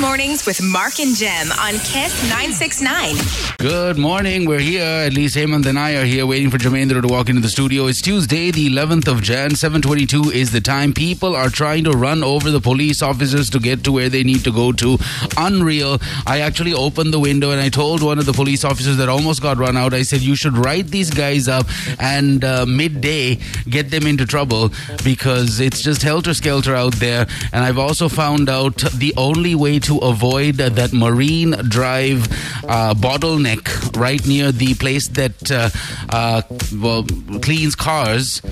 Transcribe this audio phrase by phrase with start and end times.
[0.00, 3.14] Mornings with Mark and Jem on Kiss 969.
[3.56, 4.44] Good morning.
[4.44, 4.82] We're here.
[4.82, 7.86] At least Hemant and I are here waiting for Jamendra to walk into the studio.
[7.86, 9.54] It's Tuesday, the 11th of Jan.
[9.54, 10.92] 722 is the time.
[10.92, 14.44] People are trying to run over the police officers to get to where they need
[14.44, 14.98] to go to.
[15.38, 15.98] Unreal.
[16.26, 19.40] I actually opened the window and I told one of the police officers that almost
[19.40, 21.66] got run out, I said, you should write these guys up
[21.98, 23.38] and uh, midday
[23.70, 24.72] get them into trouble
[25.04, 27.26] because it's just helter skelter out there.
[27.54, 32.26] And I've also found out the only way to avoid that Marine Drive
[32.68, 35.70] uh, bottleneck right near the place that uh,
[36.10, 36.42] uh,
[36.74, 37.04] well
[37.40, 38.42] cleans cars.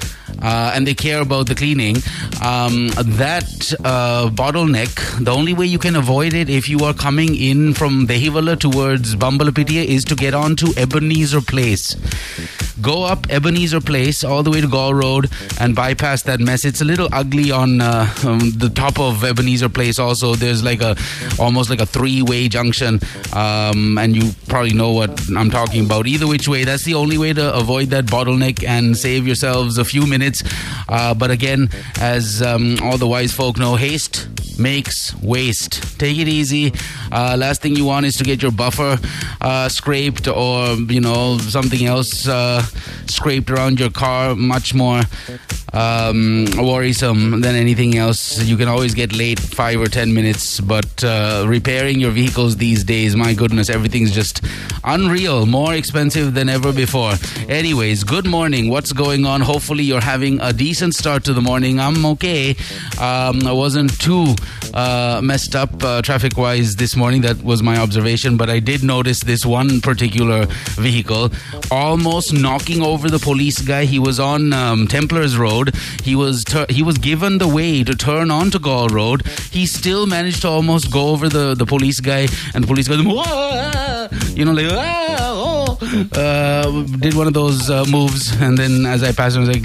[0.42, 1.96] Uh, and they care about the cleaning.
[2.42, 7.34] Um, that uh, bottleneck, the only way you can avoid it if you are coming
[7.34, 11.96] in from Dehiwala towards Bambalapitiya is to get onto Ebenezer Place.
[12.80, 16.64] Go up Ebenezer Place all the way to Galle Road and bypass that mess.
[16.64, 19.98] It's a little ugly on uh, um, the top of Ebenezer Place.
[19.98, 20.96] Also, there's like a
[21.38, 23.00] almost like a three-way junction,
[23.32, 26.06] um, and you probably know what I'm talking about.
[26.06, 29.84] Either which way, that's the only way to avoid that bottleneck and save yourselves a
[29.84, 30.42] few minutes.
[30.88, 34.28] Uh, but again, as um, all the wise folk know, haste
[34.58, 35.98] makes waste.
[35.98, 36.72] Take it easy.
[37.10, 38.98] Uh, last thing you want is to get your buffer
[39.40, 42.63] uh, scraped or you know something else uh,
[43.06, 44.34] scraped around your car.
[44.34, 45.02] Much more
[45.72, 48.42] um, worrisome than anything else.
[48.42, 52.84] You can always get late five or ten minutes, but uh, repairing your vehicles these
[52.84, 54.44] days, my goodness, everything's just
[54.84, 55.46] unreal.
[55.46, 57.14] More expensive than ever before.
[57.48, 58.68] Anyways, good morning.
[58.68, 59.40] What's going on?
[59.40, 61.80] Hopefully, you're having a decent start to the morning.
[61.80, 62.50] I'm okay.
[63.00, 64.34] Um, I wasn't too
[64.72, 67.22] uh, messed up uh, traffic wise this morning.
[67.22, 70.46] That was my observation, but I did notice this one particular
[70.76, 71.30] vehicle
[71.70, 73.84] almost knocking over the police guy.
[73.84, 75.74] He was on um, Templars Road.
[76.04, 79.26] He was tur- he was given the way to turn onto Galle Road.
[79.50, 82.94] He still managed to almost go over the, the police guy, and the police guy,
[84.38, 85.78] you know, like "Ah, oh,"
[86.12, 89.56] uh, did one of those uh, moves, and then as I passed, him, I was
[89.56, 89.64] like.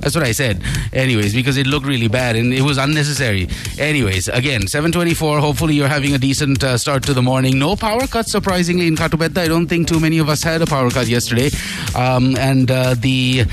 [0.00, 0.62] That's what I said.
[0.92, 3.46] Anyways, because it looked really bad and it was unnecessary.
[3.78, 5.38] Anyways, again, 724.
[5.38, 7.58] Hopefully, you're having a decent uh, start to the morning.
[7.58, 9.38] No power cuts, surprisingly, in Katubedda.
[9.38, 11.50] I don't think too many of us had a power cut yesterday.
[11.94, 13.44] Um, and uh, the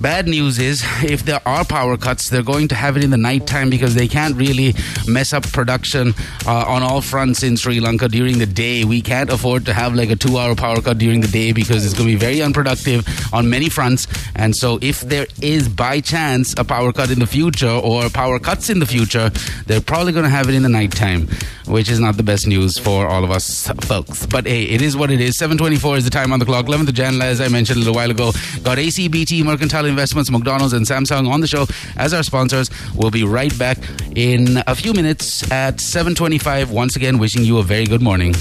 [0.00, 3.16] bad news is if there are power cuts, they're going to have it in the
[3.16, 4.74] nighttime because they can't really
[5.06, 6.14] mess up production
[6.46, 8.84] uh, on all fronts in Sri Lanka during the day.
[8.84, 11.84] We can't afford to have like a two hour power cut during the day because
[11.84, 14.06] it's going to be very unproductive on many fronts.
[14.34, 18.38] And so, if there is by chance a power cut in the future or power
[18.38, 19.30] cuts in the future,
[19.66, 21.28] they're probably going to have it in the nighttime,
[21.66, 24.26] which is not the best news for all of us folks.
[24.26, 25.36] But hey, it is what it is.
[25.36, 26.66] 724 is the time on the clock.
[26.66, 30.72] 11th of Jan, as I mentioned a little while ago, got ACBT, Mercantile Investments, McDonald's,
[30.72, 32.70] and Samsung on the show as our sponsors.
[32.94, 33.78] We'll be right back
[34.16, 36.70] in a few minutes at 725.
[36.70, 38.34] Once again, wishing you a very good morning.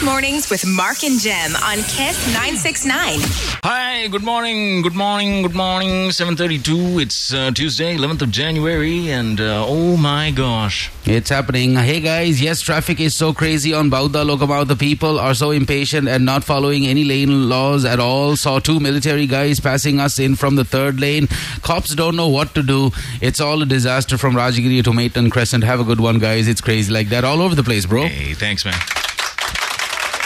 [0.00, 0.40] Good morning, everyone.
[0.40, 3.18] Kiss Mornings with Mark and Jem on Kiss 969.
[3.64, 6.10] Hi, good morning, good morning, good morning.
[6.10, 10.90] 732, it's uh, Tuesday, 11th of January, and uh, oh my gosh.
[11.04, 11.74] It's happening.
[11.74, 14.66] Hey guys, yes, traffic is so crazy on Bauda Lokamau.
[14.66, 18.36] The people are so impatient and not following any lane laws at all.
[18.36, 21.26] Saw two military guys passing us in from the third lane.
[21.62, 22.90] Cops don't know what to do.
[23.20, 25.64] It's all a disaster from Rajagiri to Maitland Crescent.
[25.64, 26.48] Have a good one, guys.
[26.48, 28.06] It's crazy like that all over the place, bro.
[28.06, 28.78] Hey, thanks, man.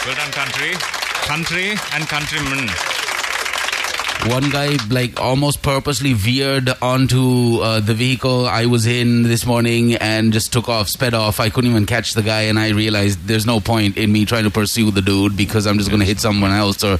[0.05, 0.73] Well done, country.
[1.25, 2.94] Country and countrymen.
[4.27, 9.93] One guy like almost purposely veered onto uh, the vehicle I was in this morning
[9.95, 11.39] and just took off, sped off.
[11.39, 14.45] I couldn't even catch the guy, and I realized there's no point in me trying
[14.45, 16.97] to pursue the dude because I'm just going to hit someone else or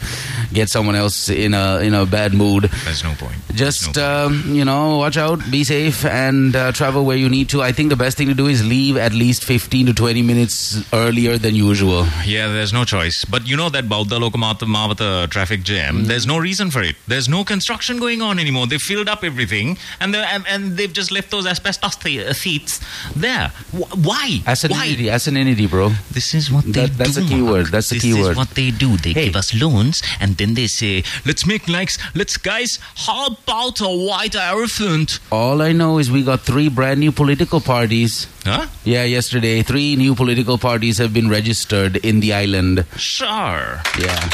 [0.53, 2.69] get someone else in a in a bad mood.
[2.85, 3.35] There's no point.
[3.56, 7.50] Just no um, you know, watch out, be safe, and uh, travel where you need
[7.50, 7.62] to.
[7.64, 10.84] I think the best thing to do is leave at least 15 to 20 minutes
[10.94, 12.06] earlier than usual.
[12.24, 13.25] Yeah, there's no choice.
[13.25, 16.06] But you know that Bauda Lokamata Mavata traffic jam, Mm.
[16.08, 16.96] there's no reason for it.
[17.08, 18.68] There's no construction going on anymore.
[18.68, 22.79] They've filled up everything and, and, and they've just left those asbestos th- uh, seats
[23.16, 23.50] there.
[23.72, 24.41] Wh- why?
[24.46, 25.14] Acidity, Why?
[25.14, 25.90] entity, bro.
[26.12, 27.22] This is what they That- that's do.
[27.22, 27.52] the key Mark.
[27.53, 27.66] word.
[27.67, 28.97] That's the this key is what they do.
[28.97, 29.26] They Hey.
[29.26, 31.97] give us loans, and then they say, "Let's make likes.
[32.14, 32.79] Let's guys.
[33.08, 37.61] How about a white elephant?" All I know is we got three brand new political
[37.61, 38.28] parties.
[38.46, 38.68] Huh?
[38.84, 42.85] Yeah, yesterday, three new political parties have been registered in the island.
[42.97, 43.82] Sure.
[44.00, 44.29] Yeah.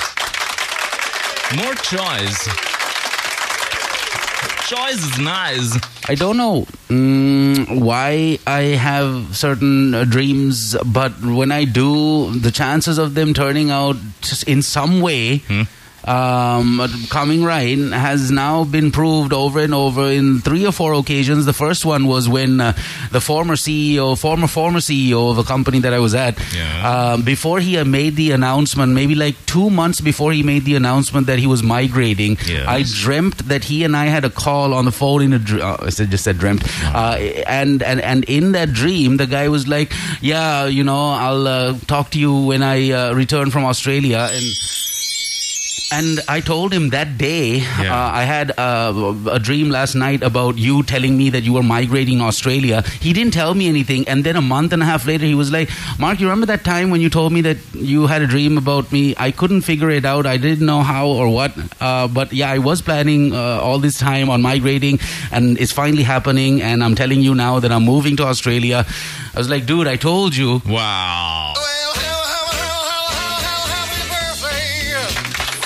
[1.55, 2.70] More choice.
[4.71, 5.77] Choice is nice.
[6.07, 12.51] I don't know mm, why I have certain uh, dreams, but when I do, the
[12.51, 13.97] chances of them turning out
[14.47, 15.41] in some way
[16.07, 21.45] um, coming right has now been proved over and over in three or four occasions.
[21.45, 22.73] The first one was when uh,
[23.11, 27.13] the former CEO, former former CEO of a company that I was at, Yeah.
[27.13, 30.75] um, before he had made the announcement, maybe like two months before he made the
[30.75, 32.67] announcement that he was migrating, Yes.
[32.67, 35.61] I dreamt that he and I had a call on the phone in a dream.
[35.63, 36.63] Uh, I said- just said dreamt,
[36.95, 37.15] uh,
[37.47, 41.77] and and and in that dream, the guy was like, "Yeah, you know, I'll uh,
[41.87, 44.43] talk to you when I uh, return from Australia." And
[45.91, 47.93] and I told him that day, Yeah.
[47.95, 51.63] uh, I had uh, a dream last night about you telling me that you were
[51.63, 52.81] migrating to Australia.
[53.01, 54.07] He didn't tell me anything.
[54.07, 56.63] And then a month and a half later, he was like, Mark, you remember that
[56.63, 59.15] time when you told me that you had a dream about me?
[59.17, 60.25] I couldn't figure it out.
[60.25, 61.51] I didn't know how or what.
[61.81, 64.99] Uh, but yeah, I was planning uh, all this time on migrating,
[65.31, 66.61] and it's finally happening.
[66.61, 68.85] And I'm telling you now that I'm moving to Australia.
[69.33, 70.61] I was like, dude, I told you.
[70.67, 71.53] Wow.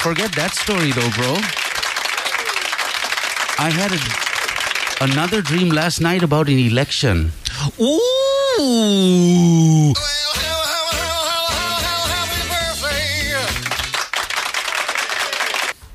[0.06, 1.34] Forget that story though, bro.
[3.58, 3.98] I had a,
[5.04, 7.32] another dream last night about an election.
[7.82, 9.96] Ooh.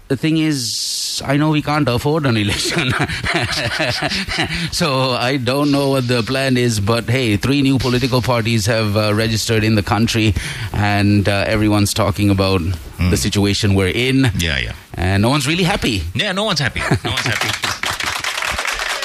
[0.08, 0.89] The thing is,
[1.22, 2.90] I know we can't afford an election.
[4.72, 8.96] so I don't know what the plan is, but hey, three new political parties have
[8.96, 10.34] uh, registered in the country,
[10.72, 12.60] and uh, everyone's talking about
[12.98, 14.74] the situation we're in, Yeah, yeah.
[14.94, 16.02] and no one's really happy.
[16.14, 16.80] Yeah, no one's happy.
[17.04, 17.48] No one's happy.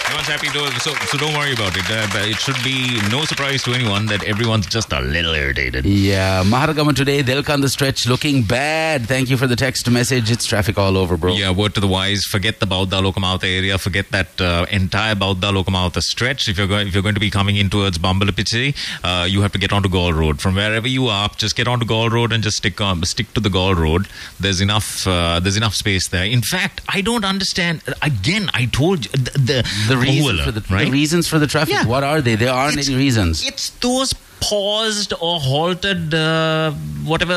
[0.09, 1.83] No one's happy, though, so, so don't worry about it.
[1.89, 5.83] Uh, but it should be no surprise to anyone that everyone's just a little irritated.
[5.85, 9.07] Yeah, Maharagama today, Delkanda stretch looking bad.
[9.07, 10.29] Thank you for the text message.
[10.31, 11.33] It's traffic all over, bro.
[11.33, 12.23] Yeah, word to the wise.
[12.23, 13.77] Forget the Bauddhaloka Mawatha area.
[13.77, 16.47] Forget that uh, entire Bauddhaloka Mawatha stretch.
[16.47, 19.51] If you're going, if you're going to be coming in towards Bambalapichi, uh, you have
[19.53, 20.39] to get onto Galle Road.
[20.39, 23.39] From wherever you are, just get onto Galle Road and just stick on, stick to
[23.41, 24.07] the Galle Road.
[24.39, 25.05] There's enough.
[25.07, 26.25] Uh, there's enough space there.
[26.25, 27.81] In fact, I don't understand.
[28.01, 30.85] Again, I told you the the, The reason Bahula, for the, right?
[30.85, 31.73] the reasons for the traffic.
[31.73, 31.85] Yeah.
[31.85, 32.35] What are they?
[32.35, 33.43] There aren't It's- any reasons.
[33.45, 36.71] It's those paused or halted uh,
[37.05, 37.33] whatever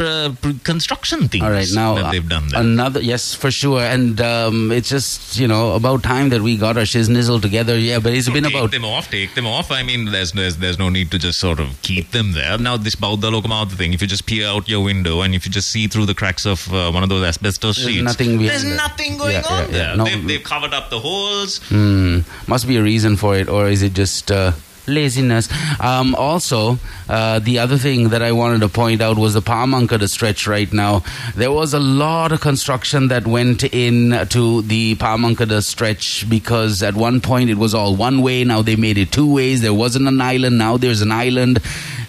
[0.00, 0.32] uh,
[0.64, 2.60] construction things All right, now that they've done there.
[2.60, 6.76] another yes for sure, and um, it's just you know about time that we got
[6.76, 7.78] our shiznizzle together.
[7.78, 9.70] Yeah, but it's been take about them off, take them off.
[9.70, 12.58] I mean, there's, there's there's no need to just sort of keep them there.
[12.58, 15.52] Now, this Bauddhaloka Mawatha thing, if you just peer out your window and if you
[15.52, 18.64] just see through the cracks of uh, one of those asbestos There's sheets, nothing there's
[18.64, 19.72] nothing going Yeah, on yeah, yeah.
[19.86, 19.96] there.
[19.96, 21.58] No- they've, they've covered up the holes.
[21.68, 24.52] Hmm, must be a reason for it, or is it just uh,
[24.90, 25.48] laziness?
[25.80, 26.78] Um, also,
[27.08, 30.72] uh, the other thing that I wanted to point out was the Pamankada stretch right
[30.72, 31.02] now.
[31.34, 36.94] There was a lot of construction that went in to the Pamankada stretch because at
[36.94, 38.44] one point it was all one way.
[38.44, 39.60] Now they made it two ways.
[39.62, 40.58] There wasn't an island.
[40.58, 41.60] Now there's an island.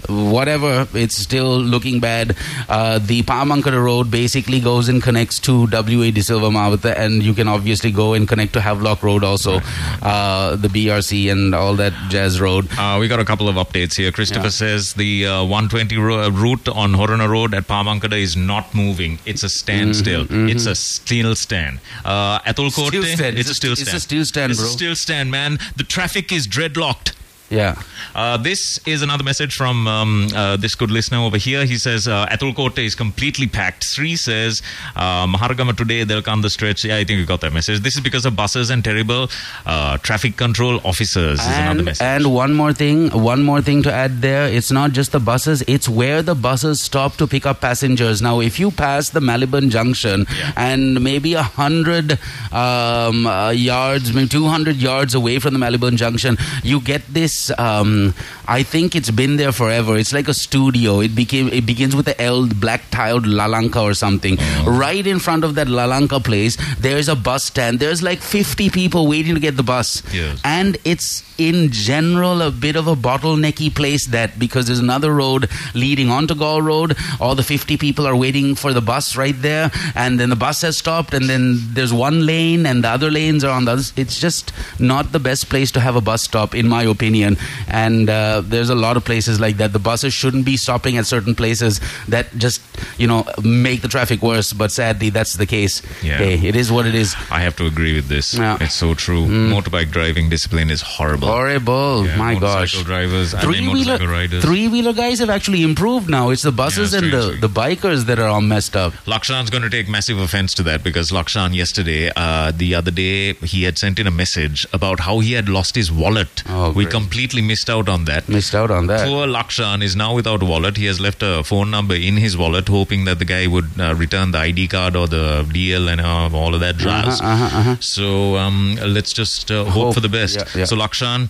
[0.10, 2.36] Whatever, it's still looking bad.
[2.70, 7.34] Uh, the Pamankada road basically goes and connects to WA De Silva Mavata, and you
[7.34, 9.60] can obviously go and connect to Havelock Road also,
[10.02, 12.68] uh, the BRC and all that jazz road.
[12.78, 14.12] Uh, we got a couple of updates here.
[14.12, 14.50] Christopher Yeah.
[14.50, 19.20] says the uh, 120 ro- uh, route on Horana Road at Pamankada is not moving.
[19.26, 20.26] It's a standstill.
[20.30, 21.80] It's a still stand.
[22.04, 23.38] Uh, Atul Mm-hmm, stand.
[23.38, 24.02] it's, It's a still it's a stand.
[24.02, 24.72] still stand, It's a bro.
[24.72, 25.60] still stand, man.
[25.76, 27.14] The traffic is dreadlocked.
[27.52, 27.76] Yeah.
[28.16, 31.66] Uh, this is another message from um, uh, this good listener over here.
[31.66, 33.84] He says uh, Ethul Kotte is completely packed.
[33.84, 34.62] Sri says
[34.96, 36.86] uh, Maharagama today they'll come the stretch.
[36.86, 37.82] Yeah, I think you got that message.
[37.82, 39.30] This is because of buses and terrible
[39.66, 41.42] uh, traffic control officers.
[41.42, 42.02] Is another And, message.
[42.06, 44.48] and one more thing, one more thing to add there.
[44.48, 48.22] It's not just the buses; it's where the buses stop to pick up passengers.
[48.22, 50.54] Now, if you pass the Maliban Junction Yeah.
[50.56, 52.18] and maybe a hundred
[52.54, 57.41] um, uh, yards, maybe two hundred yards away from the Maliban Junction, you get this.
[57.58, 58.14] Um,
[58.48, 59.98] I think it's been there forever.
[59.98, 61.00] It's like a studio.
[61.00, 61.48] It became.
[61.50, 64.38] It begins with the L black tiled Lalanka or something.
[64.66, 67.80] Right in front of that Lalanka place, there's a bus stand.
[67.80, 70.40] There's like fifty people waiting to get the bus Yes.
[70.44, 75.50] and it's in general a bit of a bottlenecky place that because there's another road
[75.74, 79.72] leading onto Galle Road, all the 50 people are waiting for the bus right there,
[79.96, 83.44] and then the bus has stopped, and then there's one lane, and the other lanes
[83.44, 83.82] are on the other.
[83.96, 87.31] It's just not the best place to have a bus stop, in my opinion.
[87.68, 89.74] And uh, there's a lot of places like that.
[89.74, 92.62] The buses shouldn't be stopping at certain places that just,
[92.98, 94.54] you know, make the traffic worse.
[94.54, 95.82] But sadly, that's the case.
[96.04, 96.18] Yeah.
[96.18, 97.16] Hey, it is what it is.
[97.30, 98.34] I have to agree with this.
[98.34, 98.58] Yeah.
[98.60, 99.26] It's so true.
[99.26, 101.28] Motorbike driving discipline is horrible.
[101.28, 102.06] Horrible.
[102.06, 102.82] Yeah, My gosh.
[102.84, 104.44] drivers Three wheeler, motorcycle riders.
[104.44, 106.30] three wheeler guys have actually improved now.
[106.30, 108.94] It's the buses Yeah, and the, the bikers that are all messed up.
[109.06, 113.34] Lakshan's going to take massive offense to that because Lakshan yesterday, uh, the other day,
[113.34, 116.44] he had sent in a message about how he had lost his wallet.
[116.48, 118.28] Oh, we completely completely missed out on that.
[118.28, 119.08] Missed out on that.
[119.08, 120.76] Poor Lakshan is now without wallet.
[120.76, 123.94] He has left a phone number in his wallet, hoping that the guy would uh,
[123.94, 127.22] return the ID card or the DL and uh, all of that jazz.
[127.22, 127.76] Uh-huh, uh-huh, uh-huh.
[127.80, 129.94] So um, let's just uh, hope, Hope.
[129.94, 130.36] for the best.
[130.36, 130.66] Yeah, yeah.
[130.66, 131.30] So Lakshan,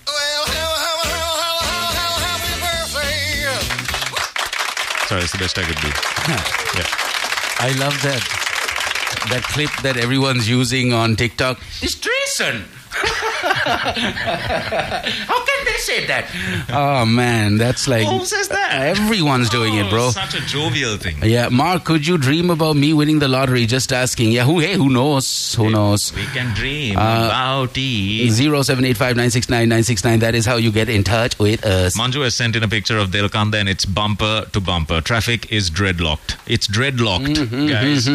[5.10, 5.88] sorry, it's the best I could do.
[6.79, 6.88] yeah.
[7.60, 8.24] I love that
[9.29, 11.60] that clip that everyone's using on TikTok.
[11.81, 12.63] It's treason.
[14.12, 16.25] How can they say that?
[16.71, 18.74] Oh man, that's like Who says that?
[18.98, 20.07] everyone's doing it, bro.
[20.07, 21.17] Oh, Such a jovial thing.
[21.24, 23.65] Yeah, Mark, could you dream about me winning the lottery?
[23.65, 24.31] Just asking.
[24.31, 24.60] Yeah, who?
[24.60, 25.53] Hey, who knows?
[25.55, 26.13] Who knows?
[26.15, 28.29] We can dream Uh, about it.
[28.31, 30.19] Zero seven eight five nine six nine nine six nine.
[30.19, 31.98] That is how you get in touch with us.
[31.98, 35.01] Manju has sent in a picture of Delkanda and it's bumper to bumper.
[35.01, 36.38] Traffic is dreadlocked.
[36.48, 38.07] It's dreadlocked, Mm-hmm, guys.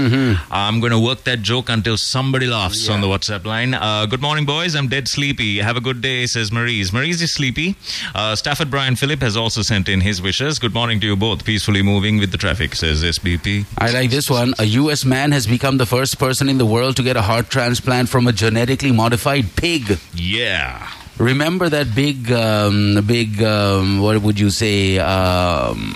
[0.51, 3.75] I'm going to work that joke until somebody laughs on the WhatsApp line.
[3.75, 4.66] Uh, good morning, boys.
[4.75, 5.59] I'm dead sleepy.
[5.59, 6.93] Have a good day, says Maurice.
[6.93, 7.77] Maurice is sleepy.
[8.15, 10.59] Uh, Stafford Brian Phillip has also sent in his wishes.
[10.59, 11.45] Good morning to you both.
[11.45, 13.67] Peacefully moving with the traffic, says SBP.
[13.79, 14.55] I like this one.
[14.59, 15.05] A U.S.
[15.05, 18.27] man has become the first person in the world to get a heart transplant from
[18.27, 19.99] a genetically modified pig.
[20.15, 20.91] Yeah.
[21.19, 24.99] Remember that big, um, big, um, what would you say?
[24.99, 25.95] Um,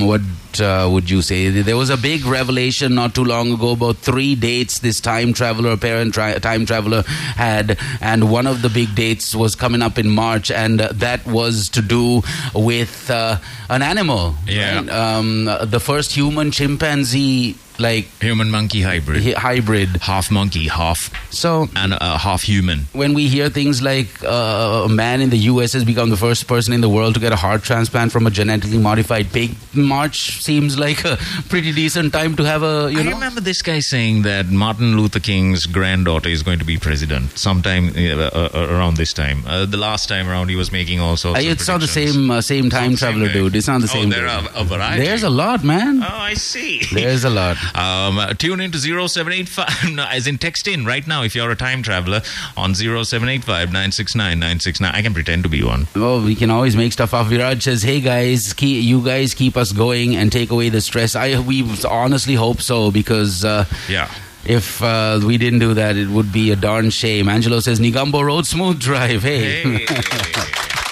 [0.00, 0.20] what
[0.60, 1.48] uh, would you say?
[1.48, 5.76] There was a big revelation not too long ago about three dates this time traveler,
[5.76, 10.08] parent tri- time traveler had, and one of the big dates was coming up in
[10.08, 12.22] March, and uh, that was to do
[12.54, 13.38] with uh,
[13.68, 14.34] an animal.
[14.46, 14.76] Yeah.
[14.76, 14.88] right?
[14.90, 19.22] Um, the first human chimpanzee like Human monkey hybrid.
[19.22, 19.88] hy- hybrid.
[20.02, 22.80] Half monkey, half So and uh, half human.
[22.92, 25.72] when we hear things like uh, a man in the U.S.
[25.74, 28.30] has become the first person in the world to get a heart transplant from a
[28.30, 31.16] genetically modified pig, March seems like a
[31.48, 33.10] pretty decent time to have a you I know.
[33.12, 37.90] remember this guy saying that Martin Luther King's granddaughter is going to be president sometime
[37.96, 39.42] uh, uh, around this time.
[39.46, 41.38] Uh, the last time around, he was making all sorts.
[41.38, 43.54] Uh, of it's not the same uh, same time the same traveler dude.
[43.56, 44.10] It's not the Oh, same.
[44.10, 44.30] there dude.
[44.30, 45.04] are a variety.
[45.04, 46.02] There's a lot, man.
[46.02, 46.82] Oh, I see.
[46.92, 47.56] There's a lot.
[47.74, 51.56] Um, tune in to 0785, no, as in text in right now if you're a
[51.56, 52.22] time traveler
[52.56, 54.94] on 0785 969 969.
[54.94, 55.86] I can pretend to be one.
[55.94, 57.26] Well, we can always make stuff up.
[57.26, 61.14] Viraj says, "Hey guys, keep, you guys keep us going and take away the stress."
[61.16, 63.44] I we honestly hope so because.
[63.44, 64.10] Uh, Yeah.
[64.44, 67.28] If uh, we didn't do that, it would be a darn shame.
[67.28, 69.22] Angelo says, Negombo Road, smooth drive.
[69.22, 69.62] Hey.
[69.62, 69.86] Hey.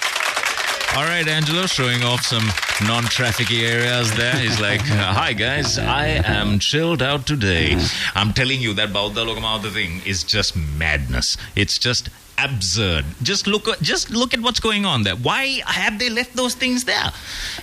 [0.96, 2.46] All right, Angelo, showing off some
[2.88, 4.34] non-trafficy areas there.
[4.34, 7.76] He's like, uh, "Hi guys, I am chilled out today."
[8.14, 11.36] I'm telling you that Bauddhaloka Mawatha thing is just madness.
[11.54, 13.04] It's just absurd.
[13.22, 15.16] Just look, at, just look at what's going on there.
[15.16, 17.10] Why have they left those things there?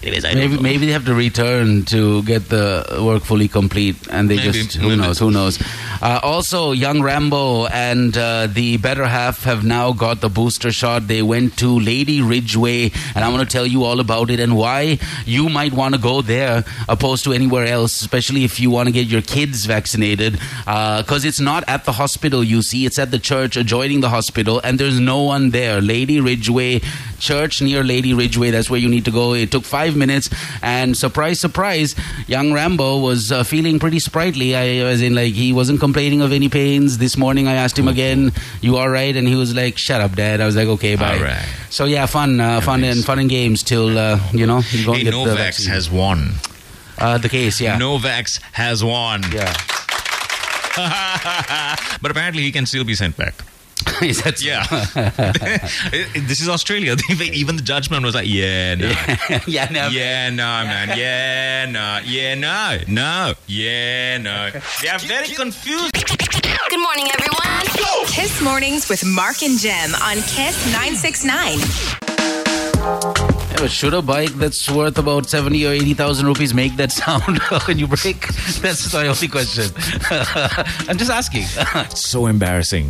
[0.01, 4.29] Anyways, I Maybe maybe they have to return to get the work fully complete, and
[4.29, 4.51] they Maybe.
[4.51, 5.01] just who Maybe.
[5.01, 5.61] knows who knows.
[6.01, 11.07] Uh, also, young Rambo and uh, the better half have now got the booster shot.
[11.07, 14.55] They went to Lady Ridgeway, and I'm going to tell you all about it and
[14.57, 18.87] why you might want to go there opposed to anywhere else, especially if you want
[18.87, 20.39] to get your kids vaccinated.
[20.65, 24.59] Because it's not at the hospital, you see, it's at the church adjoining the hospital,
[24.63, 25.81] and there's no one there.
[25.81, 26.81] Lady Ridgeway
[27.19, 29.33] Church near Lady Ridgeway, that's where you need to go.
[29.33, 30.29] It took five minutes,
[30.61, 31.95] and surprise, surprise,
[32.27, 34.55] young Rambo was uh, feeling pretty sprightly.
[34.55, 36.97] I was in like he wasn't complaining of any pains.
[36.97, 40.15] This morning I asked him again, "You all right?" And he was like, "Shut up,
[40.15, 41.45] Dad." I was like, "Okay, bye." All right.
[41.69, 44.91] So yeah, fun, uh, fun and fun and games till uh, you know you go
[44.93, 45.69] and Hey, get the Novax vaccine.
[45.69, 46.31] has won.
[46.97, 47.61] uh, the case.
[47.61, 49.23] Yeah, Novax has won.
[49.31, 49.53] yeah.
[52.01, 53.35] but apparently he can still be sent back.
[54.01, 54.45] Is that so?
[54.45, 54.63] Yeah.
[56.27, 56.95] this is Australia.
[57.09, 58.87] Even the judgment was like, yeah, no.
[59.47, 59.87] yeah, no.
[59.87, 60.97] Yeah, no, man.
[60.97, 61.99] Yeah, no.
[62.05, 62.79] Yeah, no.
[62.87, 63.33] No.
[63.47, 64.49] Yeah, no.
[64.81, 65.93] They are very confused.
[66.69, 67.65] Good morning, everyone.
[68.07, 71.59] Kiss Mornings with Mark and Jem on Kiss 969.
[73.59, 77.77] Yeah, should a bike that's worth about 70 or 80,000 rupees make that sound when
[77.77, 78.27] you brake?
[78.61, 79.71] That's my only question.
[80.89, 81.43] I'm just asking.
[81.95, 82.89] so embarrassing.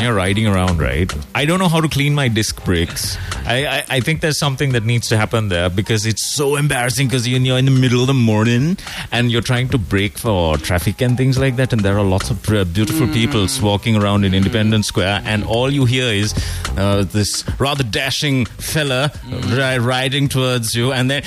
[0.00, 1.12] You're riding around, right?
[1.34, 3.16] I don't know how to clean my disc brakes.
[3.46, 7.06] I, I, I think there's something that needs to happen there because it's so embarrassing
[7.08, 8.76] because you're in the middle of the morning
[9.12, 11.72] and you're trying to brake for traffic and things like that.
[11.72, 15.84] And there are lots of beautiful people walking around in Independence Square, and all you
[15.84, 16.34] hear is
[16.76, 21.22] uh, this rather dashing fella ri- riding towards you, and then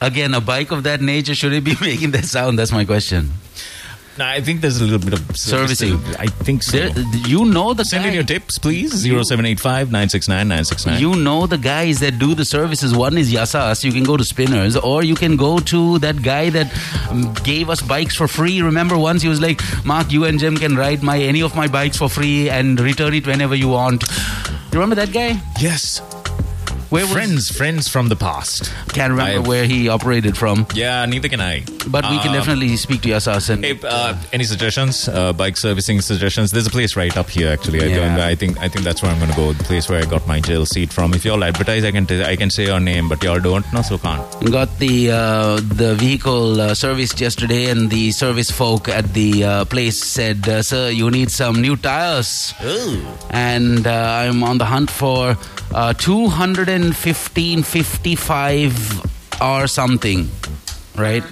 [0.00, 2.58] Again, a bike of that nature, should it be making that sound?
[2.58, 3.30] That's my question.
[4.16, 5.94] No, I think there's a little bit of service Servicing.
[6.18, 6.78] I think so.
[6.78, 9.02] There, you know the Send in your tips, please.
[9.02, 11.00] 0785 969 969.
[11.00, 12.94] You know the guys that do the services.
[12.94, 13.82] One is Yasas.
[13.82, 16.72] You can go to Spinners, or you can go to that guy that
[17.10, 18.62] um, gave us bikes for free.
[18.62, 21.66] Remember once he was like, "Mark, you and Jim can ride my any of my
[21.66, 24.04] bikes for free and return it whenever you want."
[24.72, 25.40] You remember that guy?
[25.60, 26.00] Yes.
[26.94, 28.70] Where friends, friends from the past.
[28.96, 31.64] Can't remember I've- where he operated from, Yeah, neither can I.
[31.88, 33.64] but we can Uh, definitely speak to Yasas and.
[33.64, 35.08] Hey, uh, any suggestions?
[35.08, 36.52] Uh, bike servicing suggestions?
[36.52, 37.48] There's a place right up here.
[37.56, 38.26] Actually, I, Yeah.
[38.32, 39.52] I think I think that's where I'm going to go.
[39.52, 41.14] The place where I got my jail seat from.
[41.14, 43.66] If y'all advertise, I can t- I can say your name, but y'all don't.
[43.72, 44.22] No, so can't.
[44.58, 49.64] got the uh, the vehicle uh, serviced yesterday, and the service folk at the uh,
[49.74, 53.02] place said, uh, "Sir, you need some new tires." Ooh.
[53.30, 55.36] And uh, I'm on the hunt for
[56.84, 60.28] uh, 215.55 or something,
[60.96, 61.24] right?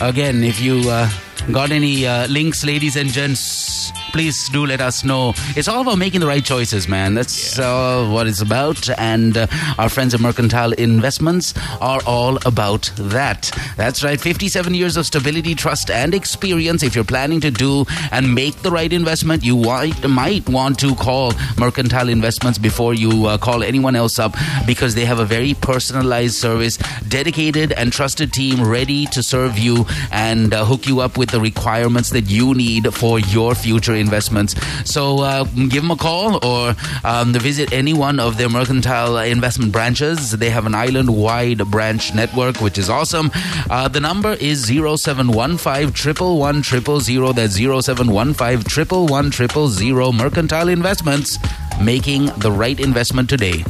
[0.00, 1.10] Again, if you uh,
[1.52, 3.67] got any uh, links, ladies and gents,
[4.12, 5.32] please do let us know.
[5.56, 7.14] It's all about making the right choices, man.
[7.14, 8.88] That's uh, what it's about.
[8.98, 9.46] And uh,
[9.78, 13.50] our friends at Mercantile Investments are all about that.
[13.76, 14.20] That's right.
[14.20, 16.82] 57 years of stability, trust, and experience.
[16.82, 20.94] If you're planning to do and make the right investment, you might, might want to
[20.94, 24.34] call Mercantile Investments before you uh, call anyone else up
[24.66, 26.76] because they have a very personalized service,
[27.08, 31.40] dedicated and trusted team ready to serve you and uh, hook you up with the
[31.40, 34.54] requirements that you need for your future investments.
[34.84, 36.74] So uh, give them a call or
[37.04, 40.32] um, visit any one of their Mercantile investment branches.
[40.32, 43.30] They have an island wide branch network, which is awesome.
[43.70, 47.32] Uh, the number is 0715 111 000.
[47.32, 50.12] That's 0715 111 000.
[50.12, 51.38] Mercantile Investments,
[51.80, 53.64] making the right investment today.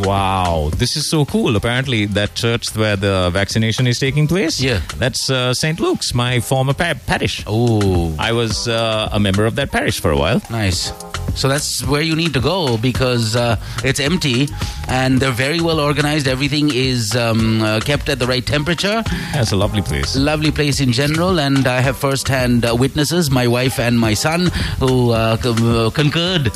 [0.00, 1.56] Wow, this is so cool.
[1.56, 4.80] Apparently, that church where the vaccination is taking place, Yeah.
[4.96, 5.80] that's uh, St.
[5.80, 7.42] Luke's, my former pa- parish.
[7.46, 10.40] Oh, I was uh, a member of that parish for a while.
[10.50, 10.92] Nice.
[11.34, 14.48] So that's where you need to go because uh, it's empty
[14.88, 16.26] and they're very well organized.
[16.26, 19.04] Everything is um, uh, kept at the right temperature.
[19.32, 20.16] That's a lovely place.
[20.16, 24.46] Lovely place in general, and I have first-hand uh, witnesses, my wife and my son,
[24.80, 26.46] who uh, co- concurred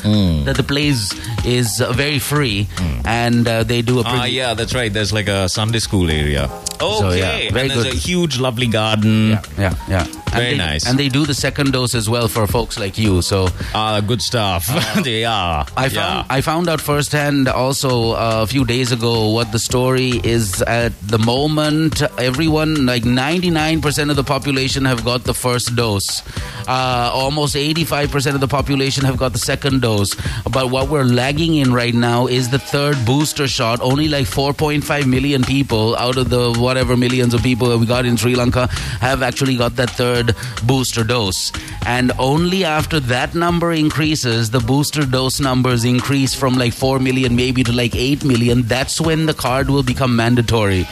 [0.45, 1.13] that the place
[1.45, 2.67] is uh, very free,
[3.05, 4.91] and uh, they do a pretty Ah, yeah, that's right.
[4.91, 6.49] There's like a Sunday school area.
[6.81, 7.93] Okay, yeah, very and there's good.
[7.93, 9.31] a huge, lovely garden.
[9.31, 10.05] yeah, yeah, yeah.
[10.33, 10.87] And Very they- nice.
[10.87, 13.21] And they do the second dose as well for folks like you.
[13.21, 14.65] So Ah, good stuff.
[15.03, 15.65] they are.
[15.77, 20.19] I found I found out firsthand also uh, a few days ago what the story
[20.23, 20.61] is.
[20.63, 25.75] At the moment, everyone like ninety nine percent of the population have got the first
[25.75, 26.23] dose.
[26.67, 30.15] Uh, almost eighty five percent of the population have got the second dose.
[30.51, 33.81] But what we're lagging in right now is the third booster shot.
[33.81, 37.77] Only like four point five million people out of the whatever millions of people that
[37.77, 38.67] we got in Sri Lanka
[39.01, 40.22] have actually got that third
[40.65, 41.51] booster dose.
[41.85, 47.35] And only after that number increases, the booster dose numbers increase from like 4 million
[47.35, 48.61] maybe to like 8 million.
[48.63, 50.87] That's when the card will become mandatory.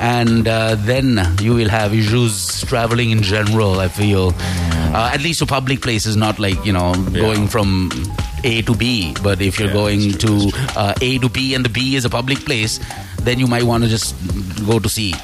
[0.00, 4.32] And uh, then you will have issues traveling in general, I feel.
[4.94, 7.90] Uh, at least to public places, not like, you know, going from
[8.44, 9.14] A to B.
[9.22, 12.04] But if you're Yeah, going true, to uh, A to B and the B is
[12.04, 12.78] a public place,
[13.22, 14.14] then you might want to just
[14.66, 15.14] go to C.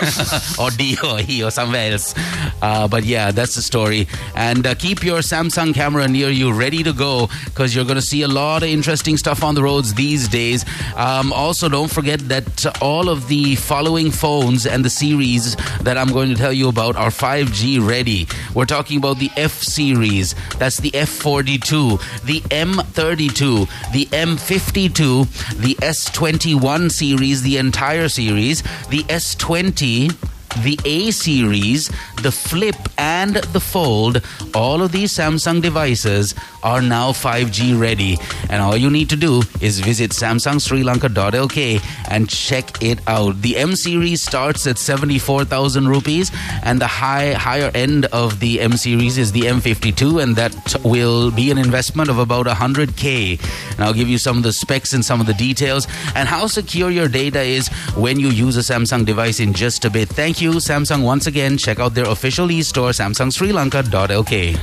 [0.58, 2.14] or D or E or somewhere else.
[2.60, 4.06] Uh, but yeah, that's the story.
[4.34, 8.02] And uh, keep your Samsung camera near you, ready to go, because you're going to
[8.02, 10.64] see a lot of interesting stuff on the roads these days.
[10.96, 16.08] Um, also, don't forget that all of the following phones and the series that I'm
[16.08, 18.26] going to tell you about are 5G ready.
[18.54, 26.90] We're talking about the F series, that's the F42, the M32, the M52, the S21
[26.90, 30.31] series, the entire series, the S20 guarantee
[30.62, 31.90] the A series,
[32.22, 34.22] the Flip, and the Fold,
[34.54, 38.18] all of these Samsung devices are now 5G ready.
[38.50, 43.40] And all you need to do is visit samsungsrilanka.lk and check it out.
[43.42, 46.30] The M series starts at 74,000 rupees,
[46.62, 51.30] and the high higher end of the M series is the M52, and that will
[51.30, 53.40] be an investment of about 100k.
[53.72, 56.46] And I'll give you some of the specs and some of the details and how
[56.46, 60.08] secure your data is when you use a Samsung device in just a bit.
[60.08, 61.56] Thank you, Samsung, once again.
[61.56, 64.58] Check out their official e-store, samsungsrilanka.lk.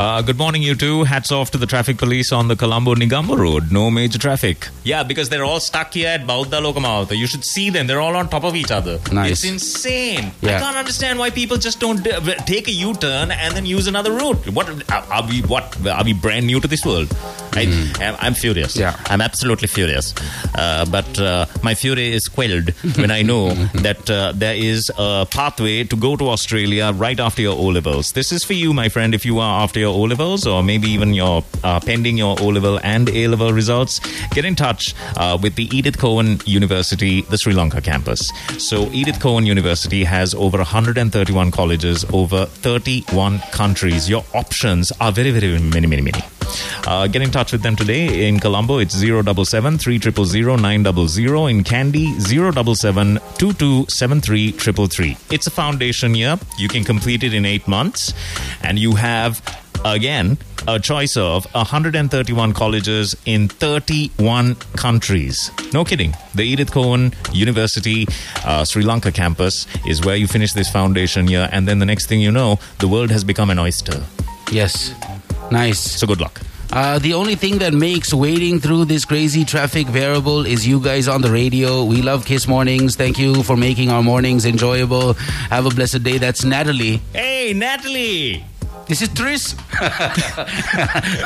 [0.00, 1.04] Uh, good morning, you two.
[1.04, 3.70] Hats off to the traffic police on the Colombo Negombo Road.
[3.70, 4.68] No major traffic.
[4.84, 7.16] Yeah, because they're all stuck here at Bauddhaloka Mawatha.
[7.16, 7.86] You should see them.
[7.86, 8.98] They're all on top of each other.
[9.12, 9.30] Nice.
[9.32, 10.32] It's insane.
[10.42, 14.12] I can't understand why people just don't uh, take a U-turn and then use another
[14.12, 14.48] route.
[14.50, 15.42] What are, are we?
[15.42, 17.14] What are we brand new to this world?
[17.54, 17.62] I,
[18.00, 18.76] I'm, I'm furious.
[18.76, 18.96] Yeah.
[19.06, 20.14] I'm absolutely furious.
[20.54, 23.52] Uh, but uh, my fury is quelled when I know
[23.86, 25.02] that uh, there is a
[25.36, 28.12] pathway to go to Australia right after your O levels.
[28.12, 30.88] This is for you, my friend, if you are after your O levels or maybe
[30.88, 34.00] even your uh, pending your O level and A level results.
[34.36, 38.30] Get in touch uh, with the Edith Cowan University, the Sri Lanka campus.
[38.58, 44.08] So, Edith Cowan University has over 131 colleges, over 31 countries.
[44.08, 46.22] Your options are very, very many, many, many.
[46.86, 48.28] Uh, get in touch with them today.
[48.28, 50.88] In Colombo, it's 077 3000 900.
[51.48, 56.38] In Kandy, 077 2273 It's a foundation year.
[56.58, 58.12] You can complete it in eight months.
[58.62, 59.42] And you have,
[59.84, 60.38] again,
[60.68, 65.50] a choice of 131 colleges in 31 countries.
[65.72, 66.14] No kidding.
[66.34, 68.06] The Edith Cowan University
[68.44, 71.48] uh, Sri Lanka campus is where you finish this foundation year.
[71.52, 74.04] And then the next thing you know, the world has become an oyster.
[74.50, 74.94] Yes.
[75.52, 75.78] Nice.
[75.78, 76.40] So good luck.
[76.72, 81.06] Uh, the only thing that makes waiting through this crazy traffic bearable is you guys
[81.06, 81.84] on the radio.
[81.84, 82.96] We love Kiss Mornings.
[82.96, 85.12] Thank you for making our mornings enjoyable.
[85.50, 86.16] Have a blessed day.
[86.16, 87.02] That's Natalie.
[87.12, 88.46] Hey, Natalie!
[88.88, 89.54] This is Tris.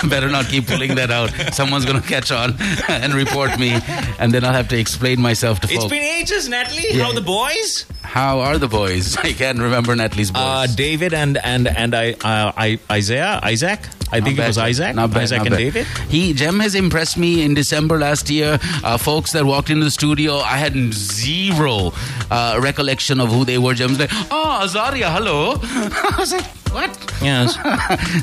[0.08, 1.30] Better not keep pulling that out.
[1.54, 2.54] Someone's going to catch on
[2.88, 3.72] and report me,
[4.18, 5.84] and then I'll have to explain myself to folks.
[5.84, 6.84] It's been ages, Natalie.
[6.90, 7.04] Yeah.
[7.04, 7.86] How the boys?
[8.02, 9.16] How are the boys?
[9.28, 10.40] I can't remember Natalie's boys.
[10.42, 13.80] Uh, David and and and I, uh, I Isaiah Isaac.
[14.12, 14.94] I think it was Isaac.
[14.94, 15.58] Not bad, Isaac not and bad.
[15.58, 15.86] David.
[16.08, 18.58] He Jem has impressed me in December last year.
[18.84, 21.92] Uh, folks that walked into the studio, I had zero
[22.30, 23.74] uh, recollection of who they were.
[23.74, 25.56] Jem's like, oh, Azaria, hello.
[25.62, 26.44] I was like,
[26.76, 26.90] what?
[27.22, 27.56] Yes,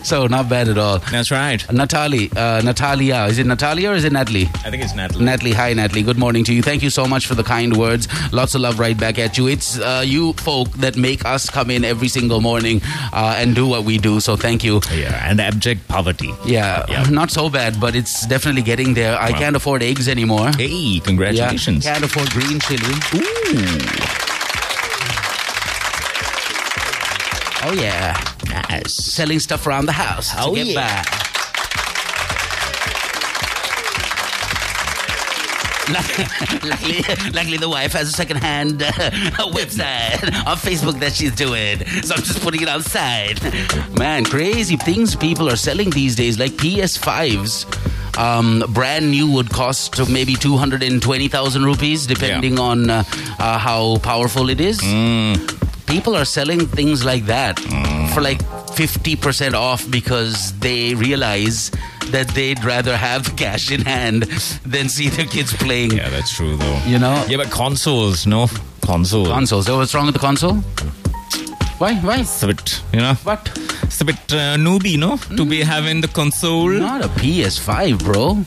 [0.09, 0.99] so not bad at all.
[1.11, 1.59] that's right.
[1.71, 4.45] Natalie, uh, Natalia, is it Natalia or is it Natalie?
[4.65, 5.25] I think it's Natalie.
[5.25, 6.03] Natalie, hi Natalie.
[6.03, 6.61] Good morning to you.
[6.61, 8.07] Thank you so much for the kind words.
[8.31, 9.47] Lots of love right back at you.
[9.47, 13.67] It's uh, you folk that make us come in every single morning uh, and do
[13.67, 14.19] what we do.
[14.19, 14.81] So thank you.
[14.93, 16.29] yeah, and abject poverty.
[16.45, 17.03] Yeah, Yeah.
[17.09, 19.17] not so bad, but it's definitely getting there.
[19.19, 19.39] I Wow.
[19.39, 20.51] can't afford eggs anymore.
[20.55, 21.83] Hey, congratulations.
[21.85, 24.22] Yeah, can't afford green chili.
[27.65, 28.13] Oh yeah,
[28.69, 28.93] Nice.
[28.93, 31.03] selling stuff around the house to Oh, get yeah.
[31.03, 31.19] by.
[36.63, 38.87] luckily, luckily, the wife has a second-hand uh,
[39.51, 43.41] website on Facebook that she's doing, so I'm just putting it outside.
[43.97, 47.65] Man, crazy things people are selling these days, like PS5s.
[48.17, 53.03] Um, brand new would cost maybe 220,000 rupees, depending on uh,
[53.39, 54.79] uh, how powerful it is.
[55.93, 57.59] People are selling things like that
[58.13, 58.39] for like
[58.73, 61.69] 50% off because they realize
[62.07, 64.23] that they'd rather have cash in hand
[64.65, 66.79] than see their kids playing Yeah, that's true though.
[66.87, 67.23] You know?
[67.29, 68.47] Yeah, but consoles, no
[68.81, 69.27] console.
[69.27, 69.67] consoles.
[69.67, 70.55] So what's wrong with the console?
[71.77, 71.93] Why?
[71.95, 72.21] Why?
[72.21, 73.51] it's a bit, you know, What?
[73.83, 76.69] it's a bit uh, newbie, no, to be having the console.
[76.69, 78.43] Not a PS5, bro.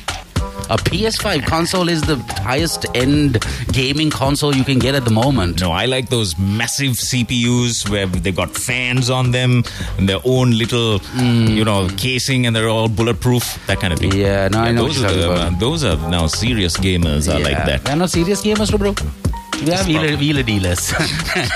[0.68, 5.60] A PS5 console is the highest end gaming console you can get at the moment.
[5.60, 9.62] No, I like those massive CPUs where they've got fans on them
[9.96, 11.48] and their own little, mm.
[11.48, 13.64] you know, casing and they're all bulletproof.
[13.68, 14.12] That kind of thing.
[14.12, 15.60] Yeah, no, I know what those you're are the, about.
[15.60, 17.84] those are now serious gamers are like that.
[17.84, 18.94] They're not serious gamers, bro.
[19.56, 20.92] Are wheeler, wheeler dealers.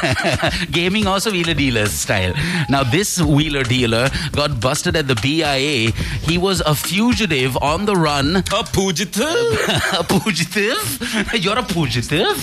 [0.70, 2.32] Gaming also wheeler dealers style.
[2.68, 5.92] Now, this wheeler dealer got busted at the BIA.
[6.22, 8.36] He was a fugitive on the run.
[8.36, 9.26] A fugitive?
[9.92, 11.34] a fugitive?
[11.34, 12.38] You're a fugitive?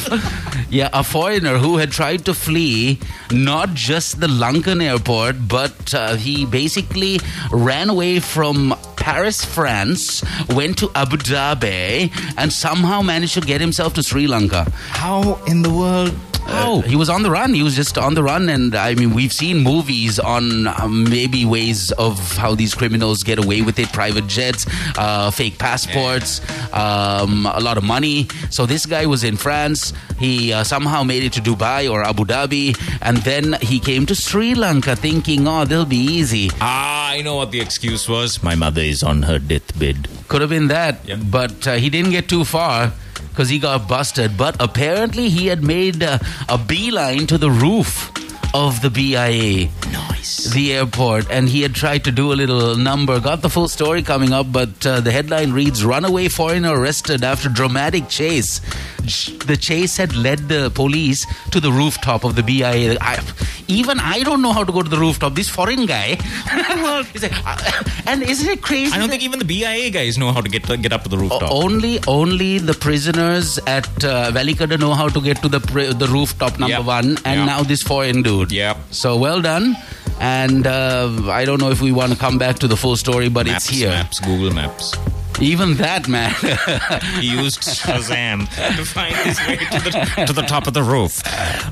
[0.70, 3.00] yeah, a foreigner who had tried to flee
[3.32, 7.20] not just the Lankan airport, but uh, he basically
[7.52, 8.74] ran away from
[9.08, 14.70] Paris, France, went to Abu Dhabi, and somehow managed to get himself to Sri Lanka.
[14.90, 16.14] How in the world?
[16.50, 17.54] Oh, he was on the run.
[17.54, 21.46] He was just on the run, and I mean, we've seen movies on um, maybe
[21.46, 24.66] ways of how these criminals get away with it: private jets,
[24.98, 26.42] uh, fake passports,
[26.74, 28.28] um, a lot of money.
[28.50, 29.94] So this guy was in France.
[30.20, 34.16] He uh, somehow made it to Dubai or Abu Dhabi, and then he came to
[34.16, 38.42] Sri Lanka, thinking, "Oh, they'll be easy." Ah, I know what the excuse was.
[38.42, 40.08] My mother is on her deathbed.
[40.28, 42.94] Could have been that, but uh, he didn't get too far
[43.38, 44.36] because he got busted.
[44.36, 46.18] But apparently, he had made uh,
[46.50, 48.12] a beeline to the roof
[48.56, 50.17] of the BIA, Nice.
[50.54, 53.20] The airport, and he had tried to do a little number.
[53.20, 57.50] Got the full story coming up, but uh, the headline reads Runaway foreigner arrested after
[57.50, 58.60] dramatic chase.
[59.46, 62.98] The chase had led the police to the rooftop of the BIA.
[63.00, 63.24] I,
[63.68, 65.34] even I don't know how to go to the rooftop.
[65.36, 66.18] This foreign guy.
[66.88, 67.58] Like, uh,
[68.06, 68.94] and isn't it crazy?
[68.94, 71.18] I don't think even the BIA guys know how to get get up to the
[71.18, 71.52] rooftop.
[71.52, 76.60] Only, only the prisoners at uh, Welikada know how to get to the the rooftop
[76.60, 76.86] number Yep.
[76.86, 77.46] one, and Yep.
[77.46, 78.52] now this foreign dude.
[78.52, 78.78] Yep.
[78.92, 79.76] So well done.
[80.20, 83.30] And uh, I don't know if we want to come back to the full story,
[83.30, 83.90] but Maps, it's here.
[83.90, 84.94] Maps, Google Maps.
[85.40, 86.32] Even that, man.
[87.22, 88.48] he used Shazam
[88.78, 91.22] to find his way to the, to the top of the roof.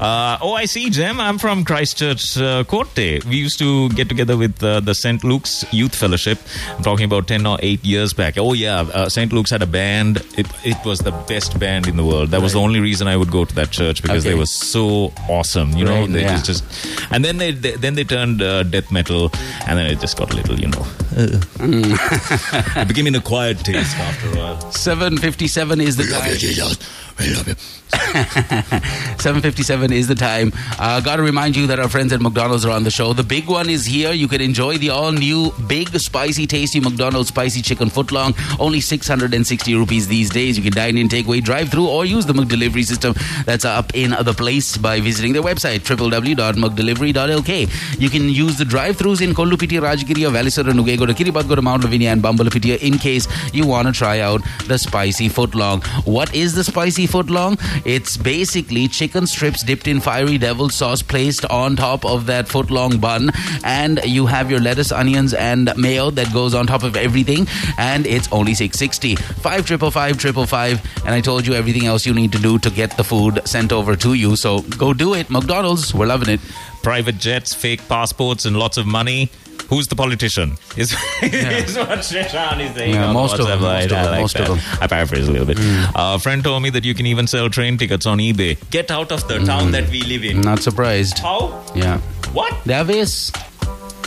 [0.01, 1.19] Uh, oh, I see, Jim.
[1.19, 3.23] I'm from Christchurch, uh, Corte.
[3.25, 5.23] We used to get together with uh, the St.
[5.23, 6.37] Luke's Youth Fellowship.
[6.77, 8.37] I'm talking about 10 or 8 years back.
[8.37, 8.81] Oh, yeah.
[8.81, 9.33] Uh, St.
[9.33, 10.17] Luke's had a band.
[10.37, 12.29] It, it was the best band in the world.
[12.29, 14.33] That was the only reason I would go to that church because Okay.
[14.33, 15.71] they were so awesome.
[15.71, 16.41] You know, Right, they yeah.
[16.41, 17.11] just, just.
[17.11, 19.31] And then they, they then they turned uh, death metal,
[19.67, 20.85] and then it just got a little, you know.
[21.17, 21.39] Uh,
[22.81, 24.71] it became an acquired taste after a while.
[24.71, 27.55] 757 is the time.
[29.19, 30.51] 757 is the time.
[30.79, 33.13] Uh, Got to remind you that our friends at McDonald's are on the show.
[33.13, 34.11] The big one is here.
[34.11, 38.35] You can enjoy the all new, big, spicy, tasty McDonald's spicy chicken footlong.
[38.59, 40.57] Only 660 rupees these days.
[40.57, 43.13] You can dine in, take away, drive through, or use the McDelivery system
[43.45, 47.99] that's up in the place by visiting their website www.mcdelivery.lk.
[47.99, 52.21] You can use the drive throughs in Kollupiti, Rajgiri, Welisara, Nugego, Kiribati, Mount Lavinia, and
[52.21, 55.83] Bambalapitiya in case you want to try out the spicy footlong.
[56.05, 57.57] What is the spicy footlong?
[57.85, 62.71] It's basically chicken strips dipped in fiery devil sauce placed on top of that foot
[62.71, 63.31] long bun,
[63.63, 68.07] and you have your lettuce, onions, and mayo that goes on top of everything, and
[68.07, 69.15] it's only 660.
[69.15, 72.57] Five triple five triple five, and I told you everything else you need to do
[72.59, 74.35] to get the food sent over to you.
[74.35, 75.29] So go do it.
[75.29, 76.39] McDonald's, we're loving it.
[76.85, 79.31] Private jets, fake passports, and lots of money.
[79.69, 80.51] Who's the politician?
[80.77, 80.93] Is,
[81.23, 82.93] is what Sheshan is saying.
[82.93, 84.59] Yeah, most of them, most of I them, like most of them.
[84.79, 85.57] I paraphrase a little bit.
[85.95, 88.59] A friend told me that you can even sell train tickets on eBay.
[88.69, 89.71] Get out of the town hmm.
[89.71, 90.41] that we live in.
[90.41, 91.17] Not surprised.
[91.17, 91.63] How?
[91.73, 91.99] Yeah.
[92.33, 92.53] What?
[92.67, 93.31] Davis.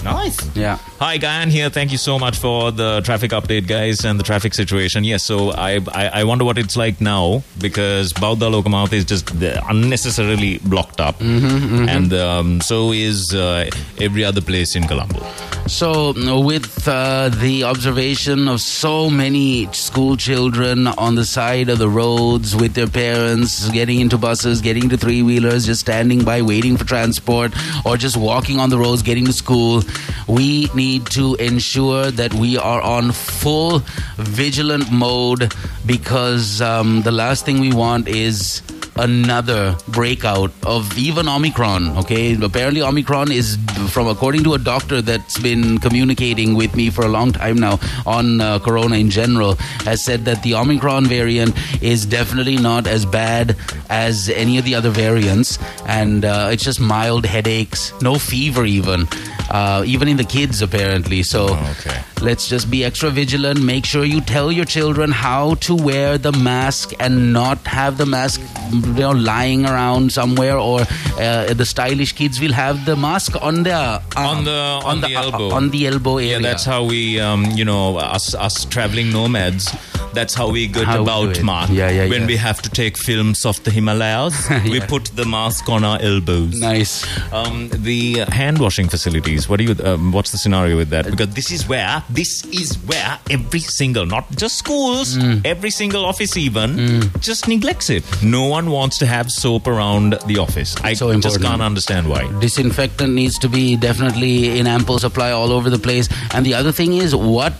[0.05, 0.39] Nice.
[0.57, 0.77] Yeah.
[1.01, 1.71] Hi, Gayan here.
[1.71, 5.05] Thank you so much for the traffic update, guys, and the traffic situation.
[5.05, 9.31] Yes, so I I, I wonder what it's like now because Bauda Lokamouth is just
[9.43, 13.69] uh, unnecessarily blocked up, Mm-hmm, and um, so is uh,
[14.01, 15.21] every other place in Colombo.
[15.69, 21.91] So, with uh, the observation of so many school children on the side of the
[21.91, 26.79] roads with their parents, getting into buses, getting into three wheelers, just standing by waiting
[26.79, 27.53] for transport,
[27.85, 29.83] or just walking on the roads getting to school,
[30.27, 33.81] we need to ensure that we are on full
[34.17, 35.53] vigilant mode
[35.85, 38.63] because um, the last thing we want is
[38.99, 41.97] another breakout of even Omicron.
[41.99, 43.57] Okay, apparently Omicron is
[43.91, 47.79] from according to a doctor that's been communicating with me for a long time now
[48.07, 53.07] on uh, Corona in general has said that the Omicron variant is definitely not as
[53.07, 53.57] bad
[53.89, 59.07] as any of the other variants, and uh, it's just mild headaches, no fever even.
[59.51, 61.23] Uh, even in the kids, apparently.
[61.23, 61.45] So
[61.79, 61.99] Okay.
[62.21, 63.63] let's just be extra vigilant.
[63.63, 68.05] Make sure you tell your children how to wear the mask and not have the
[68.07, 68.41] mask,
[68.73, 70.59] you know, lying around somewhere.
[70.59, 75.01] Or uh, the stylish kids will have the mask on their arm, On the- on
[75.01, 75.51] the elbow.
[75.51, 76.33] on the elbow area.
[76.33, 79.73] Yeah, that's how we, um, you know, us us traveling nomads.
[80.15, 81.43] That's how we go How about.
[81.43, 81.71] Mark.
[81.71, 82.27] Yeah, yeah, When yeah.
[82.27, 84.35] we have to take films of the Himalayas,
[84.65, 86.55] we put the mask on our elbows.
[86.59, 87.05] nice.
[87.33, 89.38] Um, the hand washing facilities.
[89.47, 89.77] What do you?
[89.85, 91.05] Um, what's the scenario with that?
[91.11, 95.45] Because this is where this is where every single, not just schools, Mm.
[95.45, 98.05] every single office even just neglects it.
[98.23, 100.75] No one wants to have soap around the office.
[100.83, 102.23] I So just can't understand why.
[102.41, 106.73] disinfectant needs to be definitely in ample supply all over the place and the other
[106.73, 107.53] thing is what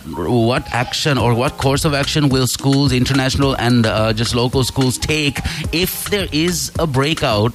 [0.49, 4.97] what action or what course of action will schools international and uh, just local schools
[4.97, 5.37] take
[5.73, 7.53] if there is a breakout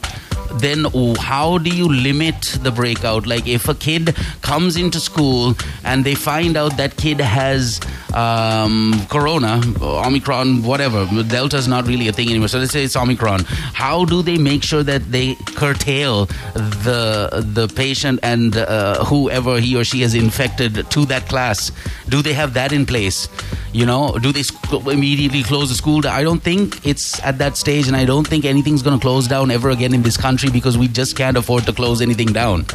[0.60, 0.86] then
[1.18, 3.26] how do you limit the breakout?
[3.26, 7.80] Like if a kid comes into school and they find out that kid has
[8.14, 12.48] um, corona omicron whatever delta is not really a thing anymore.
[12.48, 13.40] So let's say it's omicron.
[13.44, 19.76] How do they make sure that they curtail the the patient and uh, whoever he
[19.76, 21.72] or she has infected to that class?
[22.08, 23.28] Do they have that in place?
[23.72, 24.44] You know do they
[24.92, 26.06] immediately close the school?
[26.06, 29.26] I don't think it's at that stage and i don't think anything's going to close
[29.26, 32.66] down ever again in this country because we just can't afford to close anything down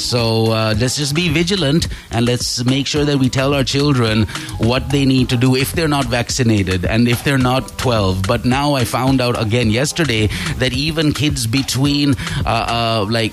[0.00, 4.24] so uh, let's just be vigilant and let's make sure that we tell our children
[4.58, 8.26] what they need to do if they're not vaccinated and if they're not 12.
[8.26, 12.14] But now I found out again yesterday that even kids between
[12.46, 13.32] uh, uh, like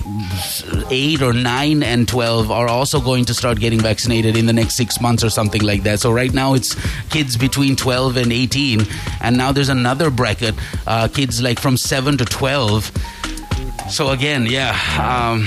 [0.90, 4.76] 8 or 9 and 12 are also going to start getting vaccinated in the next
[4.76, 6.00] six months or something like that.
[6.00, 6.76] So right now it's
[7.08, 8.86] kids between 12 and 18.
[9.22, 10.54] And now there's another bracket,
[10.86, 12.92] uh, kids like from 7 to 12.
[13.90, 14.70] So again, yeah.
[14.98, 15.46] Um,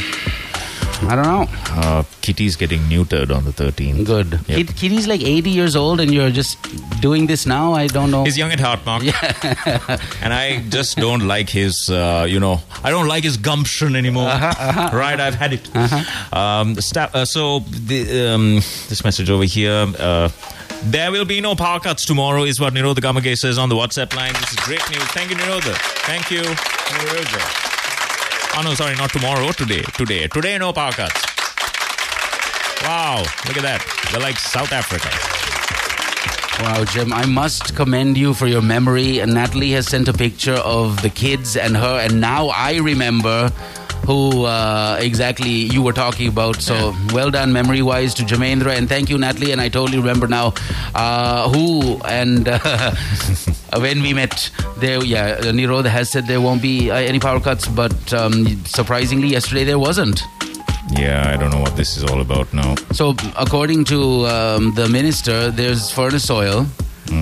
[1.10, 1.46] I don't know.
[1.72, 4.06] Uh, Kitty's getting neutered on the 13th.
[4.06, 4.40] Good.
[4.48, 4.68] Yep.
[4.76, 6.58] Kitty's like 80 years old and you're just
[7.02, 7.74] doing this now?
[7.74, 8.24] I don't know.
[8.24, 9.02] He's young at heart, Mark.
[9.04, 9.98] Yeah.
[10.22, 14.26] and I just don't like his, uh, you know, I don't like his gumption anymore.
[14.94, 15.76] Right, I've had it.
[16.34, 18.56] Um, sta- uh, so, the, um,
[18.90, 19.88] this message over here.
[19.98, 20.30] Uh,
[20.84, 24.16] There will be no power cuts tomorrow, is what Nirodha Gamage says on the WhatsApp
[24.16, 24.34] line.
[24.34, 25.04] This is great news.
[25.14, 25.76] Thank you, Nirodha.
[26.06, 27.71] Thank you, Nirodha.
[28.54, 29.52] Oh, no, sorry, not tomorrow.
[29.52, 29.82] Today.
[29.96, 30.28] Today.
[30.28, 31.22] Today, no power cuts.
[32.84, 33.82] Wow, look at that.
[34.12, 35.10] They're like South Africa.
[36.64, 39.20] Wow, Jim, I must commend you for your memory.
[39.20, 43.52] And Natalie has sent a picture of the kids and her, and now I remember
[44.06, 46.62] who uh, exactly you were talking about.
[46.62, 49.52] So well done, memory wise, to Jamendra, and thank you, Natalie.
[49.52, 50.54] And I totally remember now
[50.96, 52.60] uh, who and uh,
[53.78, 55.04] when we met there.
[55.04, 59.64] Yeah, Nirodha has said there won't be uh, any power cuts, but um, surprisingly, yesterday
[59.64, 60.24] there wasn't.
[60.98, 62.76] Yeah, I don't know what this is all about now.
[62.92, 66.66] So, according to um, the minister, there's furnace oil.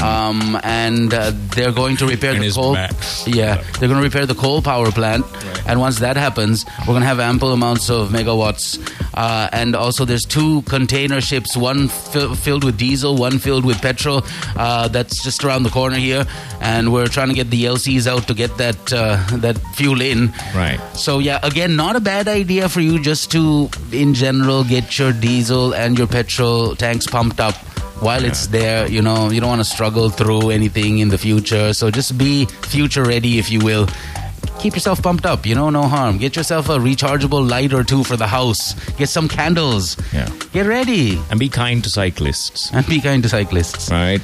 [0.04, 2.74] Um, and uh, they're going to repair And the coal.
[2.74, 3.28] max.
[3.28, 5.26] Yeah, they're going to repair the coal power plant,
[5.68, 8.78] and once that happens, we're going to have ample amounts of megawatts.
[9.15, 13.82] Uh, and also, there's two container ships, one fill filled with diesel, one filled with
[13.82, 14.22] petrol.
[14.56, 16.24] Uh, that's just around the corner here,
[16.62, 20.28] and we're trying to get the LCs out to get that uh, that fuel in.
[20.56, 20.80] Right.
[20.94, 25.13] So yeah, again, not a bad idea for you just to, in general, get your
[25.13, 27.56] diesel and your petrol tanks pumped up
[28.02, 28.88] while it's there.
[28.90, 31.74] You know, you don't want to struggle through anything in the future.
[31.74, 33.88] So just be future ready, if you will.
[34.60, 35.46] Keep yourself pumped up.
[35.46, 36.18] You know, no harm.
[36.18, 38.74] Get yourself a rechargeable light or two for the house.
[38.98, 39.96] Get some candles.
[40.14, 40.28] Yeah.
[40.52, 42.70] Get ready And be kind to cyclists.
[42.74, 43.90] and be kind to cyclists.
[43.90, 44.22] right?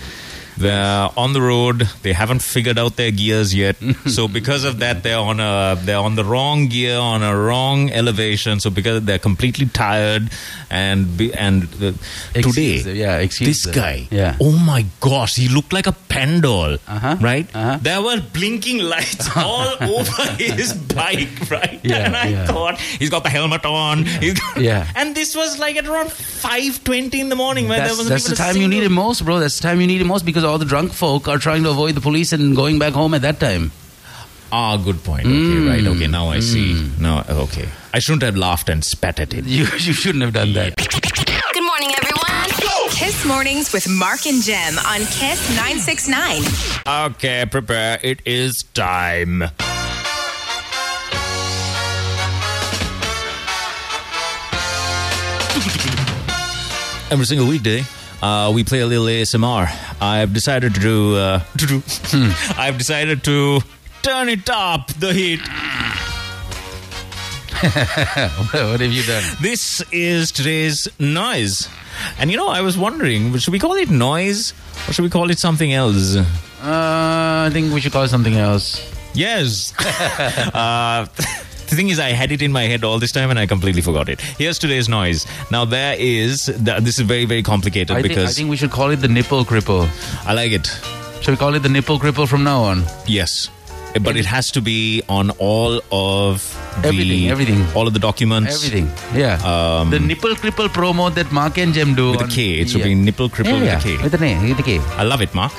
[0.58, 1.90] They're on the road.
[2.02, 3.76] They haven't figured out their gears yet.
[4.08, 7.90] so because of that, they're on a they're on the wrong gear on a wrong
[7.92, 8.60] elevation.
[8.60, 10.30] So because they're completely tired
[10.70, 11.64] and be, and
[12.34, 14.38] Excuse today, yeah, this guy, yeah.
[14.42, 17.48] oh my gosh, he looked like a pandol, Uh-huh, right?
[17.56, 17.80] uh-huh.
[17.82, 21.80] There were blinking lights all over his bike, right?
[21.84, 22.46] Yeah, and I yeah.
[22.48, 24.06] thought he's got the helmet on.
[24.06, 24.88] He's got, Yeah.
[24.96, 28.10] and this was like at around five twenty in the morning when there That's, was
[28.10, 29.40] that's the time you need it most, bro.
[29.40, 31.70] That's the time you need it most because all the drunk folk are trying to
[31.70, 33.72] avoid the police and going back home at that time.
[34.52, 35.26] Ah, good point.
[35.26, 35.68] Okay, Mm.
[35.70, 35.86] right.
[35.86, 36.90] Okay, now I see.
[37.00, 37.68] Now, okay.
[37.94, 39.46] I shouldn't have laughed and spat at it.
[39.56, 40.78] You, you shouldn't have done that.
[40.78, 42.22] Good morning, everyone.
[42.92, 46.44] Kiss Mornings with Mark and Jem on Kiss 969.
[47.12, 48.00] Okay, prepare.
[48.02, 49.44] It is time.
[57.12, 57.84] Every single weekday,
[58.22, 59.70] uh, we play a little ASMR.
[60.02, 61.16] I've decided to do.
[61.16, 61.82] Uh, to do.
[62.58, 63.62] I've decided to
[64.02, 65.42] turn it up the heat.
[67.66, 69.24] what have you done?
[69.42, 71.70] This is today's noise.
[72.20, 74.54] And you know, I was wondering, should we call it noise
[74.88, 76.16] or should we call it something else?
[76.16, 76.26] Uh,
[76.62, 78.92] I think we should call it something else.
[79.14, 79.74] Yes.
[80.54, 81.08] uh,
[81.68, 83.82] the thing is, I had it in my head all this time and I completely
[83.82, 84.22] forgot it.
[84.22, 85.26] Here's today's noise.
[85.52, 88.58] Now, there is, th- this is very, very complicated I think, I because think we
[88.58, 89.88] should call it the nipple cripple.
[90.26, 90.68] I like it.
[91.22, 92.84] Should we call it the nipple cripple from now on?
[93.08, 93.50] Yes.
[94.02, 96.44] But it has to be on all of
[96.82, 97.66] the, Everything, everything.
[97.76, 98.54] all of the documents.
[98.66, 98.92] Everything.
[99.18, 99.36] Yeah.
[99.46, 102.12] Um, the nipple cripple promo that Mark and Jem do.
[102.12, 102.60] With a on- K.
[102.60, 102.88] It should yeah.
[102.88, 103.98] be nipple cripple yeah, with a yeah.
[103.98, 104.04] K.
[104.04, 104.80] With the name, with the K.
[104.98, 105.54] I love it, Mark.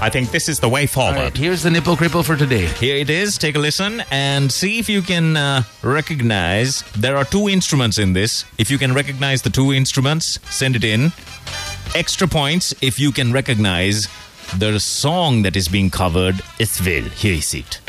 [0.00, 1.16] I think this is the way forward.
[1.16, 2.66] right, here's the nipple cripple for today.
[2.66, 3.36] Here it is.
[3.36, 6.82] Take a listen and see if you can uh, recognize.
[6.92, 8.44] There are two instruments in this.
[8.58, 11.12] If you can recognize the two instruments, send it in.
[11.96, 14.06] Extra points if you can recognize
[14.56, 17.02] the song that is being covered as well.
[17.02, 17.80] Here is it.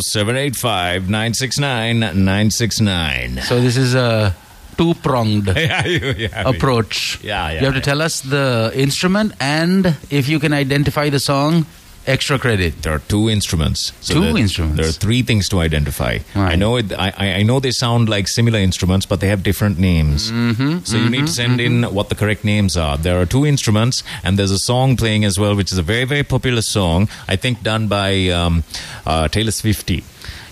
[0.00, 3.40] Seven eight five nine six nine nine six nine.
[3.42, 4.34] So this is a
[4.76, 7.20] two pronged Yeah, yeah, approach.
[7.22, 11.20] Yeah, yeah, You have to tell us the instrument and if you can identify the
[11.20, 11.66] song,
[12.06, 12.82] extra credit.
[12.82, 13.92] There are two instruments.
[14.06, 14.76] Two there- instruments.
[14.76, 16.18] There are three things to identify.
[16.34, 16.52] Right.
[16.52, 16.92] I know it.
[16.92, 20.30] I, I I know they sound like similar instruments, but they have different names.
[20.30, 22.96] Mm-hmm, so you need to send in what the correct names are.
[22.96, 26.04] There are two instruments, and there's a song playing as well, which is a very
[26.04, 27.08] very popular song.
[27.28, 28.64] I think done by um,
[29.06, 30.04] uh, Taylor Swifty.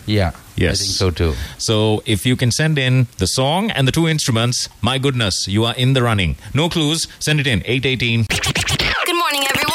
[0.06, 0.32] Yeah.
[0.56, 0.80] Yes.
[0.80, 1.34] I think so too.
[1.58, 5.64] So if you can send in the song and the two instruments, my goodness, you
[5.64, 6.36] are in the running.
[6.52, 7.08] No clues.
[7.20, 7.62] Send it in.
[7.64, 8.26] Eight eighteen.
[8.28, 9.71] Good morning, everyone.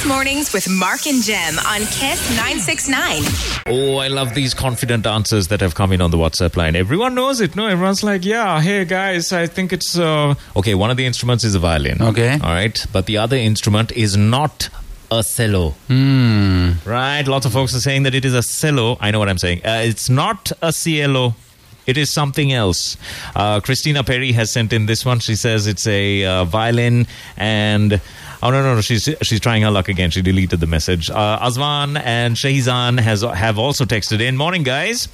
[0.00, 3.22] Kiss Mornings with Mark and Jem on Kiss 969.
[3.66, 6.74] Oh, I love these confident answers that have come in on the WhatsApp line.
[6.74, 7.54] Everyone knows it.
[7.54, 9.98] No, everyone's like, yeah, hey guys, I think it's.
[9.98, 10.36] Uh...
[10.56, 12.00] Okay, one of the instruments is a violin.
[12.00, 12.32] Okay.
[12.32, 12.86] All right.
[12.94, 14.70] But the other instrument is not
[15.10, 15.72] a cello.
[15.88, 16.70] Hmm.
[16.86, 17.26] Right?
[17.26, 18.96] Lots of folks are saying that it is a cello.
[19.00, 19.66] I know what I'm saying.
[19.66, 21.34] Uh, it's not a cielo.
[21.86, 22.96] It is something else.
[23.36, 25.18] Uh, Christina Perry has sent in this one.
[25.18, 28.00] She says it's a uh, violin and.
[28.42, 28.80] Oh no no no!
[28.80, 30.10] She's she's trying her luck again.
[30.10, 31.10] She deleted the message.
[31.10, 34.36] Uh, Azwan and Shahizan has have also texted in.
[34.36, 35.08] Morning, guys.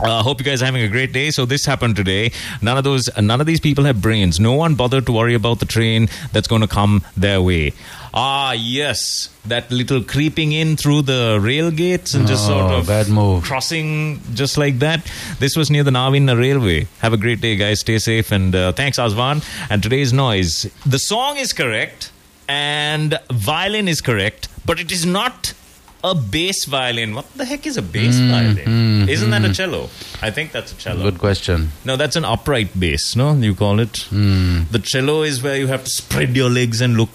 [0.00, 1.30] Uh, hope you guys are having a great day.
[1.30, 2.32] So this happened today.
[2.60, 4.40] None of those, none of these people have brains.
[4.40, 7.72] No one bothered to worry about the train that's going to come their way.
[8.12, 12.88] Ah, yes, that little creeping in through the rail gates and just sort Oh, of
[12.88, 13.44] bad move.
[13.44, 15.08] crossing just like that.
[15.38, 16.88] This was near the Navin Railway.
[16.98, 17.78] Have a great day, guys.
[17.78, 19.44] Stay safe and uh, thanks, Azwan.
[19.70, 20.68] And today's noise.
[20.84, 22.10] The song is correct
[22.48, 25.54] and violin is correct, but it is not
[26.02, 27.14] a bass violin.
[27.14, 28.30] What the heck is a bass mm-hmm.
[28.30, 28.56] violin?
[28.56, 29.08] Mm-hmm.
[29.08, 29.84] Isn't that a cello?
[30.20, 31.02] I think that's a cello.
[31.02, 31.70] Good question.
[31.84, 33.32] No, that's an upright bass, no?
[33.34, 33.92] You call it?
[34.10, 34.68] Mm.
[34.68, 37.08] The cello is where you have to spread your legs and look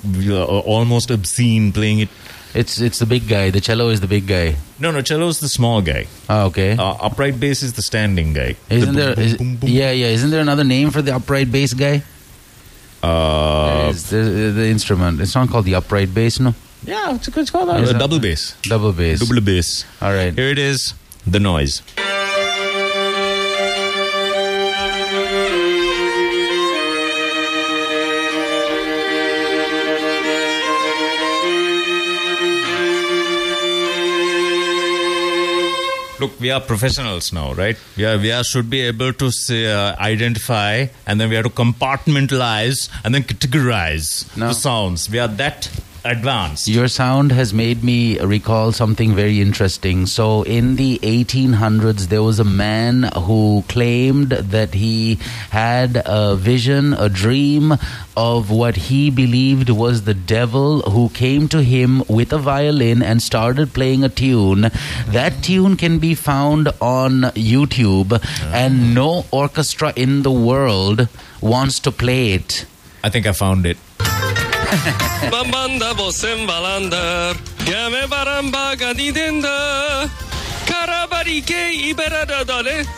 [0.66, 2.10] almost obscene playing it.
[2.56, 3.52] It's it's the big guy.
[3.52, 4.56] The cello is the big guy.
[4.80, 6.08] No, no, cello is the small guy.
[6.28, 6.72] Oh, okay.
[6.76, 8.56] Uh, upright bass is the standing guy.
[8.72, 9.16] Isn't The there?
[9.16, 9.70] boom, Is, boom, boom, boom.
[9.70, 10.08] yeah, yeah.
[10.08, 12.02] Isn't there another name for the upright bass guy?
[13.02, 15.20] Uh, It's the, the instrument.
[15.22, 16.54] It's not called the upright bass, no.
[16.84, 18.56] yeah, it's, it's called Is a double bass.
[18.64, 19.20] Double bass.
[19.20, 19.86] Double bass.
[20.02, 20.34] All right.
[20.34, 20.94] Here it is,
[21.26, 21.82] the noise.
[36.20, 37.78] Look, we are professionals now, right?
[37.96, 41.46] We are, we are should be able to say, uh, identify, and then we have
[41.46, 44.48] to compartmentalize and then categorize No.
[44.50, 45.10] the sounds.
[45.10, 45.70] We are that
[46.04, 46.68] advanced.
[46.68, 50.06] Your sound has made me recall something very interesting.
[50.06, 55.16] So, in the 1800s, there was a man who claimed that he
[55.50, 57.74] had a vision, a dream
[58.16, 63.22] of what he believed was the devil who came to him with a violin and
[63.22, 64.70] started playing a tune.
[65.08, 67.22] That tune can be found on
[67.52, 68.12] YouTube,
[68.54, 68.94] and ah.
[68.94, 71.08] no orchestra in the world
[71.42, 72.66] wants to play it.
[73.04, 73.78] I think I found it.
[75.32, 80.10] Bambanda bossen valander, Game baramba gadidenda,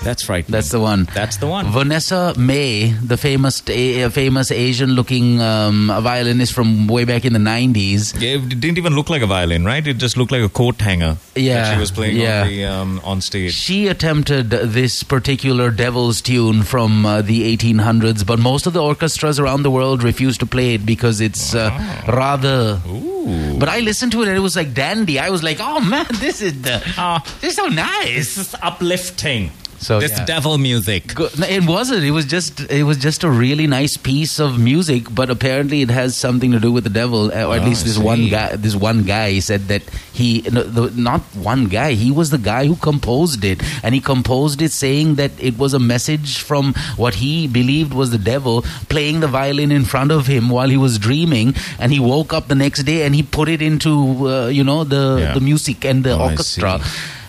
[0.04, 0.46] That's right.
[0.48, 1.08] That's the one.
[1.14, 1.68] That's the one.
[1.72, 8.20] Vanessa-Mae, the famous a famous Asian-looking um, violinist from way back in the '90s.
[8.20, 9.86] Yeah, it didn't even look like a violin, right?
[9.86, 11.18] It just looked like a coat hanger.
[11.36, 12.42] Yeah, that she was playing yeah.
[12.42, 13.54] on the um, on stage.
[13.54, 19.40] She attempted this particular Devil's tune from uh, the 1800s, but most of the orchestras
[19.40, 21.70] around the world refuse to play it because it's uh,
[22.08, 22.82] rather.
[22.88, 23.58] Ooh.
[23.60, 25.20] But I listened to it and it was like dandy.
[25.20, 27.24] I was like, "Oh man, this is the Ah.
[27.40, 29.52] this is so nice." This is uplifting.
[29.82, 30.26] So, this yeah.
[30.26, 31.14] devil music.
[31.18, 32.04] It wasn't.
[32.04, 32.60] It was just.
[32.70, 36.60] It was just a really nice piece of music, but apparently it has something to
[36.60, 37.32] do with the devil.
[37.34, 38.56] uh, Or at Oh, least this one guy.
[38.58, 39.82] This one guy said that
[40.14, 41.94] he, no, the, not one guy.
[41.94, 45.74] He was the guy who composed it, and he composed it saying that it was
[45.74, 50.28] a message from what he believed was the devil playing the violin in front of
[50.28, 51.56] him while he was dreaming.
[51.80, 54.84] And he woke up the next day and he put it into, uh, you know,
[54.84, 55.34] the Yeah.
[55.34, 56.80] the music and the Oh, I orchestra.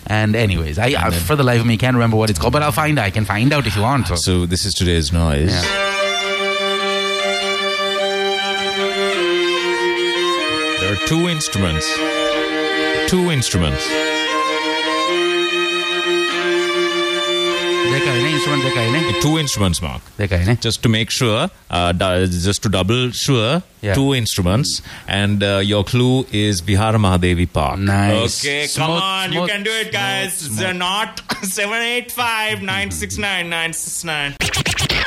[0.07, 0.13] See.
[0.13, 2.39] And anyways, I, I uh, then- for the life of me can't remember what it's
[2.39, 2.99] called, but I'll find.
[2.99, 4.07] I can find out if you want.
[4.19, 5.51] So this is today's noise.
[5.53, 5.91] Yeah.
[10.79, 11.87] There are two instruments.
[13.07, 13.87] Two instruments.
[19.21, 20.01] Two instruments, Mark.
[20.17, 20.55] Dekha hai ne?
[20.55, 21.93] Just to make sure, uh,
[22.27, 23.63] just to double sure,
[23.93, 24.81] two instruments.
[25.07, 27.79] And uh, your clue is Bihar Mahadevi Park.
[27.79, 28.43] Nice.
[28.43, 29.31] Okay, come on.
[29.33, 30.33] You can do it, guys.
[30.33, 30.59] Smooth, smooth.
[30.59, 34.62] They're not 785 969 969.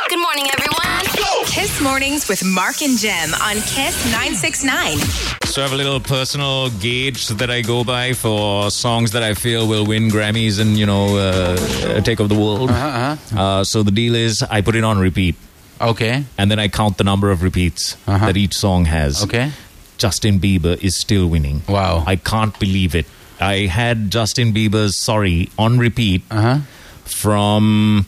[0.09, 1.05] Good morning, everyone.
[1.47, 4.99] Kiss Mornings with Mark and Jem on Kiss 969.
[5.47, 9.35] So I have a little personal gauge that I go by for songs that I
[9.35, 12.71] feel will win Grammys and you know uh, take over the world.
[12.71, 15.35] Uh-huh, Uh, so the deal is I put it on repeat,
[15.81, 16.25] Okay.
[16.39, 18.27] and then I count the number of repeats Uh-huh.
[18.27, 19.23] that each song has.
[19.25, 19.51] Okay.
[19.99, 21.63] Justin Bieber is still winning.
[21.69, 22.05] Wow.
[22.07, 23.07] I can't believe it.
[23.41, 26.59] I had Justin Bieber's "Sorry" on repeat Uh huh.
[27.05, 28.07] from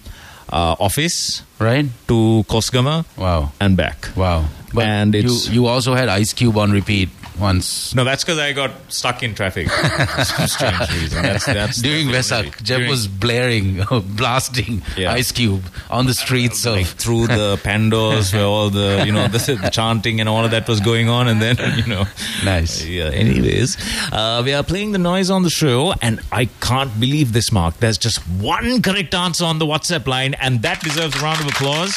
[0.51, 1.87] uh, Office Right.
[2.09, 3.53] to Kosgama Wow.
[3.61, 4.09] and back.
[4.17, 4.45] Wow.
[4.73, 8.53] But And you you also had Ice Cube on repeat once No, that's because I
[8.53, 9.69] got stuck in traffic.
[9.71, 11.23] For some strange reason.
[11.23, 12.57] That's, that's during Vesak.
[12.63, 13.83] Jeff during- was blaring,
[14.17, 15.13] blasting Yeah.
[15.13, 19.39] Ice Cube on the streets like through the pandos where all the you know the,
[19.63, 22.05] the chanting and all of that was going on and then you know
[22.45, 22.85] Nice.
[22.85, 23.77] yeah anyways
[24.13, 27.77] uh, we are playing the noise on the show and i can't believe this mark
[27.79, 31.47] there's just one correct answer on the whatsapp line and that deserves a round of
[31.49, 31.97] applause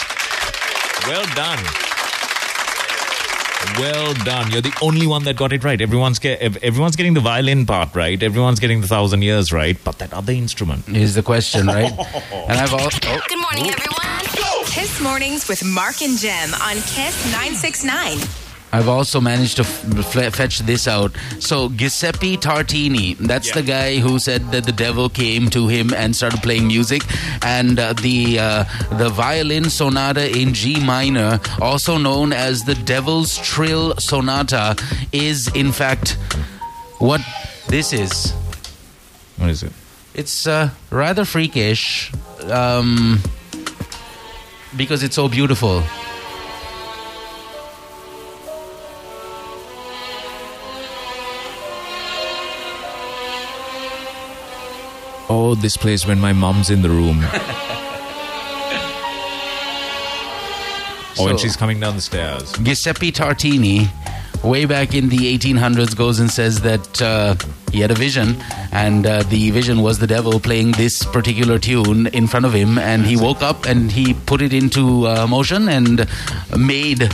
[1.07, 1.59] well done
[3.77, 4.51] Well done.
[4.51, 5.79] You're the only one that got it right.
[5.79, 8.21] Everyone's get, everyone's getting the violin part right.
[8.21, 9.77] Everyone's getting the thousand years right.
[9.83, 10.87] But that other instrument.
[10.89, 11.91] Is the question, right?
[12.33, 12.81] and I've all.
[12.81, 14.01] Oh, Good morning, everyone.
[14.65, 18.40] Kiss Mornings with Mark and Jem on Kiss 969.
[18.73, 21.11] I've also managed to f- f- fetch this out.
[21.39, 23.55] So Giuseppe Tartini, that's Yeah.
[23.55, 27.03] the guy who said that the devil came to him and started playing music,
[27.43, 28.63] and uh, the uh,
[28.97, 34.75] the violin sonata in G minor, also known as the Devil's Trill Sonata,
[35.11, 36.17] is in fact
[36.99, 37.21] what
[37.67, 38.31] this is.
[39.37, 39.73] What is it?
[40.13, 42.11] It's uh, rather freakish
[42.49, 43.19] um,
[44.77, 45.83] because it's so beautiful.
[55.33, 57.19] Oh, this place when my mom's in the room.
[61.17, 62.51] oh, and So- she's coming down the stairs.
[62.61, 63.87] Giuseppe Tartini,
[64.43, 67.35] way back in the 1800s, goes and says that uh,
[67.71, 68.35] he had a vision,
[68.73, 72.77] and uh, the vision was the devil playing this particular tune in front of him,
[72.77, 76.09] and he woke up and he put it into uh, motion and
[76.57, 77.09] made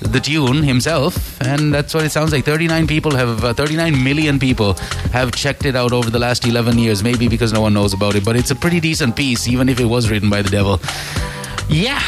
[0.00, 2.44] the tune himself and that's what it sounds like.
[2.44, 4.74] 39 people have uh, 39 million people
[5.12, 8.14] have checked it out over the last 11 years maybe because no one knows about
[8.14, 10.80] it but it's a pretty decent piece even if it was written by the devil.
[11.68, 12.02] Yeah.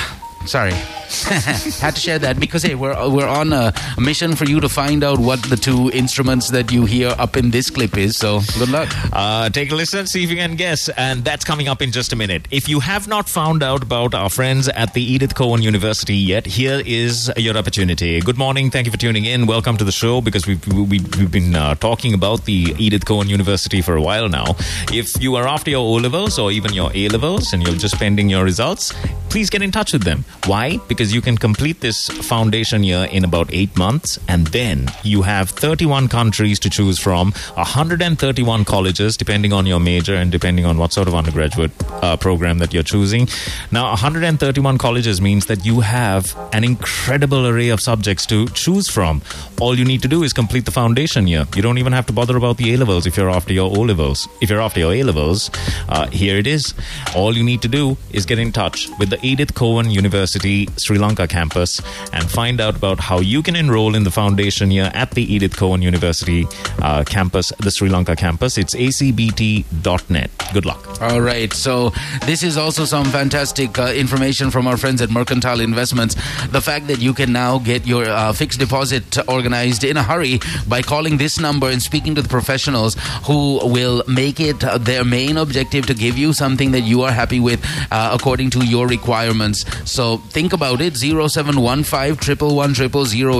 [0.47, 0.73] Sorry
[1.81, 5.05] had to share that because hey we're we're on a mission for you to find
[5.05, 8.69] out what the two instruments that you hear up in this clip is so good
[8.71, 11.93] luck Uh, take a listen, see if you can guess, and that's coming up in
[11.93, 12.47] just a minute.
[12.51, 16.47] If you have not found out about our friends at the Edith Cowan University yet,
[16.47, 18.21] here is your opportunity.
[18.21, 19.47] Good morning, thank you for tuning in.
[19.47, 23.29] Welcome to the show because we've we've, we've been uh, talking about the Edith Cowan
[23.29, 24.47] University for a while now.
[24.93, 27.97] If you are after your O levels or even your A levels and you're just
[27.97, 28.93] pending your results,
[29.29, 30.25] please get in touch with them.
[30.47, 30.79] Why?
[30.89, 35.49] Because you can complete this foundation year in about eight months, and then you have
[35.49, 40.93] 31 countries to choose from, 131 colleges, depending on your major and depending on what
[40.93, 41.71] sort of undergraduate
[42.03, 43.27] uh, program that you're choosing.
[43.71, 49.23] Now, 131 colleges means that you have an incredible array of subjects to choose from.
[49.61, 51.47] All you need to do is complete the foundation year.
[51.57, 53.81] You don't even have to bother about the A levels if you're after your O
[53.81, 54.29] levels.
[54.43, 55.51] If you're after your A levels,
[55.89, 56.75] uh, here it is.
[57.17, 60.99] All you need to do is get in touch with the Edith Cowan University Sri
[60.99, 61.81] Lanka campus
[62.13, 65.57] and find out about how you can enroll in the foundation year at the Edith
[65.57, 66.47] Cowan University
[66.81, 68.59] uh, campus, the Sri Lanka campus.
[68.59, 70.31] It's acbt.net.
[70.53, 71.01] Good luck.
[71.01, 71.53] All right.
[71.53, 71.91] So
[72.27, 76.15] this is also some fantastic uh, information from our friends at Mercantile Investments.
[76.49, 80.41] The fact that you can now get your uh, fixed deposit organized in a hurry
[80.69, 85.37] by calling this number and speaking to the professionals who will make it their main
[85.37, 89.65] objective to give you something that you are happy with uh, according to your requirements.
[89.91, 90.97] So think about it.
[90.97, 92.13] 0715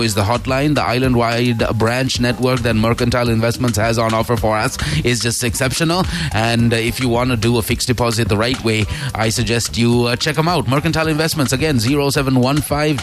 [0.03, 0.75] is the hotline.
[0.75, 5.43] The island wide branch network that Mercantile Investments has on offer for us is just
[5.45, 6.05] exceptional.
[6.35, 10.07] And if you want to do a fixed deposit the right way, I suggest you
[10.07, 10.69] uh, check them out.
[10.69, 12.99] Mercantile Investments, again, 0715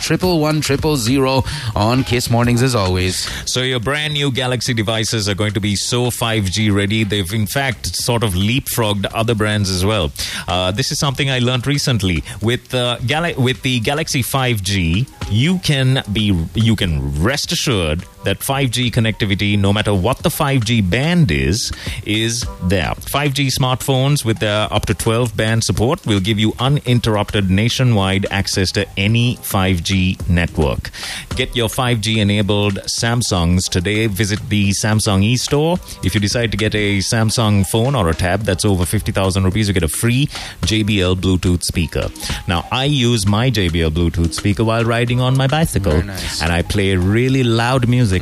[1.76, 3.28] on Kiss Mornings as always.
[3.50, 7.04] So your brand new Galaxy devices are going to be so 5G ready.
[7.04, 10.12] They've in fact sort of leapfrogged other brands as well.
[10.48, 15.19] Uh, this is something I learned recently with uh, Gal- with the Galaxy 5G.
[15.32, 20.90] You can be you can rest assured that 5G connectivity, no matter what the 5G
[20.90, 21.72] band is,
[22.06, 22.94] is there.
[22.96, 28.72] 5G smartphones with their up to 12 band support will give you uninterrupted nationwide access
[28.74, 30.92] to any 5G network.
[31.36, 34.08] Get your 5G enabled Samsungs today.
[34.08, 35.78] Visit the Samsung e-store.
[36.04, 39.70] If you decide to get a Samsung phone or a tab that's over 50,000 rupees,
[39.70, 40.26] you get a free
[40.64, 42.10] JBL Bluetooth speaker.
[42.48, 46.42] Now, I use my JBL Bluetooth speaker while riding on my bicycle, nice.
[46.42, 48.22] and I play really loud music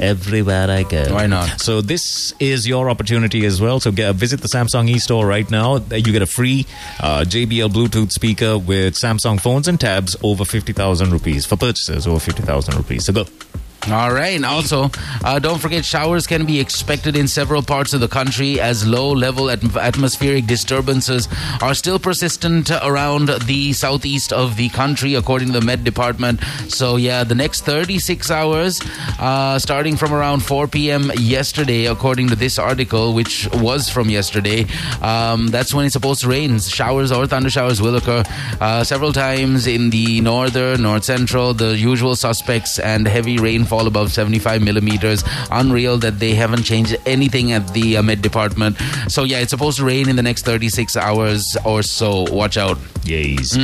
[0.00, 1.12] everywhere I go.
[1.14, 1.60] Why not?
[1.60, 3.80] So this is your opportunity as well.
[3.80, 5.76] So get, visit the Samsung e-store right now.
[5.76, 6.66] You get a free
[7.00, 12.20] uh, JBL Bluetooth speaker with Samsung phones and tabs over 50,000 rupees for purchases over
[12.20, 13.04] 50,000 rupees.
[13.06, 13.24] So go.
[13.90, 14.34] All right.
[14.34, 14.90] And also,
[15.22, 19.12] uh, don't forget showers can be expected in several parts of the country as low
[19.12, 21.28] level at- atmospheric disturbances
[21.60, 26.40] are still persistent around the southeast of the country, according to the Met Department.
[26.68, 28.80] So, yeah, the next 36 hours,
[29.18, 31.12] uh, starting from around 4 p.m.
[31.18, 34.64] yesterday, according to this article, which was from yesterday,
[35.02, 36.58] um, that's when it's supposed to rain.
[36.58, 38.22] Showers or thunder showers will occur
[38.62, 43.86] uh, several times in the northern, north central, the usual suspects, and heavy rainfall fall
[43.88, 45.24] above 75 millimeters.
[45.50, 48.76] Unreal that they haven't changed anything at the uh, Met Department.
[49.08, 52.24] So yeah, it's supposed to rain in the next 36 hours or so.
[52.30, 52.78] Watch out.
[53.04, 53.56] Yays.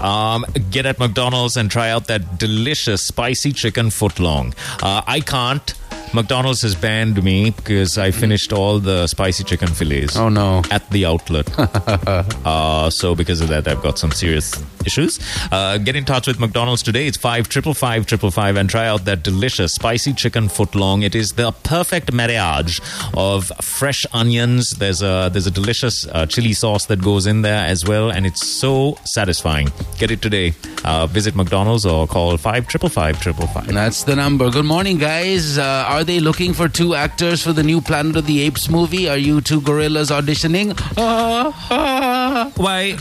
[0.00, 4.54] Um, get at McDonald's and try out that delicious spicy chicken footlong.
[4.82, 5.74] Uh, I can't.
[6.12, 10.16] McDonald's has banned me because I finished all the spicy chicken fillets.
[10.16, 10.62] Oh no.
[10.70, 11.48] At the outlet.
[11.58, 15.20] uh, so because of that, I've got some serious issues.
[15.52, 17.06] Uh, get in touch with McDonald's today.
[17.06, 21.04] It's five triple five triple five and try out that delicious spicy chicken footlong.
[21.04, 22.80] It is the perfect marriage
[23.14, 24.70] of fresh onions.
[24.72, 28.26] There's a there's a delicious uh, chili sauce that goes in there as well, and
[28.26, 29.70] it's so satisfying.
[29.98, 30.54] Get it today.
[30.84, 33.68] Uh, visit McDonald's or call five triple five triple five.
[33.68, 34.50] That's the number.
[34.50, 35.58] Good morning, guys.
[35.58, 39.06] Uh, are they looking for two actors for the new Planet of the Apes movie?
[39.06, 40.72] Are you two gorillas auditioning?
[40.96, 42.92] Ah, ah, Why?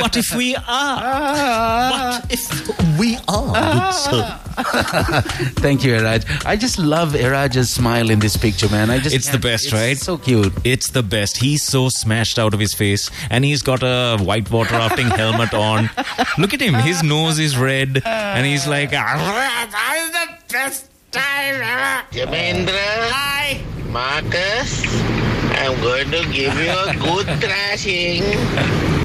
[0.00, 1.90] What if we are?
[1.92, 3.92] What if we are?
[5.62, 6.24] Thank you, Iraj.
[6.44, 8.90] I just love Iraj's smile in this picture, man.
[8.90, 9.96] I just It's the best, it's right?
[9.96, 10.52] So cute.
[10.64, 11.36] It's the best.
[11.36, 15.54] He's so smashed out of his face, and he's got a white water rafting helmet
[15.54, 15.88] on.
[16.38, 22.04] Look at him; his nose is red, and he's like, "I'm the best time ever."
[22.10, 22.88] Jamendra.
[23.14, 23.60] Hi.
[23.90, 25.13] Marcus.
[25.56, 28.22] I'm going to give you a good thrashing.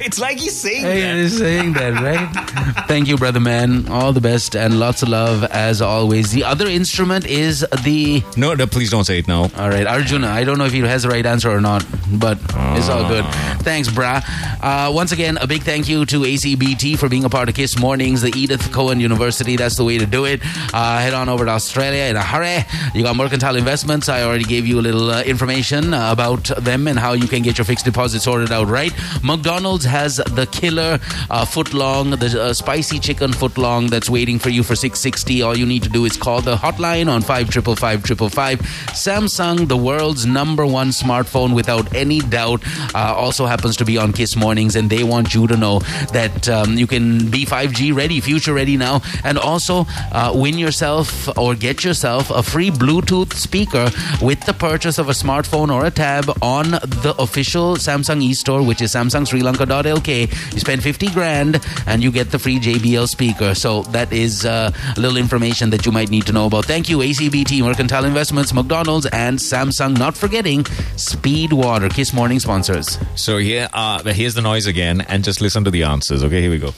[0.02, 1.16] It's like he's saying Hey, that.
[1.18, 2.86] you're saying that, right?
[2.88, 3.88] Thank you, brother man.
[3.90, 6.32] All the best and lots of love as always.
[6.32, 8.24] The other instrument is the.
[8.38, 9.44] No, no, please don't say it now.
[9.58, 10.28] All right, Arjuna.
[10.28, 12.40] I don't know if he has the right answer or not, but
[12.78, 13.26] it's all good.
[13.62, 14.24] Thanks, brah.
[14.62, 17.78] Uh, once again, a big thank you to ACBT for being a part of Kiss
[17.78, 19.58] Mornings, the Edith Cowan University.
[19.58, 20.40] That's the way to do it.
[20.74, 22.64] Uh, head on over to Australia in a hurry.
[22.96, 24.08] You got Mercantile Investments.
[24.10, 27.42] I already gave you a little uh, information uh, about them and how you can
[27.42, 28.94] get your fixed deposit sorted out right.
[29.24, 34.40] McDonald's has the killer uh, foot long, the uh, spicy chicken foot long that's waiting
[34.40, 35.42] for you for 660.
[35.42, 38.58] All you need to do is call the hotline on 555555.
[38.90, 42.62] Samsung, the world's number one smartphone without any doubt,
[42.96, 45.80] uh, also happens to be on Kiss Mornings, and they want you to know
[46.14, 51.30] that um, you can be 5G ready, future ready now, and also uh, win yourself
[51.38, 53.90] or get yourself a free Bluetooth speaker
[54.22, 58.82] with the purchase of a smartphone or a tab on the official Samsung e-store, which
[58.82, 60.54] is samsungsrilanka.lk.
[60.54, 63.56] You spend 50 grand and you get the free JBL speaker.
[63.56, 66.66] So that is uh, a little information that you might need to know about.
[66.66, 69.98] Thank you, ACBT, Mercantile Investments, McDonald's, and Samsung.
[69.98, 70.66] Not forgetting
[70.96, 72.98] Speed Water, Kiss Morning sponsors.
[73.16, 76.24] So here, uh, here's the noise again, and just listen to the answers.
[76.24, 76.74] Okay, here we go.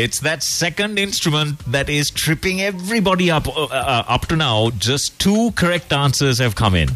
[0.00, 4.70] It's that second instrument that is tripping everybody up uh, uh, up to now.
[4.70, 6.88] Just two correct answers have come in.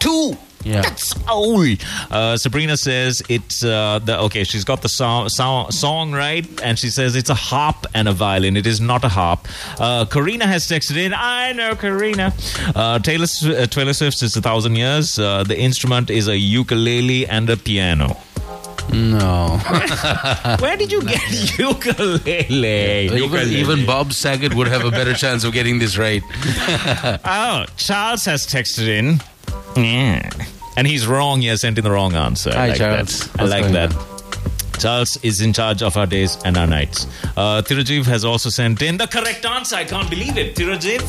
[0.00, 0.36] Two.
[0.64, 0.82] Yeah.
[0.82, 1.64] That's all.
[2.10, 4.42] Uh, Sabrina says it's uh, the okay.
[4.42, 8.12] She's got the song, song song right, and she says it's a harp and a
[8.12, 8.56] violin.
[8.56, 9.46] It is not a harp.
[9.78, 11.14] Uh, Karina has texted in.
[11.14, 12.34] I know Karina.
[12.74, 15.20] Uh, Taylor uh, Taylor Swift is a thousand years.
[15.20, 18.16] Uh, the instrument is a ukulele and a piano.
[18.92, 19.58] No.
[20.60, 23.06] Where did you get ukulele?
[23.06, 26.22] even, even Bob Saget would have a better chance of getting this right.
[27.24, 29.20] Oh, Charles has texted in.
[29.76, 30.28] Yeah.
[30.76, 31.40] And he's wrong.
[31.40, 32.50] He has sent in the wrong answer.
[32.50, 33.28] I Hi, like Charles.
[33.32, 33.40] That.
[33.40, 34.13] I like that.
[34.78, 37.06] Charles is in charge of our days and our nights.
[37.36, 39.76] Uh, Tirajiv has also sent in the correct answer.
[39.76, 40.54] I can't believe it.
[40.56, 41.02] Tirajiv,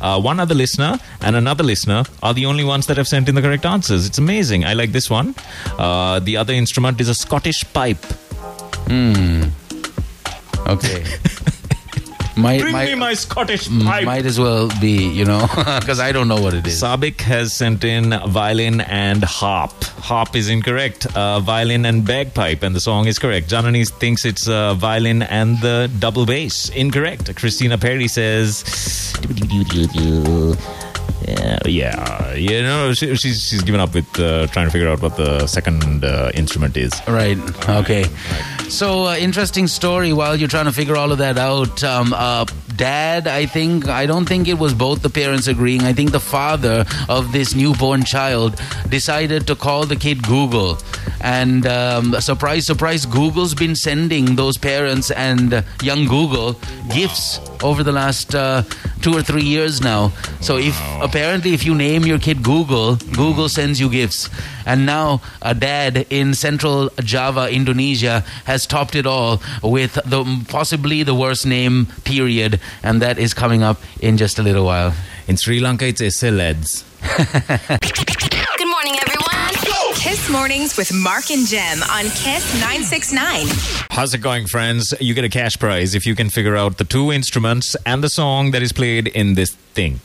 [0.00, 3.34] uh, one other listener and another listener are the only ones that have sent in
[3.34, 4.06] the correct answers.
[4.06, 4.64] It's amazing.
[4.64, 5.34] I like this one.
[5.78, 8.04] Uh, the other instrument is a Scottish pipe.
[8.88, 9.44] Hmm.
[10.68, 11.04] Okay.
[12.36, 14.04] might, Bring might, me my Scottish pipe.
[14.04, 15.40] might as well be, you know,
[15.80, 16.82] because I don't know what it is.
[16.82, 19.72] Sabik has sent in violin and harp.
[19.84, 21.06] Harp is incorrect.
[21.16, 23.48] Uh, violin and bagpipe, and the song is correct.
[23.48, 26.68] Janani thinks it's uh, violin and the double bass.
[26.70, 27.34] Incorrect.
[27.36, 28.64] Christina Perry says.
[31.26, 35.02] Yeah, yeah, you know, she, she's she's given up with uh, trying to figure out
[35.02, 36.92] what the second uh, instrument is.
[37.08, 37.38] Right.
[37.68, 38.04] Okay.
[38.68, 40.12] So uh, interesting story.
[40.12, 42.44] While you're trying to figure all of that out, um, uh,
[42.76, 45.82] dad, I think I don't think it was both the parents agreeing.
[45.82, 50.78] I think the father of this newborn child decided to call the kid Google,
[51.20, 56.54] and um, surprise, surprise, Google's been sending those parents and young Google
[56.94, 58.62] gifts over the last uh,
[59.02, 60.12] two or three years now.
[60.40, 64.28] So if apparently if you name your kid Google, Google sends you gifts.
[64.64, 71.02] And now a dad in central Java, Indonesia, has topped it all with the possibly
[71.02, 74.94] the worst name period, and that is coming up in just a little while.
[75.28, 76.84] In Sri Lanka, it's Eseleds.
[78.58, 79.35] Good morning, everyone.
[80.16, 83.48] Kiss Mornings with Mark and Jem on Kiss 969.
[83.90, 84.94] How's it going, friends?
[84.98, 88.08] You get a cash prize if you can figure out the two instruments and the
[88.08, 90.00] song that is played in this thing.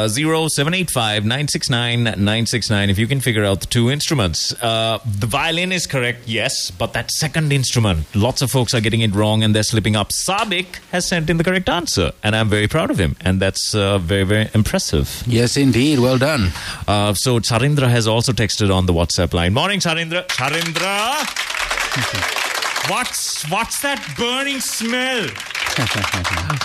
[0.00, 4.54] Uh, 0785 969 969 if you can figure out the two instruments.
[4.62, 9.02] Uh, the violin is correct, yes, but that second instrument, lots of folks are getting
[9.02, 10.08] it wrong and they're slipping up.
[10.08, 13.74] Sabik has sent in the correct answer, and I'm very proud of him, and that's
[13.74, 15.22] uh, very, very impressive.
[15.26, 15.98] Yes, indeed.
[15.98, 16.48] Well done.
[16.88, 19.52] Uh, so Charindra has also texted on the WhatsApp line.
[19.52, 20.26] Morning, Charindra.
[20.28, 21.20] Charindra!
[22.90, 25.28] what's, what's that burning smell?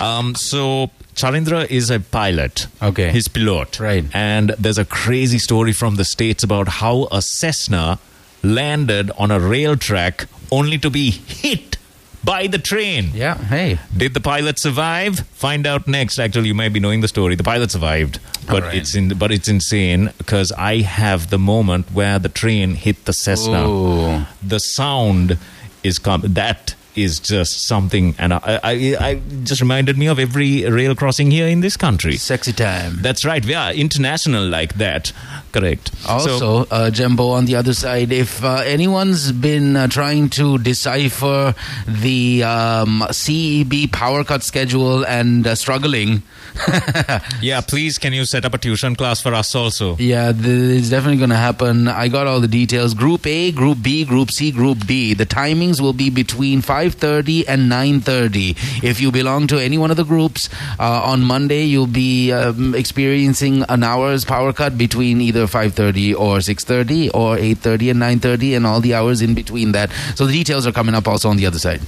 [0.00, 2.66] um, so Charindra is a pilot.
[2.82, 3.10] Okay.
[3.10, 3.80] He's pilot.
[3.80, 4.04] Right.
[4.12, 7.98] And there's a crazy story from the States about how a Cessna
[8.42, 11.78] landed on a rail track only to be hit
[12.22, 13.10] by the train.
[13.14, 13.36] Yeah.
[13.38, 13.78] Hey.
[13.96, 15.20] Did the pilot survive?
[15.30, 16.18] Find out next.
[16.18, 17.34] Actually, you might be knowing the story.
[17.34, 18.74] The pilot survived, but Alright.
[18.76, 19.08] it's in.
[19.16, 23.64] But it's insane because I have the moment where the train hit the Cessna.
[23.64, 24.28] Oh.
[24.42, 25.38] The sound
[25.82, 30.64] is com- that is just something, and I, I, I just reminded me of every
[30.68, 32.16] rail crossing here in this country.
[32.16, 32.98] Sexy time.
[33.00, 33.44] That's right.
[33.44, 35.12] We are international like that.
[35.52, 35.90] Correct.
[35.98, 40.58] So- Also, uh, Jumbo, on the other side, if uh, anyone's been uh, trying to
[40.58, 41.54] decipher
[41.86, 46.22] the um, CEB power cut schedule and uh, struggling,
[47.42, 49.96] yeah, please, can you set up a tuition class for us also?
[49.96, 51.88] yeah, it's definitely going to happen.
[51.88, 52.94] I got all the details.
[52.94, 55.14] Group A, Group B, Group C, Group D.
[55.14, 58.82] The timings will be between 5.30 and 9.30.
[58.82, 60.48] If you belong to any one of the groups,
[60.78, 66.38] uh, on Monday you'll be um, experiencing an hour's power cut between either 5.30 or
[66.38, 69.90] 6.30 or 8.30 and 9.30 and all the hours in between that.
[70.14, 71.80] So the details are coming up also on the other side.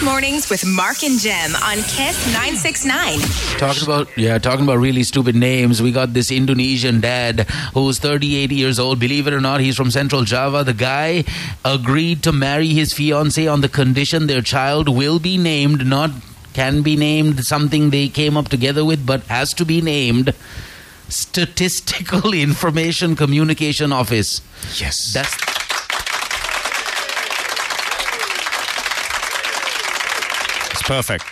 [0.00, 0.40] Good morning, everyone.
[0.40, 3.18] Kiss Mornings with Mark and Jem on Kiss 969.
[3.58, 5.82] Talking about yeah, talking about really stupid names.
[5.82, 7.40] We got this Indonesian dad
[7.74, 8.98] who's 38 years old.
[8.98, 10.64] Believe it or not, he's from Central Java.
[10.64, 11.24] The guy
[11.66, 16.10] agreed to marry his fiance on the condition their child will be named, not
[16.54, 20.34] can be named something they came up together with, but has to be named
[21.10, 24.40] Statistical Information Communication Office.
[24.80, 25.12] Yes.
[25.12, 25.49] That's
[30.80, 31.24] It's perfect.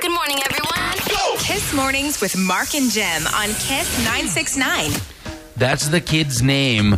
[0.00, 0.96] Good morning, everyone.
[1.38, 4.92] Kiss Mornings with Mark and Jem on Kiss 969.
[5.56, 6.96] That's the kid's name.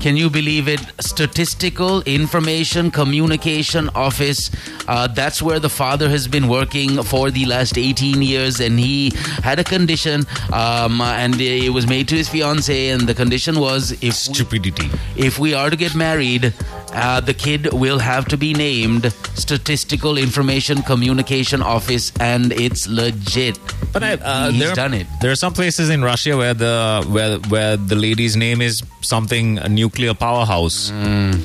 [0.00, 0.80] Can you believe it?
[1.00, 4.50] Statistical Information Communication Office.
[4.86, 9.10] Uh, that's where the father has been working for the last 18 years, and he
[9.42, 13.90] had a condition, um, and it was made to his fiance, and the condition was
[13.92, 14.88] if we, Stupidity.
[15.16, 16.54] if we are to get married,
[16.94, 23.58] uh, the kid will have to be named Statistical Information Communication Office, and it's legit.
[23.92, 25.06] But I, uh, He's there, are- done it.
[25.20, 29.58] There are some places in Russia where the where where the lady's name is something
[29.58, 30.90] a nuclear powerhouse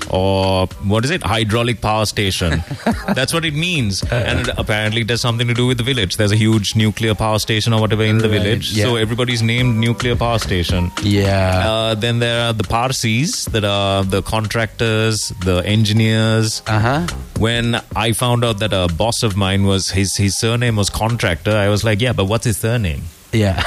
[0.10, 2.62] or what is it hydraulic power station.
[3.16, 6.18] That's what it means, and it apparently it has something to do with the village.
[6.18, 8.86] There's a huge nuclear power station or whatever in the Right, village, yeah.
[8.86, 10.92] so everybody's named nuclear power station.
[11.04, 11.64] Yeah.
[11.70, 16.62] Uh, then there are the Parsis that are the contractors, the engineers.
[16.68, 17.08] Uh huh.
[17.38, 21.56] When I found out that a boss of mine was his his surname was contractor,
[21.56, 23.04] I was like, yeah, but what's his surname?
[23.32, 23.62] Yeah.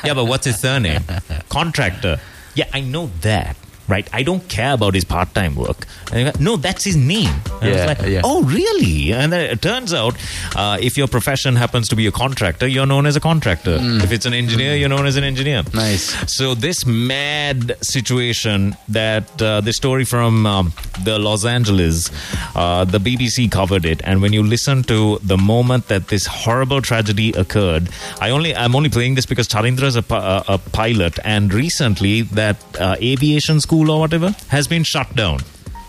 [0.04, 1.02] yeah, but what's his surname?
[1.48, 2.20] Contractor.
[2.54, 3.56] Yeah, I know that.
[3.90, 5.86] Right, I don't care about his part-time work.
[6.12, 7.34] And he no, that's his name.
[7.60, 8.20] And Yeah, like, yeah.
[8.24, 9.12] oh, really?
[9.12, 10.14] And then it turns out,
[10.56, 13.76] uh, if your profession happens to be a contractor, you're known as a contractor.
[13.80, 15.62] If it's an engineer, you're known as an engineer.
[15.74, 16.04] Nice.
[16.32, 20.72] So this mad situation that uh, the story from um,
[21.04, 22.10] the Los Angeles,
[22.54, 26.80] uh, the BBC covered it, and when you listen to the moment that this horrible
[26.80, 27.88] tragedy occurred,
[28.20, 32.22] I only I'm only playing this because Charindra is a, a, a pilot, and recently
[32.22, 35.38] that uh, aviation school or whatever has been shut down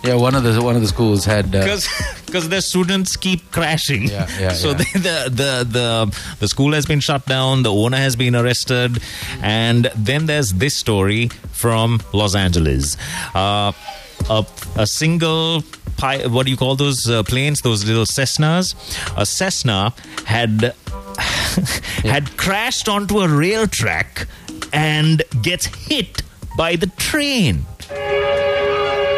[0.03, 1.45] Yeah, one of the one of the schools had.
[1.55, 1.83] Uh, because
[2.25, 4.07] because their students keep crashing.
[4.07, 4.77] Yeah, yeah, so yeah.
[4.77, 5.89] The, the the the
[6.39, 7.61] the school has been shut down.
[7.67, 8.97] The owner has been arrested,
[9.43, 11.29] and then there's this story
[11.63, 12.97] from Los Angeles.
[13.35, 13.73] Uh,
[14.37, 14.43] a,
[14.85, 15.61] a single
[15.97, 17.61] pi- what do you call those uh, planes?
[17.61, 18.73] Those little Cessnas.
[19.17, 19.93] A Cessna
[20.25, 20.73] had
[22.15, 24.25] had crashed onto a rail track
[24.73, 26.23] and gets hit
[26.57, 27.65] by the train.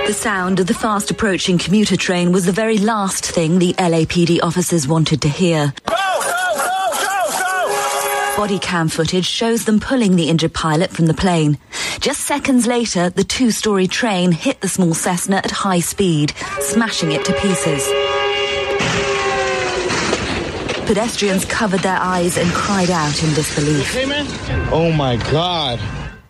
[0.05, 4.39] The sound of the fast approaching commuter train was the very last thing the LAPD
[4.43, 5.73] officers wanted to hear.
[8.35, 11.57] Body cam footage shows them pulling the injured pilot from the plane.
[11.99, 17.11] Just seconds later, the two story train hit the small Cessna at high speed, smashing
[17.11, 17.87] it to pieces.
[20.85, 23.95] Pedestrians covered their eyes and cried out in disbelief.
[24.73, 25.79] Oh my God.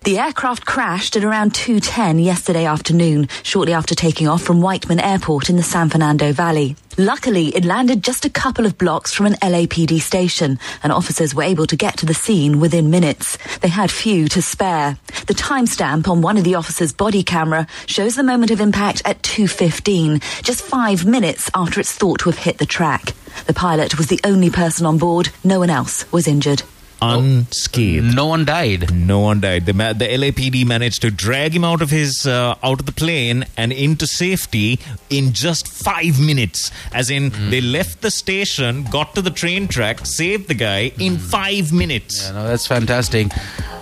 [0.03, 5.49] The aircraft crashed at around 2.10 yesterday afternoon, shortly after taking off from Whiteman Airport
[5.49, 6.75] in the San Fernando Valley.
[6.97, 11.43] Luckily, it landed just a couple of blocks from an LAPD station, and officers were
[11.43, 13.37] able to get to the scene within minutes.
[13.61, 14.97] They had few to spare.
[15.27, 19.21] The timestamp on one of the officers' body camera shows the moment of impact at
[19.21, 23.13] 2.15, just five minutes after it's thought to have hit the track.
[23.47, 25.29] The pilot was the only person on board.
[25.45, 26.63] No one else was injured.
[27.11, 28.15] Unscathed.
[28.15, 28.93] No one died.
[28.93, 29.65] No one died.
[29.65, 32.91] The, ma- the LAPD managed to drag him out of his uh, out of the
[32.91, 34.79] plane and into safety
[35.09, 36.71] in just five minutes.
[36.93, 41.17] As in, they left the station, got to the train track, saved the guy in
[41.17, 42.23] five minutes.
[42.25, 43.27] Yeah, no, that's fantastic.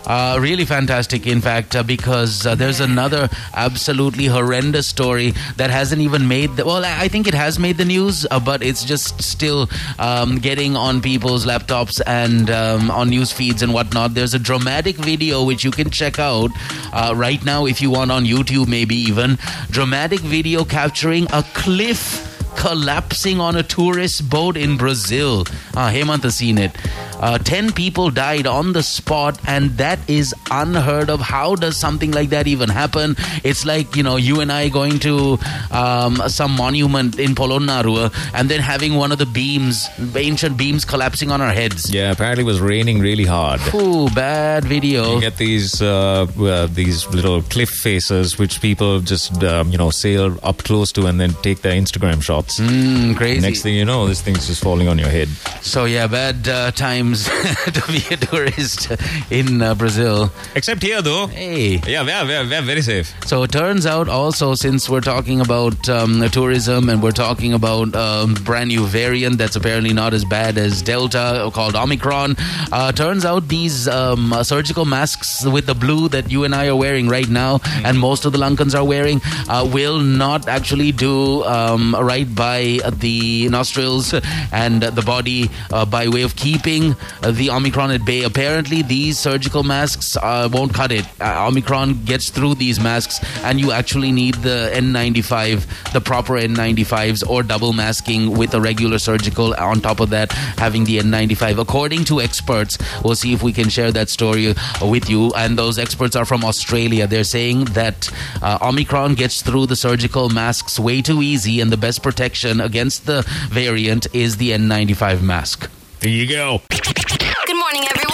[0.05, 6.01] Uh, really fantastic, in fact, uh, because uh, there's another absolutely horrendous story that hasn't
[6.01, 6.65] even made the.
[6.65, 10.75] Well, I think it has made the news, uh, but it's just still um, getting
[10.75, 14.13] on people's laptops and um, on news feeds and whatnot.
[14.13, 16.49] There's a dramatic video which you can check out
[16.93, 19.37] uh, right now if you want on YouTube, maybe even.
[19.69, 25.41] Dramatic video capturing a cliff collapsing on a tourist boat in Brazil.
[25.75, 26.71] Uh, Hemant has seen it.
[27.19, 31.21] Uh, 10 people died on the spot, and that is unheard of.
[31.21, 33.15] How does something like that even happen?
[33.43, 35.37] It's like, you know, you and I going to
[35.69, 41.29] um, some monument in Polonnaruwa and then having one of the beams, ancient beams, collapsing
[41.29, 41.93] on our heads.
[41.93, 43.61] Yeah, apparently it was raining really hard.
[43.75, 45.15] Ooh, bad video.
[45.15, 49.91] You get these uh, uh, these little cliff faces, which people just um, you know
[49.91, 52.40] sail up close to and then take their Instagram shots.
[52.47, 53.41] Mm, crazy.
[53.41, 55.27] Next thing you know, this thing's just falling on your head.
[55.61, 58.91] So, yeah, bad uh, times to be a tourist
[59.29, 60.31] in uh, Brazil.
[60.55, 61.27] Except here, though.
[61.27, 61.81] Hey.
[61.87, 63.13] Yeah, we're, we're, we're very safe.
[63.25, 67.95] So it turns out also, since we're talking about um, tourism and we're talking about
[67.95, 72.35] um, brand new variant that's apparently not as bad as Delta called Omicron,
[72.71, 76.67] uh, turns out these um, uh, surgical masks with the blue that you and I
[76.67, 80.91] are wearing right now and most of the Lankans are wearing uh, will not actually
[80.91, 81.95] do um,
[82.35, 84.13] by the nostrils
[84.51, 86.95] and the body uh, by way of keeping
[87.27, 88.23] the Omicron at bay.
[88.23, 91.05] Apparently, these surgical masks uh, won't cut it.
[91.19, 97.27] Uh, Omicron gets through these masks, and you actually need the N95, the proper N95s,
[97.27, 99.53] or double masking with a regular surgical.
[99.55, 101.59] On top of that, having the N95.
[101.59, 105.31] According to experts, we'll see if we can share that story with you.
[105.35, 107.07] And those experts are from Australia.
[107.07, 108.09] They're saying that
[108.41, 113.05] uh, Omicron gets through the surgical masks way too easy, and the best protection against
[113.05, 115.69] the variant is the N95 mask.
[115.99, 116.61] There you go.
[116.69, 118.11] Good morning, everyone.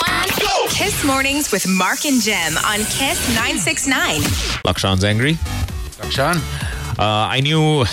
[0.70, 4.22] Kiss Mornings with Mark and Jem on Kiss 969.
[4.64, 5.38] Lakshan's angry.
[6.10, 6.38] Sean?
[7.00, 7.86] Uh, I knew,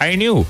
[0.00, 0.46] I knew.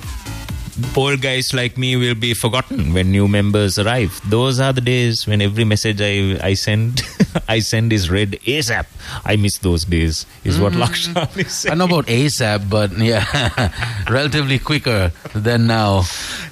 [0.96, 4.20] Old guys like me will be forgotten when new members arrive.
[4.28, 7.02] Those are the days when every message I, I send,
[7.48, 8.86] I send is read ASAP.
[9.24, 11.72] I miss those days, is what Lakshan is saying.
[11.72, 13.24] I know about ASAP, but yeah,
[14.10, 16.00] relatively quicker than now.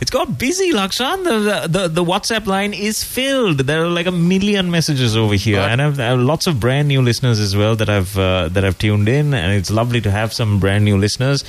[0.01, 1.25] It's got busy, Lakshan.
[1.25, 3.59] The, the the WhatsApp line is filled.
[3.59, 5.71] There are like a million messages over here, Right.
[5.71, 8.65] and I've, I have lots of brand new listeners as well that I've uh, that
[8.65, 11.45] I've tuned in, and it's lovely to have some brand new listeners.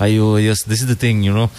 [0.00, 0.36] Are you?
[0.36, 1.22] Yes, this is the thing.
[1.22, 1.50] You know,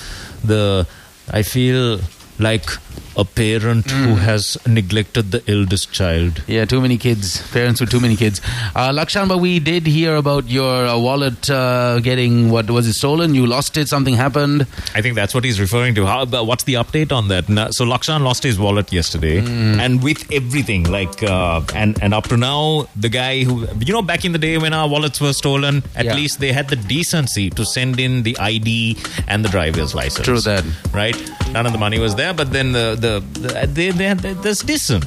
[0.43, 0.87] the
[1.31, 1.99] I feel
[2.39, 2.67] like
[3.15, 6.41] a parent who has neglected the eldest child.
[6.47, 7.47] Yeah, too many kids.
[7.51, 8.41] Parents with too many kids.
[8.75, 13.35] Uh, Lakshan, we did hear about your uh, wallet uh, getting, what was it, stolen?
[13.35, 14.63] You lost it, something happened.
[14.95, 16.07] I think that's what he's referring to.
[16.07, 17.49] How, but what's the update on that?
[17.49, 22.27] Na- So Lakshan lost his wallet yesterday, and with everything, like, uh, and and up
[22.29, 25.33] to now, the guy who, you know, back in the day when our wallets were
[25.33, 26.15] stolen, at Yeah.
[26.15, 30.25] least they had the decency to send in the ID and the driver's license.
[30.25, 30.63] True that.
[30.93, 31.15] right?
[31.51, 35.03] None of the money was there, but then the the, the they they that's decent.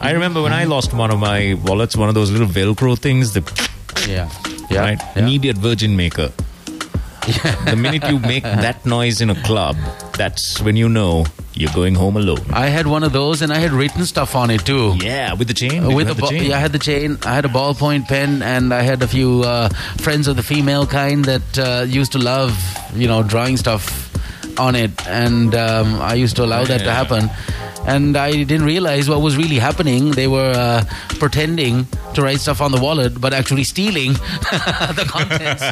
[0.00, 3.32] I remember when I lost one of my wallets, one of those little Velcro things,
[3.34, 3.42] the
[4.08, 4.28] Yeah.
[4.70, 4.80] Yeah.
[4.80, 4.98] right?
[5.00, 5.22] yeah.
[5.22, 6.32] Immediate virgin maker.
[7.28, 7.64] Yeah.
[7.70, 9.76] The minute you make that noise in a club,
[10.16, 12.44] that's when you know you're going home alone.
[12.52, 14.94] I had one of those, and I had written stuff on it too.
[15.00, 15.84] Yeah, with the chain.
[15.84, 16.50] Uh, with you a have the chain?
[16.50, 17.18] yeah, I had the chain.
[17.24, 20.86] I had a ballpoint pen, and I had a few uh, friends of the female
[20.86, 22.52] kind that uh, used to love,
[22.94, 24.12] you know, drawing stuff
[24.58, 27.30] on it, and um, I used to allow that to happen.
[27.88, 30.10] And I didn't realize what was really happening.
[30.10, 30.82] They were uh,
[31.20, 34.12] pretending to write stuff on the wallet, but actually stealing
[34.98, 35.62] the contents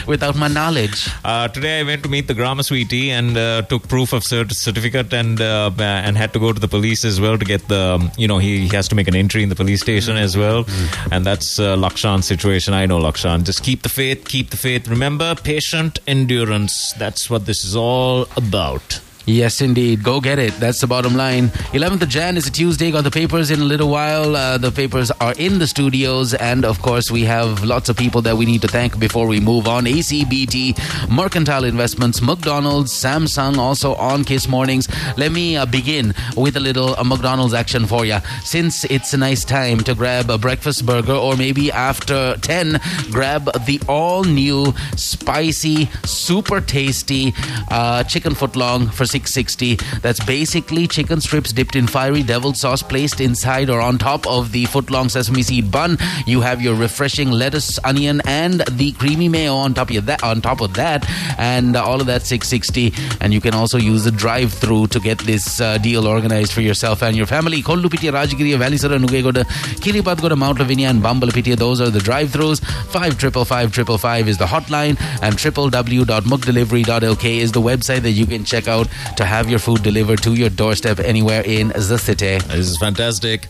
[0.08, 1.08] without my knowledge.
[1.24, 4.52] Uh, today I went to meet the grammar sweetie and uh, took proof of cert-
[4.52, 7.80] certificate and uh, and had to go to the police as well to get the
[7.80, 10.36] um, you know he, he has to make an entry in the police station as
[10.36, 10.64] well
[11.12, 12.74] and that's uh, Lakshan's situation.
[12.74, 13.44] I know Lakshan.
[13.44, 14.88] Just keep the faith, keep the faith.
[14.88, 16.92] Remember, patient endurance.
[16.94, 19.00] That's what this is all about.
[19.26, 20.02] Yes, indeed.
[20.02, 20.54] Go get it.
[20.54, 21.48] That's the bottom line.
[21.72, 22.90] 11th of Jan is a Tuesday.
[22.90, 24.34] Got the papers in a little while.
[24.34, 26.34] Uh, the papers are in the studios.
[26.34, 29.38] And of course, we have lots of people that we need to thank before we
[29.38, 29.84] move on.
[29.84, 34.88] ACBT, Mercantile Investments, McDonald's, Samsung, also on Kiss Mornings.
[35.16, 38.18] Let me uh, begin with a little uh, McDonald's action for you.
[38.42, 43.44] Since it's a nice time to grab a breakfast burger, or maybe after 10, grab
[43.66, 47.32] the all new, spicy, super tasty
[47.70, 53.20] uh, chicken footlong for 660 that's basically chicken strips dipped in fiery devil sauce placed
[53.20, 55.98] inside or on top of the footlong sesame seed bun.
[56.26, 60.40] You have your refreshing lettuce onion and the creamy mayo on top of that on
[60.40, 61.04] top of that
[61.38, 65.18] and all of that 660 and you can also use the drive through to get
[65.20, 67.62] this uh, deal organized for yourself and your family.
[67.62, 69.44] Kollupitiya rajagiriya welisara nugegoda
[69.84, 72.60] kiribathgoda mount lavinia and bambalapitiya those are the drive throughs
[72.90, 79.24] 555 is the hotline and www.mcdelivery.lk is the website that you can check out to
[79.24, 82.38] have your food delivered to your doorstep anywhere in the city.
[82.38, 83.46] This is fantastic.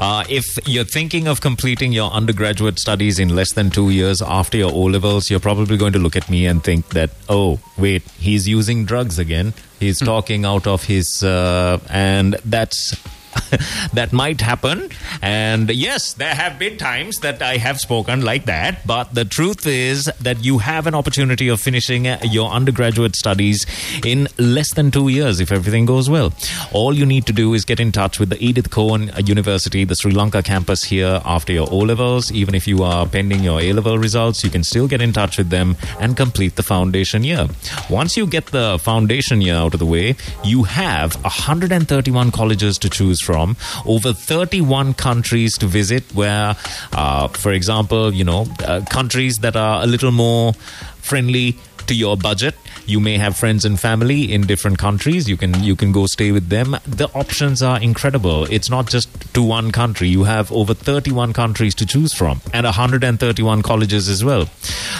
[0.00, 4.58] Uh, if you're thinking of completing your undergraduate studies in less than two years after
[4.58, 8.02] your O levels, you're probably going to look at me and think that, oh, wait,
[8.18, 9.54] he's using drugs again.
[9.80, 12.94] He's talking out of his, uh, and that's.
[13.92, 14.90] that might happen.
[15.22, 18.86] And yes, there have been times that I have spoken like that.
[18.86, 23.66] But the truth is that you have an opportunity of finishing your undergraduate studies
[24.04, 26.32] in less than two years if everything goes well.
[26.72, 29.94] All you need to do is get in touch with the Edith Cowan University, the
[29.94, 32.30] Sri Lanka campus here after your O levels.
[32.32, 35.38] Even if you are pending your A level results, you can still get in touch
[35.38, 37.48] with them and complete the foundation year.
[37.88, 42.90] Once you get the foundation year out of the way, you have 131 colleges to
[42.90, 43.56] choose from,
[43.86, 46.56] over 31 countries to visit, where,
[46.92, 50.52] uh, for example, you know, uh, countries that are a little more
[51.00, 51.56] friendly
[51.86, 52.54] to your budget.
[52.86, 55.28] You may have friends and family in different countries.
[55.28, 56.76] You can you can go stay with them.
[56.86, 58.44] The options are incredible.
[58.44, 60.08] It's not just to one country.
[60.08, 64.48] You have over 31 countries to choose from, and 131 colleges as well.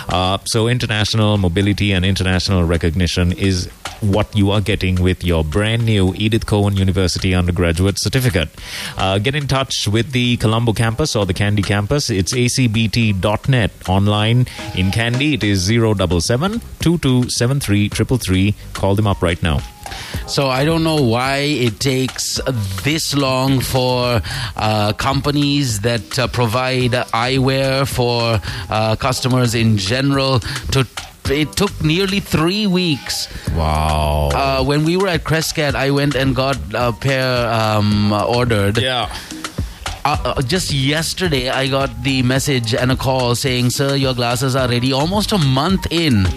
[0.09, 3.69] Uh, so international mobility and international recognition is
[4.01, 8.49] what you are getting with your brand new Edith Cowan University undergraduate certificate.
[8.97, 12.11] Uh, get in touch with the Colombo campus or the Kandy campus.
[12.11, 14.41] It's acbt.net online
[14.75, 15.35] in Kandy.
[15.35, 18.55] It is 077 2273 333.
[18.75, 19.61] Call them up right now.
[20.27, 22.41] So I don't know why it takes
[22.83, 24.21] this long for
[24.57, 28.41] uh, companies that uh, provide eyewear for
[28.71, 30.41] uh, customers in general
[30.73, 30.87] to.
[31.31, 33.29] It took nearly three weeks.
[33.57, 34.29] Wow.
[34.35, 38.77] Uh, when we were at Crescat, I went and got a pair um, ordered.
[38.77, 39.09] yeah.
[40.05, 44.55] Uh, uh, just yesterday, I got the message and a call saying, "Sir, your glasses
[44.55, 46.29] are ready." Almost a month in.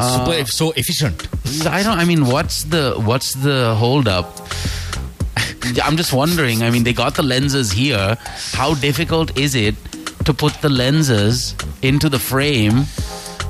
[0.00, 1.28] Uh, Super, so efficient.
[1.66, 1.98] I don't.
[1.98, 4.26] I mean, what's the what's the holdup?
[5.84, 6.62] I'm just wondering.
[6.62, 8.16] I mean, they got the lenses here.
[8.52, 9.74] How difficult is it
[10.24, 12.86] to put the lenses into the frame?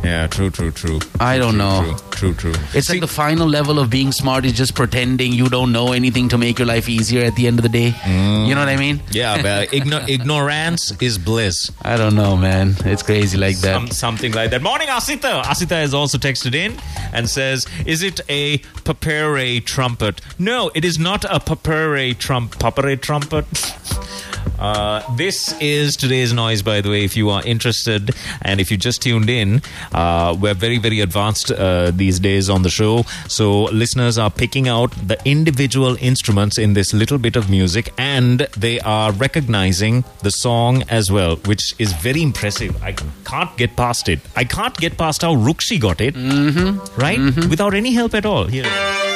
[0.03, 0.99] Yeah, true, true, true.
[1.21, 1.97] I don't True, know.
[2.11, 2.63] True, true, true.
[2.75, 6.29] It's like the final level of being smart is just pretending you don't know anything
[6.31, 7.91] to make your life easier at the end of the day.
[7.91, 8.47] Mm.
[8.47, 9.03] You know what I mean?
[9.11, 11.71] Yeah, but igno- ignorance is bliss.
[11.83, 12.77] I don't know, man.
[12.87, 13.75] It's crazy like that.
[13.75, 14.63] Some, something like that.
[14.63, 15.43] Morning, Asita.
[15.43, 16.77] Asita has also texted in
[17.13, 20.21] and says, "Is it a papere trumpet?
[20.39, 22.59] No, it is not a papere trump.
[22.59, 23.45] Papere trumpet."
[24.61, 27.05] Uh, this is today's noise, by the way.
[27.05, 28.11] If you are interested
[28.43, 32.63] and if you just tuned in, uh, we're very, very advanced uh, these days on
[32.63, 33.05] the show.
[33.29, 38.41] So listeners are picking out the individual instruments in this little bit of music and
[38.57, 42.81] they are recognizing the song as well, which is very impressive.
[42.83, 42.93] I
[43.25, 44.21] can't get past it.
[44.37, 47.01] I can't get past how Rukshi got it, mm-hmm.
[47.01, 47.19] right?
[47.49, 48.45] Without any help at all.
[48.45, 49.10] Here.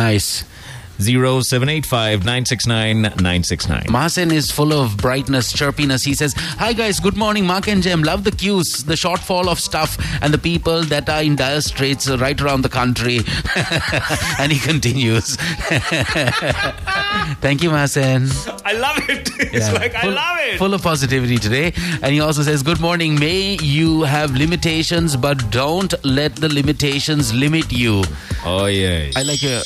[0.00, 0.44] Nice.
[1.00, 3.84] 0785 969 969.
[3.84, 6.04] Mahasen is full of brightness, chirpiness.
[6.04, 7.46] He says, Hi guys, good morning.
[7.46, 11.22] Mark and Jem, love the queues, the shortfall of stuff, and the people that are
[11.22, 13.20] in dire straits right around the country.
[14.38, 15.36] and he continues.
[17.40, 18.28] Thank you, Mahasen.
[18.66, 19.30] I love it.
[19.56, 19.72] It's Yeah.
[19.72, 20.58] like, I Full- love it.
[20.58, 21.72] Full of positivity today.
[22.02, 23.18] And he also says, Good morning.
[23.18, 28.02] May you have limitations, but don't let the limitations limit you.
[28.44, 29.10] Oh, yeah.
[29.16, 29.62] I like your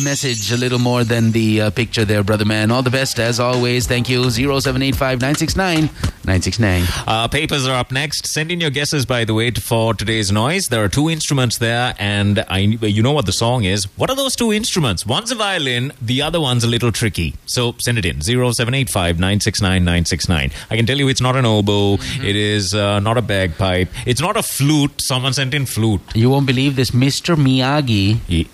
[0.00, 2.70] message a little more than the uh, picture there, brother man.
[2.70, 3.86] All the best as always.
[3.86, 4.30] Thank you.
[4.30, 5.90] 0785 969
[6.24, 6.84] 969.
[7.06, 8.26] Uh, papers are up next.
[8.26, 10.68] Send in your guesses, by the way, for today's noise.
[10.68, 13.84] There are two instruments there, and I, you know what the song is.
[13.98, 15.04] What are those two instruments?
[15.04, 17.34] One's a violin, the other one's a little tricky.
[17.46, 20.50] So send it in 0785 969 969.
[20.70, 24.20] I can tell you it's not an oboe, it is uh, not a bagpipe, it's
[24.20, 25.02] not a flute.
[25.02, 26.00] Someone sent in flute.
[26.14, 26.92] You won't believe this.
[26.92, 27.34] Mr.
[27.36, 28.46] Miyagi,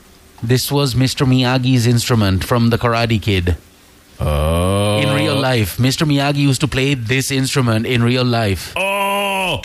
[0.42, 1.26] this was Mr.
[1.26, 3.56] Miyagi's instrument from the Karate Kid.
[4.20, 4.98] Oh.
[4.98, 6.06] In real life, Mr.
[6.06, 8.72] Miyagi used to play this instrument in real life.
[8.76, 9.60] Oh!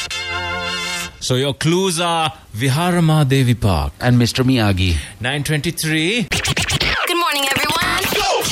[1.20, 4.44] So your clues are Viharamahadevi Park, And Mr.
[4.44, 4.96] Miyagi.
[5.22, 6.28] 923.
[6.30, 7.83] Good morning, everyone.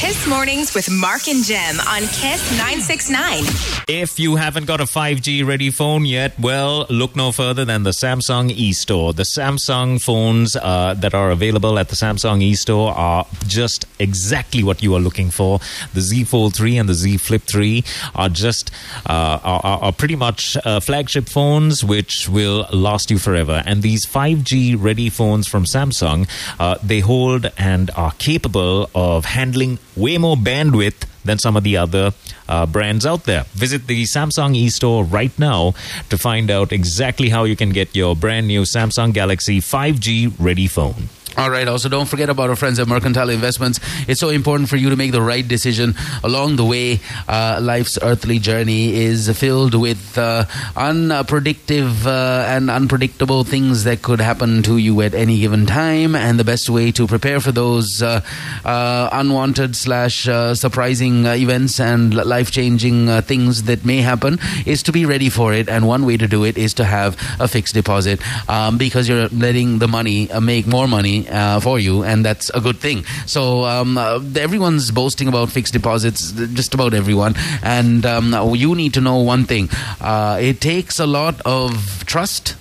[0.02, 3.44] Kiss Mornings with Mark and Jem on Kiss 969.
[3.88, 7.92] If you haven't got a 5G ready phone yet, well, look no further than the
[7.92, 9.14] Samsung e-store.
[9.14, 14.82] The Samsung phones uh, that are available at the Samsung e-store are just exactly what
[14.82, 15.60] you are looking for.
[15.94, 17.84] The Z Fold 3 and the Z Flip 3
[18.16, 18.72] are just
[19.06, 23.62] uh, are, are are pretty much uh, flagship phones which will last you forever.
[23.68, 26.28] And these 5G ready phones from Samsung,
[26.60, 31.78] uh, they hold and are capable of handling way more bandwidth than some of the
[31.78, 32.12] other
[32.50, 33.44] uh, brands out there.
[33.54, 35.74] Visit the Samsung e-store right now
[36.10, 40.68] to find out exactly how you can get your brand new Samsung Galaxy 5G ready
[40.68, 41.10] phone.
[41.38, 41.66] All right.
[41.66, 43.80] Also, don't forget about our friends at Mercantile Investments.
[44.06, 47.00] It's so important for you to make the right decision along the way.
[47.28, 50.44] Uh, life's earthly journey is filled with uh,
[50.76, 56.16] unpredictive uh, and unpredictable things that could happen to you at any given time.
[56.16, 58.22] And the best way to prepare for those uh,
[58.66, 64.92] uh, unwanted slash uh, surprising events and life changing things that may happen is to
[64.92, 65.70] be ready for it.
[65.70, 68.20] And one way to do it is to have a fixed deposit
[68.50, 72.62] um, because you're letting the money make more money uh, for you, and that's a
[72.62, 73.04] good thing.
[73.26, 78.94] So um, uh, everyone's boasting about fixed deposits, just about everyone, and um, you need
[78.94, 79.70] to know one thing:
[80.00, 82.56] uh, it takes a lot of trust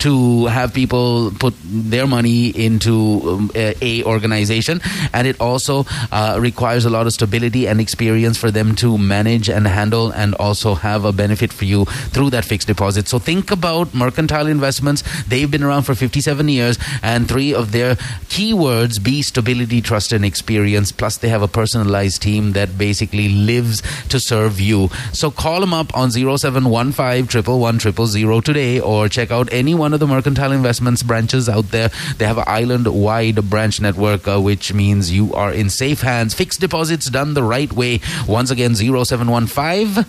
[0.00, 4.80] to have people put their money into um, a, organization.
[5.12, 9.48] And it also uh, requires a lot of stability and experience for them to manage
[9.48, 13.08] and handle and also have a benefit for you through that fixed deposit.
[13.08, 15.02] So think about mercantile investments.
[15.26, 20.24] They've been around for 57 years and three of their keywords be stability trust and
[20.24, 24.88] experience plus they have a personalized team that basically lives to serve you.
[25.12, 30.06] So call them up on 0715 111 today or check out any one of the
[30.08, 31.92] mercantile investments branches out there.
[32.18, 36.34] They have an island wide branch network uh, which means you are in safe hands.
[36.34, 38.00] Fixed deposits done the right way.
[38.26, 40.04] Once again 0715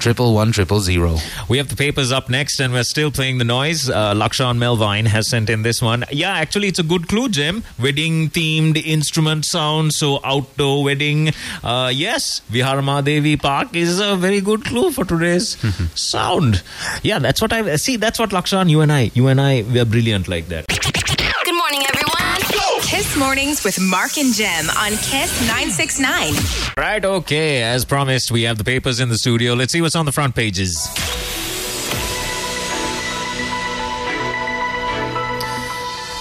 [0.00, 1.16] triple one triple zero.
[1.48, 3.88] We have the papers up next, and we're still playing the noise.
[3.88, 6.04] Uh, Lakshan Melvine has sent in this one.
[6.10, 7.62] Yeah, actually, it's a good clue, Jim.
[7.78, 11.30] Wedding themed instrument sound, so outdoor wedding.
[11.62, 15.56] Uh, yes, Viharamahadevi Park is a very good clue for today's
[15.94, 16.62] sound.
[17.02, 17.96] Yeah, that's what I see.
[17.96, 20.66] That's what Lakshan, you and I, you and I, we are brilliant like that.
[20.68, 22.29] Good morning, everyone.
[22.90, 26.34] Kiss Mornings with Mark and Jem on Kiss 969.
[26.76, 27.62] Right, okay.
[27.62, 29.54] As promised, we have the papers in the studio.
[29.54, 30.88] Let's see what's on the front pages.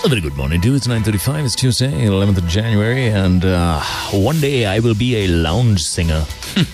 [0.05, 0.75] A very good morning, too.
[0.75, 1.45] It's 9.35.
[1.45, 6.23] It's Tuesday, 11th of January, and uh, one day I will be a lounge singer.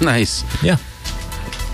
[0.00, 0.44] Nice.
[0.62, 0.76] Yeah.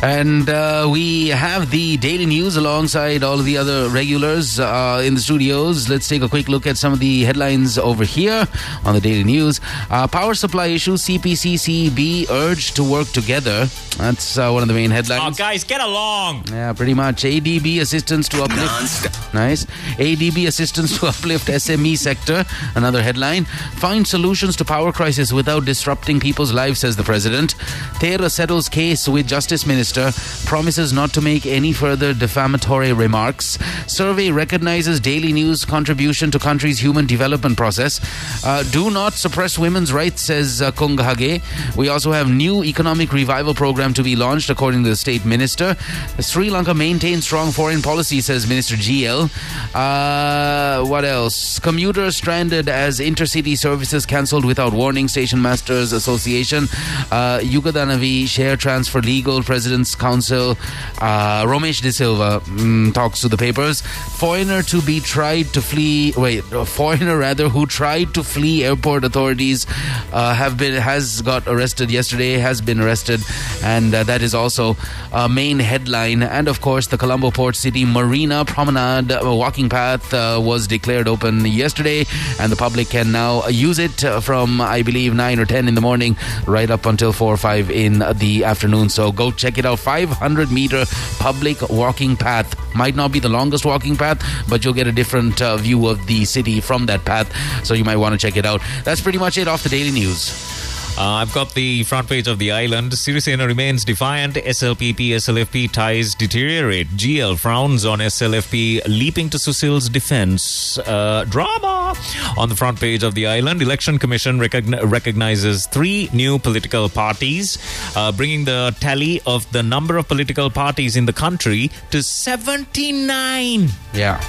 [0.04, 5.14] And uh, we have the daily news alongside all of the other regulars uh, in
[5.14, 5.88] the studios.
[5.88, 8.46] Let's take a quick look at some of the headlines over here
[8.84, 9.62] on the daily news.
[9.88, 13.64] Uh, power supply issue CPCCB urged to work together.
[13.96, 15.20] That's uh, one of the main headlines.
[15.20, 15.38] Oh, headlines.
[15.38, 16.48] guys, get along.
[16.48, 17.22] Yeah, pretty much.
[17.22, 19.32] ADB assistance to uplift.
[19.32, 19.64] Nice.
[19.96, 22.44] ADB assistance to uplift SME sector.
[22.74, 23.46] Another headline.
[23.76, 27.54] Find solutions to power crisis without disrupting people's lives, says the president.
[27.94, 33.58] Thera settles case with Justice Minister Minister promises not to make any further defamatory remarks.
[33.86, 38.00] Survey recognizes Daily News contribution to country's human development process.
[38.44, 41.42] Uh, do not suppress women's rights, says uh, Kung Hage.
[41.76, 45.76] We also have new economic revival program to be launched, according to the state minister.
[46.20, 49.30] Sri Lanka maintains strong foreign policy, says Minister GL.
[49.74, 51.58] Uh, what else?
[51.58, 55.08] Commuters stranded as intercity services cancelled without warning.
[55.08, 56.64] Station Masters Association.
[57.10, 59.42] Uh, Yugadanavi share transfer legal.
[59.82, 60.56] Council.
[60.98, 63.80] Uh, Romesh De Silva mm, talks to the papers.
[63.80, 66.12] Foreigner to be tried to flee.
[66.16, 69.66] Wait, foreigner rather who tried to flee airport authorities
[70.12, 72.34] uh, have been has got arrested yesterday.
[72.34, 73.20] Has been arrested,
[73.62, 74.76] and uh, that is also
[75.12, 76.22] a main headline.
[76.22, 81.08] And of course, the Colombo Port City Marina Promenade uh, walking path uh, was declared
[81.08, 82.06] open yesterday,
[82.38, 85.74] and the public can now use it uh, from I believe nine or ten in
[85.74, 88.88] the morning right up until four or five in the afternoon.
[88.88, 89.78] So go check it out.
[89.78, 90.84] 500 meter
[91.18, 95.40] public walking path might not be the longest walking path, but you'll get a different
[95.40, 97.30] uh, view of the city from that path.
[97.64, 98.60] So you might want to check it out.
[98.84, 100.73] That's pretty much it off the daily news.
[100.96, 102.92] Uh, I've got the front page of the island.
[102.92, 104.34] Sirisena remains defiant.
[104.34, 106.86] SLPP SLFP ties deteriorate.
[106.90, 110.78] GL frowns on SLFP leaping to Susil's defense.
[110.78, 111.96] Uh, drama
[112.38, 113.60] on the front page of the island.
[113.60, 117.58] Election Commission recogn- recognizes three new political parties,
[117.96, 123.68] uh, bringing the tally of the number of political parties in the country to 79.
[123.92, 124.20] Yeah,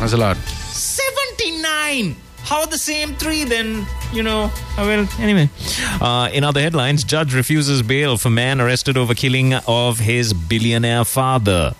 [0.00, 0.36] that's a lot.
[0.36, 2.16] 79
[2.50, 5.48] how the same three then you know uh, well anyway
[6.00, 11.04] uh, in other headlines judge refuses bail for man arrested over killing of his billionaire
[11.04, 11.72] father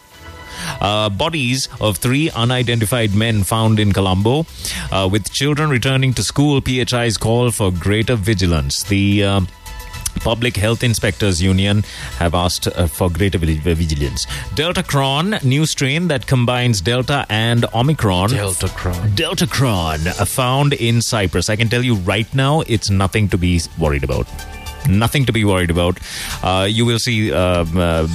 [0.80, 4.44] uh, bodies of three unidentified men found in Colombo.
[4.92, 8.82] Uh, with children returning to school, PHI's call for greater vigilance.
[8.82, 9.40] The uh,
[10.20, 11.82] Public Health Inspectors Union
[12.18, 14.26] have asked uh, for greater vigilance.
[14.54, 18.30] Delta Cron, new strain that combines Delta and Omicron.
[18.30, 19.14] Delta Cron.
[19.14, 21.48] Delta Cron, uh, found in Cyprus.
[21.50, 24.26] I can tell you right now, it's nothing to be worried about.
[24.88, 25.98] Nothing to be worried about.
[26.42, 27.32] Uh, you will see.
[27.32, 28.08] Um, uh,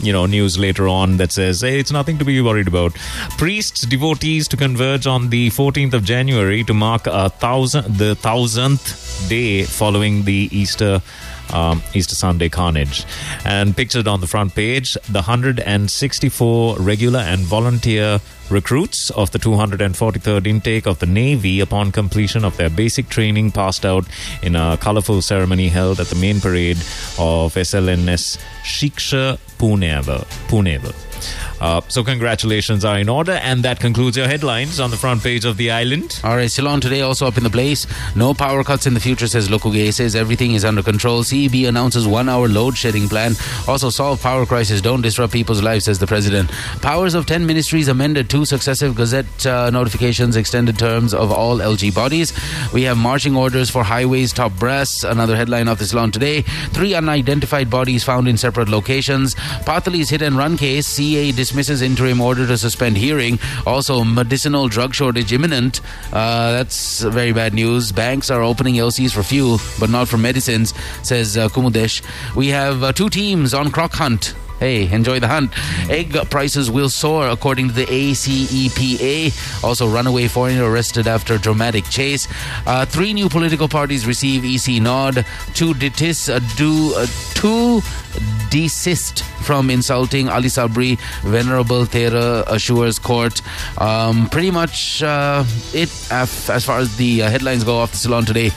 [0.00, 2.94] you know, news later on that says, hey, it's nothing to be worried about.
[3.36, 9.28] Priests, devotees to converge on the 14th of January to mark a thousand, the thousandth
[9.28, 11.02] day following the Easter
[11.52, 13.04] um, Easter Sunday carnage.
[13.44, 18.20] And pictured on the front page, the 164 regular and volunteer
[18.50, 23.84] recruits of the 243rd intake of the Navy upon completion of their basic training passed
[23.84, 24.06] out
[24.42, 26.78] in a colorful ceremony held at the main parade
[27.18, 30.24] of SLNS Shiksha Poonewa.
[30.48, 31.07] Poonewa.
[31.60, 35.44] Uh, so congratulations are in order, and that concludes your headlines on the front page
[35.44, 36.20] of the island.
[36.24, 37.86] All right, Ceylon today also up in the place.
[38.14, 39.92] No power cuts in the future, says Lokuge.
[39.92, 41.22] Says everything is under control.
[41.22, 43.32] CEB announces one-hour load shedding plan.
[43.66, 44.80] Also solve power crisis.
[44.80, 46.50] Don't disrupt people's lives, says the president.
[46.82, 48.30] Powers of ten ministries amended.
[48.30, 50.36] Two successive Gazette uh, notifications.
[50.36, 52.32] Extended terms of all LG bodies.
[52.72, 55.02] We have marching orders for highways top brass.
[55.04, 56.42] Another headline of the Ceylon today.
[56.72, 59.34] Three unidentified bodies found in separate locations.
[59.64, 60.86] Patali's hit and run case.
[60.86, 63.38] CA dismisses interim order to suspend hearing.
[63.66, 65.80] Also, medicinal drug shortage imminent.
[66.12, 67.90] Uh, that's very bad news.
[67.90, 72.02] Banks are opening LCs for fuel, but not for medicines, says uh, Kumudesh.
[72.36, 74.34] We have uh, two teams on croc hunt.
[74.58, 75.52] Hey, enjoy the hunt.
[75.88, 79.62] Egg prices will soar according to the ACEPA.
[79.62, 82.26] Also, runaway foreigner arrested after dramatic chase.
[82.66, 85.24] Uh, three new political parties receive EC nod.
[85.54, 87.80] Two detis, uh, do, uh, two
[88.50, 90.98] desist from insulting Ali Sabri.
[91.22, 93.40] Venerable Thera assures court.
[93.80, 98.24] Um, pretty much uh, it as far as the uh, headlines go off the Ceylon
[98.24, 98.50] today.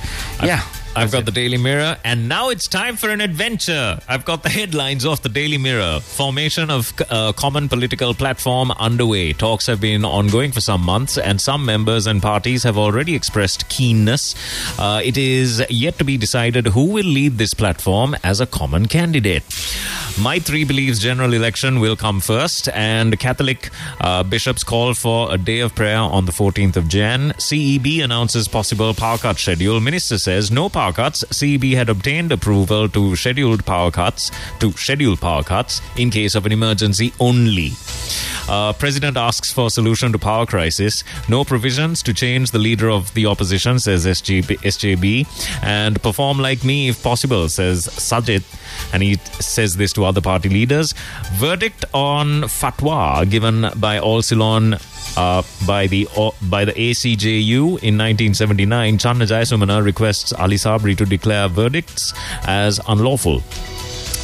[0.43, 0.63] Yeah.
[0.93, 3.97] I've got the Daily Mirror, and now it's time for an adventure.
[4.09, 6.01] I've got the headlines of the Daily Mirror.
[6.01, 9.31] Formation of a uh, common political platform underway.
[9.31, 13.69] Talks have been ongoing for some months, and some members and parties have already expressed
[13.69, 14.35] keenness.
[14.77, 18.87] Uh, it is yet to be decided who will lead this platform as a common
[18.87, 19.43] candidate.
[20.19, 23.69] Maitri believes general election will come first, and Catholic
[24.01, 27.29] uh, bishops call for a day of prayer on the 14th of Jan.
[27.37, 29.79] CEB announces possible power cut schedule.
[29.79, 31.23] Minister says no power cuts.
[31.25, 36.47] CEB had obtained approval to scheduled power cuts to schedule power cuts in case of
[36.47, 37.71] an emergency only.
[38.49, 41.03] Uh, President asks for solution to power crisis.
[41.29, 45.63] No provisions to change the leader of the opposition, says SJB, SJB.
[45.63, 48.43] And perform like me if possible, says Sajith.
[48.93, 50.93] And he says this to other party leaders.
[51.33, 54.77] Verdict on fatwa given by All Ceylon
[55.17, 61.05] uh, by the uh, by the ACJU in 1979, Channa Jayasumana requests Ali Sabri to
[61.05, 62.13] declare verdicts
[62.45, 63.43] as unlawful.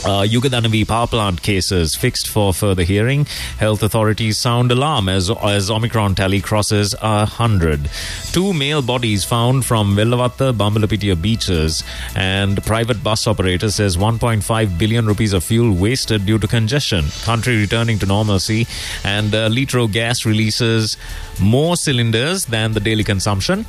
[0.07, 3.25] Uh, Yugadanavi power plant cases fixed for further hearing.
[3.59, 7.89] Health authorities sound alarm as, as Omicron tally crosses a hundred.
[8.31, 11.83] Two male bodies found from Vellavatta, Bambalapitiya beaches,
[12.15, 17.03] and private bus operator says 1.5 billion rupees of fuel wasted due to congestion.
[17.23, 18.65] Country returning to normalcy,
[19.03, 20.95] and uh, Litro gas releases
[21.41, 23.65] more cylinders than the daily consumption.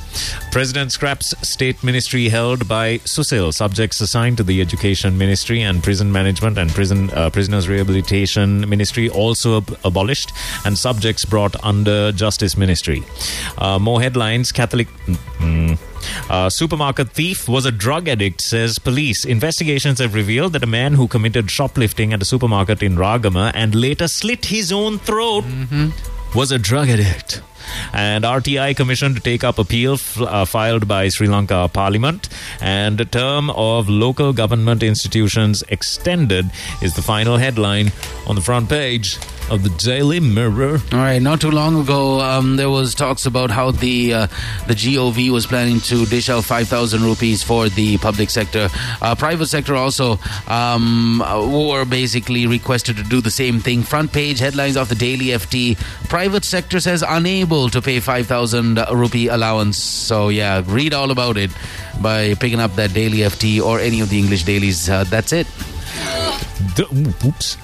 [0.53, 6.09] President scraps state ministry held by Susil, subjects assigned to the Education Ministry and Prison
[6.09, 10.31] Management and Prison uh, Prisoners Rehabilitation Ministry also ab- abolished,
[10.65, 13.03] and subjects brought under Justice Ministry.
[13.57, 14.87] Uh, more headlines: Catholic.
[15.39, 15.77] Mm,
[16.29, 19.25] uh, supermarket thief was a drug addict, says police.
[19.25, 23.75] Investigations have revealed that a man who committed shoplifting at a supermarket in Ragama and
[23.75, 25.43] later slit his own throat
[26.35, 27.41] was a drug addict.
[27.93, 32.29] And RTI commissioned to take up appeal f- uh, filed by Sri Lanka Parliament.
[32.61, 36.49] And the term of local government institutions extended
[36.81, 37.91] is the final headline
[38.27, 39.17] on the front page
[39.49, 40.79] of the Daily Mirror.
[40.93, 44.27] All right, not too long ago, um, there was talks about how the uh,
[44.67, 48.69] the GOV was planning to dish out five thousand rupees for the public sector.
[49.01, 51.23] Uh, private sector also um,
[51.67, 53.81] were basically requested to do the same thing.
[53.81, 55.79] Front page headlines of the Daily FT:
[56.09, 59.77] Private sector says unable to pay five thousand rupee allowance.
[59.81, 61.49] So yeah, read all about it
[62.01, 64.89] by picking up that Daily FT or any of the English dailies.
[64.89, 65.47] Uh, that's it.
[66.79, 67.57] Oops.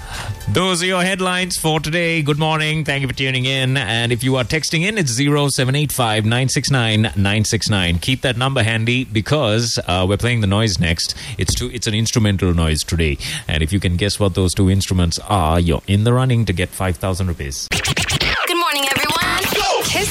[0.50, 2.22] Those are your headlines for today.
[2.22, 2.84] Good morning.
[2.84, 3.78] Thank you for tuning in.
[3.78, 8.00] And if you are texting in, it's 0785 969 969.
[8.00, 11.16] Keep that number handy because uh, we're playing the noise next.
[11.38, 13.18] It's two, it's an instrumental noise today.
[13.48, 16.54] And if you can guess what those two instruments are, you're in the running to
[16.54, 17.68] get 5,000 rupees.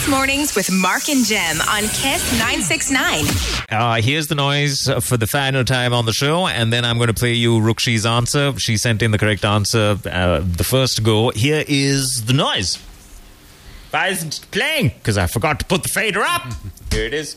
[0.05, 0.45] Good morning, everyone.
[0.45, 3.25] Kiss Mornings with Mark and Jem on Kiss 969.
[3.71, 7.09] Uh, here's the noise for the final time on the show, and then I'm going
[7.09, 8.53] to play you Rukshi's answer.
[8.59, 11.31] She sent in the correct answer uh, the first go.
[11.31, 12.77] Here is the noise.
[13.93, 14.89] Why isn't it playing?
[14.89, 16.53] Because I forgot to put the fader up.
[16.93, 17.35] Here it is.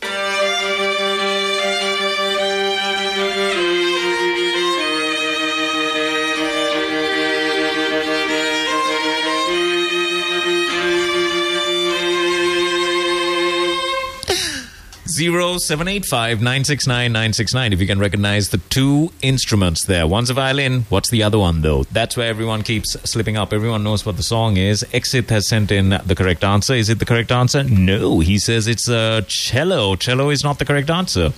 [15.60, 17.74] Seven eight five nine six nine nine six nine.
[17.74, 20.86] If you can recognize the two instruments there, one's a violin.
[20.90, 21.84] What's the other one though?
[21.86, 23.52] That's where everyone keeps slipping up.
[23.52, 24.86] Everyone knows what the song is.
[24.94, 26.74] Exit has sent in the correct answer.
[26.74, 27.64] Is it the correct answer?
[27.64, 29.96] No, he says it's a cello.
[29.96, 31.34] Cello is not the correct answer.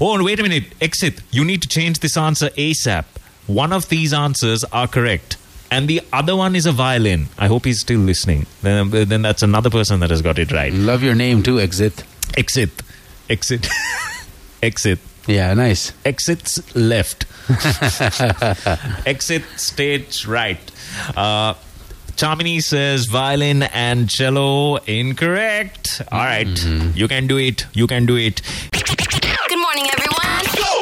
[0.00, 1.20] Oh, and wait a minute, Exit.
[1.30, 3.04] You need to change this answer ASAP.
[3.46, 5.36] One of these answers are correct.
[5.70, 7.28] And the other one is a violin.
[7.38, 8.46] I hope he's still listening.
[8.60, 10.72] Then, then that's another person that has got it right.
[10.72, 12.04] Love your name too, Exit.
[12.36, 12.81] Exit.
[13.32, 13.66] Exit.
[14.62, 14.98] Exit.
[15.26, 15.92] Yeah, nice.
[16.04, 17.24] Exits left.
[19.06, 20.60] Exit stage right.
[21.16, 21.54] Uh,
[22.16, 26.02] Chamini says violin and cello incorrect.
[26.12, 26.62] All right.
[26.94, 27.66] You can do it.
[27.72, 28.42] You can do it.
[28.72, 30.12] Good morning, everyone.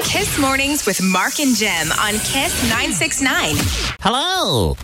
[0.04, 3.54] Kiss Mornings with Mark and Jem on Kiss 969.
[4.02, 4.76] Hello.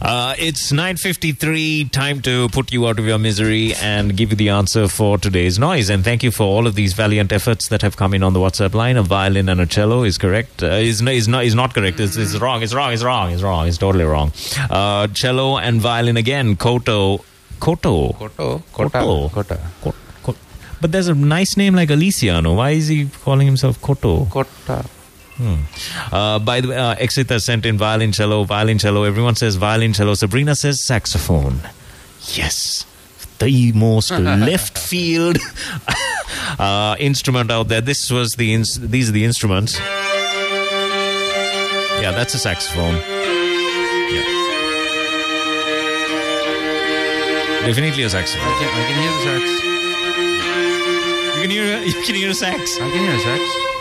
[0.00, 1.90] Uh, it's 9.53.
[1.90, 5.58] Time to put you out of your misery and give you the answer for today's
[5.58, 5.90] noise.
[5.90, 8.38] And thank you for all of these valiant efforts that have come in on the
[8.40, 8.96] WhatsApp line.
[8.96, 10.62] A violin and a cello is correct.
[10.62, 11.98] Uh, is, is, not, is not correct.
[11.98, 12.62] It's, it's wrong.
[12.62, 12.92] It's wrong.
[12.92, 13.32] It's wrong.
[13.32, 13.66] It's wrong.
[13.66, 14.32] It's totally wrong.
[14.70, 16.54] Uh, cello and violin again.
[16.56, 17.18] Koto.
[17.58, 18.12] Koto.
[18.12, 18.62] Koto.
[18.72, 19.28] Koto.
[19.28, 19.60] Kota.
[19.82, 20.36] Ko- ko-
[20.80, 22.54] But there's a nice name like Aliciano.
[22.56, 24.24] Why is he calling himself Koto?
[24.26, 24.84] Kota.
[25.40, 29.06] Uh, by the way, uh, Exit has sent in violoncello, violoncello.
[29.06, 30.16] Everyone says violoncello.
[30.16, 31.60] Sabrina says saxophone.
[32.34, 32.84] Yes.
[33.38, 35.38] The most left field
[36.58, 37.80] uh, instrument out there.
[37.80, 39.78] This was the ins- these are the instruments.
[42.00, 42.94] Yeah, that's a saxophone.
[42.94, 44.22] Yeah.
[47.66, 48.48] Definitely a saxophone.
[48.48, 49.44] I can, I can hear the sax.
[51.36, 52.76] You can hear you can hear a sax.
[52.80, 53.71] I can hear the sax.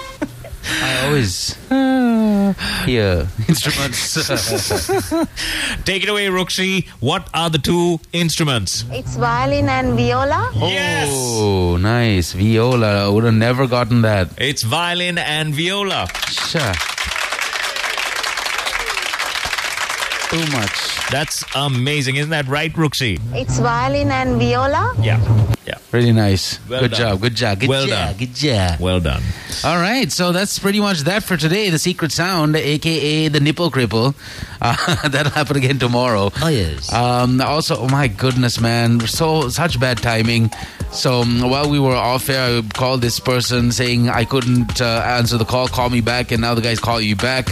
[0.64, 1.56] I always
[2.86, 4.14] hear instruments.
[5.86, 6.88] Take it away, Rukshi.
[7.00, 8.86] What are the two instruments?
[8.92, 10.52] It's violin and viola.
[10.56, 11.10] Oh, yes.
[11.12, 12.34] Oh, nice.
[12.34, 13.06] Viola.
[13.06, 14.30] I would have never gotten that.
[14.38, 16.08] It's violin and viola.
[16.30, 16.74] Sure.
[20.32, 21.10] Too much.
[21.12, 22.16] That's amazing.
[22.16, 23.20] Isn't that right, Rukshi?
[23.36, 24.96] It's violin and viola.
[25.02, 25.20] Yeah.
[25.66, 25.76] Yeah.
[25.92, 26.58] Really nice.
[26.70, 27.00] Well good done.
[27.00, 27.22] job.
[27.22, 27.60] Good job.
[27.60, 28.08] Good Well job.
[28.10, 28.18] done.
[28.18, 28.80] Good job.
[28.80, 29.22] Well done.
[29.66, 31.70] All right, so that's pretty much that for today.
[31.70, 34.16] The secret sound, aka the nipple cripple,
[34.62, 36.32] uh, that'll happen again tomorrow.
[36.42, 36.92] Oh, yes.
[36.94, 40.50] Um, also, oh my goodness, man, so such bad timing.
[40.94, 45.04] So um, while we were off air, I called this person saying I couldn't uh,
[45.06, 45.68] answer the call.
[45.68, 47.50] Call me back, and now the guys call you back.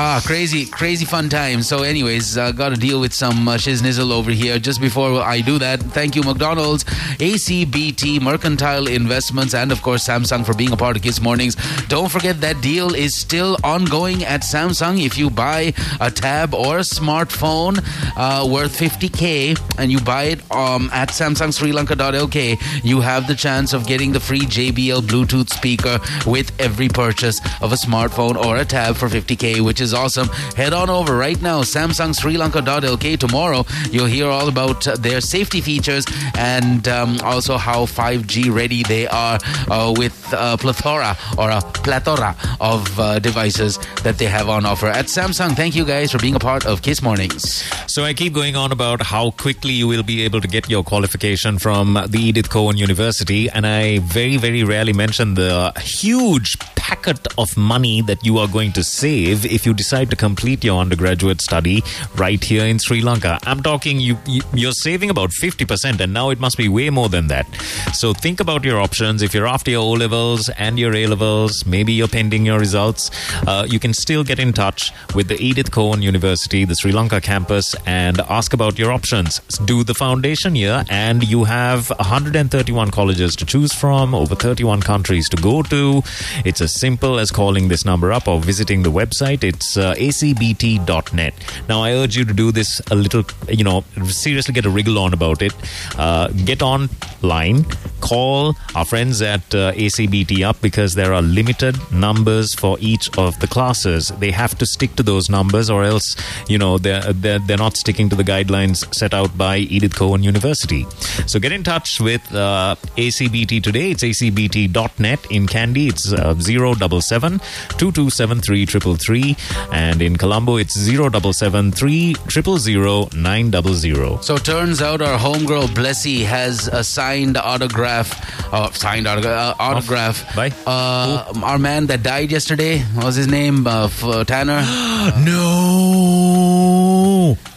[0.00, 1.60] Ah, crazy, crazy fun time.
[1.60, 4.60] So, anyways, uh, got to deal with some uh, shiznizzle over here.
[4.60, 6.84] Just before I do that, thank you, McDonald's,
[7.18, 11.56] ACBT, Mercantile Investments, and of course, Samsung for being a part of Kiss Mornings.
[11.88, 15.04] Don't forget that deal is still ongoing at Samsung.
[15.04, 17.82] If you buy a tab or a smartphone
[18.16, 23.34] uh, worth 50k and you buy it um, at Samsung Sri Lanka.lk, you have the
[23.34, 28.58] chance of getting the free JBL Bluetooth speaker with every purchase of a smartphone or
[28.58, 30.28] a tab for 50k, which is awesome.
[30.56, 33.18] Head on over right now, Samsung Sri Lanka.lk.
[33.18, 36.04] Tomorrow, you'll hear all about their safety features
[36.36, 39.38] and um, also how 5G ready they are
[39.70, 44.86] uh, with a plethora or a plethora of uh, devices that they have on offer
[44.86, 45.54] at Samsung.
[45.54, 47.62] Thank you guys for being a part of Kiss Mornings.
[47.86, 50.82] So I keep going on about how quickly you will be able to get your
[50.84, 56.56] qualification from the Edith Cowan University, and I very, very rarely mention the huge
[56.88, 60.80] packet of money that you are going to save if you decide to complete your
[60.80, 61.82] undergraduate study
[62.16, 63.38] right here in Sri Lanka.
[63.44, 67.10] I'm talking you, you you're saving about 50% and now it must be way more
[67.10, 67.46] than that.
[67.92, 71.66] So think about your options if you're after your O levels and your A levels,
[71.66, 73.10] maybe you're pending your results,
[73.46, 77.20] uh, you can still get in touch with the Edith Cowan University, the Sri Lanka
[77.20, 79.40] campus and ask about your options.
[79.72, 85.28] Do the foundation year and you have 131 colleges to choose from, over 31 countries
[85.28, 86.02] to go to.
[86.46, 89.44] It's as simple as calling this number up or visiting the website.
[89.44, 91.34] It's uh, acbt.net.
[91.68, 94.98] Now, I urge you to do this a little, you know, seriously get a wriggle
[94.98, 95.52] on about it.
[95.96, 97.64] Uh, get online,
[98.00, 103.38] call our friends at uh, ACBT up because there are limited numbers for each of
[103.40, 104.08] the classes.
[104.18, 106.16] They have to stick to those numbers or else,
[106.48, 110.22] you know, they're, they're, they're not sticking to the guidelines set out by Edith Cowan
[110.22, 110.86] University.
[111.26, 113.90] So get in touch with uh, ACBT today.
[113.90, 115.88] It's acbt.net in Kandy.
[115.88, 116.34] It's uh,
[116.74, 117.40] 077
[117.78, 119.36] 2273
[119.72, 124.24] And in Colombo, it's 0773 000 900.
[124.24, 130.34] So turns out our homegirl Blessy has a signed autograph, uh, signed autograph, uh, autograph.
[130.34, 130.52] By?
[130.66, 132.78] Uh, our man that died yesterday.
[132.94, 133.66] What was his name?
[133.66, 134.62] Uh, uh, Tanner.
[135.18, 136.58] No.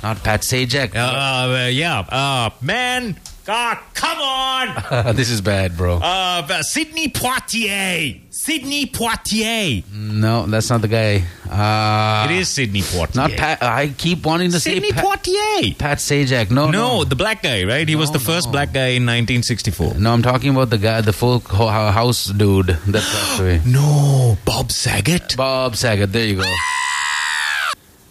[0.03, 0.95] Not Pat Sajak.
[0.95, 1.99] Uh, yeah.
[1.99, 3.17] Uh, man.
[3.45, 5.15] God, come on.
[5.15, 5.97] this is bad, bro.
[5.97, 8.21] Uh, Sidney Poitier.
[8.29, 9.83] Sidney Poitier.
[9.91, 11.23] no, that's not the guy.
[11.49, 13.15] Uh, it is Sidney Poitier.
[13.15, 13.63] Not Pat.
[13.63, 15.77] I keep wanting to Sidney say Pat, Poitier.
[15.77, 16.51] Pat Sajak.
[16.51, 17.87] No, No, no, the black guy, right?
[17.87, 18.51] He was the first no.
[18.51, 19.95] black guy in 1964.
[19.95, 22.67] No, I'm talking about the guy, the full house dude.
[22.67, 23.61] That passed away.
[23.65, 25.35] No, Bob Saget.
[25.35, 26.11] Bob Saget.
[26.11, 26.43] There you go.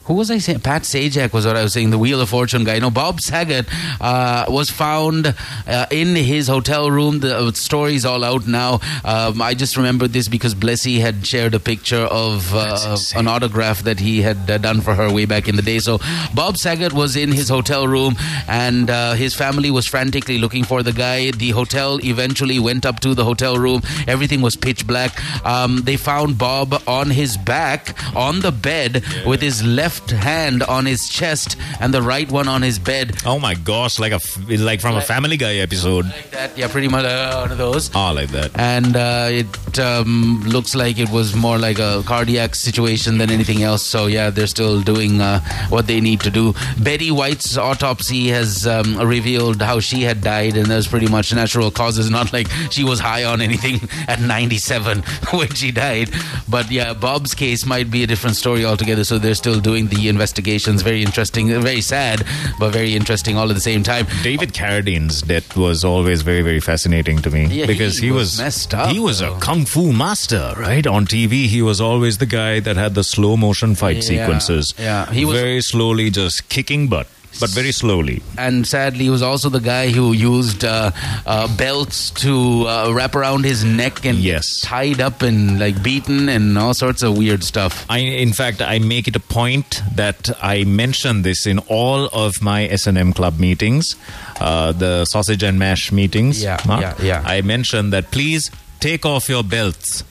[0.05, 0.61] Who was I saying?
[0.61, 1.91] Pat Sajak was what I was saying.
[1.91, 2.79] The Wheel of Fortune guy.
[2.79, 3.67] No, Bob Saget
[4.01, 5.35] uh, was found
[5.69, 7.21] uh, in his hotel room.
[7.21, 8.81] The uh, story's all out now.
[9.05, 13.83] Um, I just remembered this because Blessy had shared a picture of uh, an autograph
[13.83, 15.79] that he had uh, done for her way back in the day.
[15.79, 15.99] So
[16.35, 18.17] Bob Saget was in his hotel room,
[18.49, 21.31] and uh, his family was frantically looking for the guy.
[21.31, 23.83] The hotel eventually went up to the hotel room.
[24.09, 25.23] Everything was pitch black.
[25.45, 30.87] Um, they found Bob on his back on the bed with his left hand on
[30.87, 33.17] his chest and the right one on his bed.
[33.25, 34.21] Oh my gosh, like a
[34.59, 36.07] like from a Family Guy episode.
[36.07, 37.91] Like that, yeah, pretty much uh, one of those.
[37.95, 38.51] Oh, like that.
[38.59, 43.63] And uh, it um, looks like it was more like a cardiac situation than anything
[43.63, 43.83] else.
[43.83, 46.55] So yeah, they're still doing uh, what they need to do.
[46.79, 51.71] Betty White's autopsy has um, revealed how she had died, and there's pretty much natural
[51.71, 52.11] causes.
[52.11, 55.03] Not like she was high on anything at 97
[55.33, 56.11] when she died.
[56.49, 59.05] But yeah, Bob's case might be a different story altogether.
[59.05, 60.83] So they're still doing the investigations.
[60.83, 62.25] Very interesting, very sad,
[62.59, 64.07] but very interesting all at the same time.
[64.23, 68.21] David Carradine's death was always very, very fascinating to me Yeah, because he he, was
[68.33, 69.37] was, messed up, He was though.
[69.37, 70.87] a kung fu master, right?
[70.87, 74.75] On TV, he was always the guy that had the slow motion fight Yeah, sequences.
[74.79, 75.11] yeah.
[75.11, 77.07] He was- very slowly just kicking butt,
[77.39, 78.23] but very slowly.
[78.37, 80.91] and sadly, he was also the guy who used uh,
[81.27, 84.61] uh, belts to uh, wrap around his neck and Yes.
[84.63, 87.87] tied up and like beaten and all sorts of weird stuff.
[87.89, 92.43] I, in fact, I make it a point that I mention this in all of
[92.43, 93.97] my S and M club meetings,
[94.41, 96.43] uh, the sausage and mash meetings.
[96.43, 96.81] Yeah, Mark.
[96.83, 97.23] yeah, yeah.
[97.25, 98.51] I mention that please
[98.81, 100.05] take off your belts.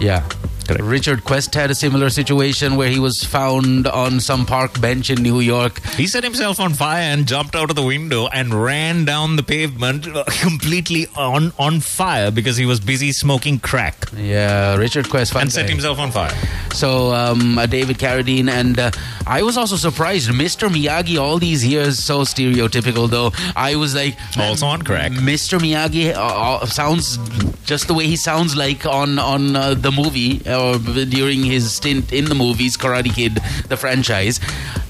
[0.00, 0.28] Yeah.
[0.68, 0.82] Correct.
[0.84, 5.22] Richard Quest had a similar situation where he was found on some park bench in
[5.22, 5.82] New York.
[5.94, 9.42] He set himself on fire and jumped out of the window and ran down the
[9.42, 15.34] pavement uh, completely on, on fire because he was busy smoking crack Yeah, Richard Quest.
[15.34, 15.70] and set guy.
[15.72, 16.34] himself on fire.
[16.74, 18.90] So um, uh, David Carradine and uh,
[19.26, 20.28] I was also surprised.
[20.30, 20.68] Mr.
[20.68, 23.32] Miyagi, all these years, so stereotypical though.
[23.56, 25.12] I was like, Also on crack.
[25.12, 25.58] Mr.
[25.58, 26.20] Miyagi uh,
[26.62, 27.18] uh, sounds
[27.64, 32.12] just the way he sounds like on on uh, the movie or during his stint
[32.12, 33.34] in the movies, Karate Kid,
[33.68, 34.40] the franchise.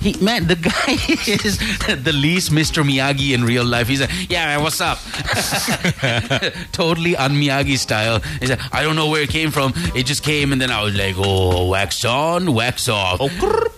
[0.01, 0.93] He man, the guy
[1.45, 1.59] is
[2.05, 2.85] the least Mr.
[2.85, 3.89] Miyagi in real life.
[3.89, 4.99] He's like, yeah, man, what's up?
[6.73, 8.21] totally un Miyagi style.
[8.41, 9.73] He's like, I don't know where it came from.
[9.95, 13.21] It just came, and then I was like, oh, wax on, wax off.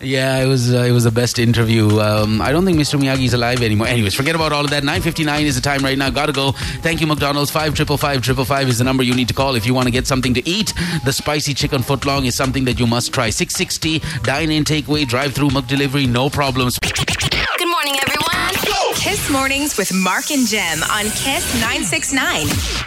[0.02, 2.00] Yeah, it was uh, it was the best interview.
[2.00, 2.98] Um, I don't think Mr.
[3.00, 3.86] Miyagi's alive anymore.
[3.86, 4.84] Anyways, forget about all of that.
[4.84, 6.10] Nine fifty nine is the time right now.
[6.10, 6.52] Gotta go.
[6.82, 7.50] Thank you, McDonald's.
[7.50, 9.86] Five triple five triple five is the number you need to call if you want
[9.86, 10.72] to get something to eat.
[11.04, 13.30] The spicy chicken footlong is something that you must try.
[13.30, 16.78] Six sixty dine in, takeaway, drive through, McDelivery, no problems.
[16.78, 18.30] Good morning, everyone.
[18.94, 22.86] Kiss Mornings with Mark and Jem on Kiss 969.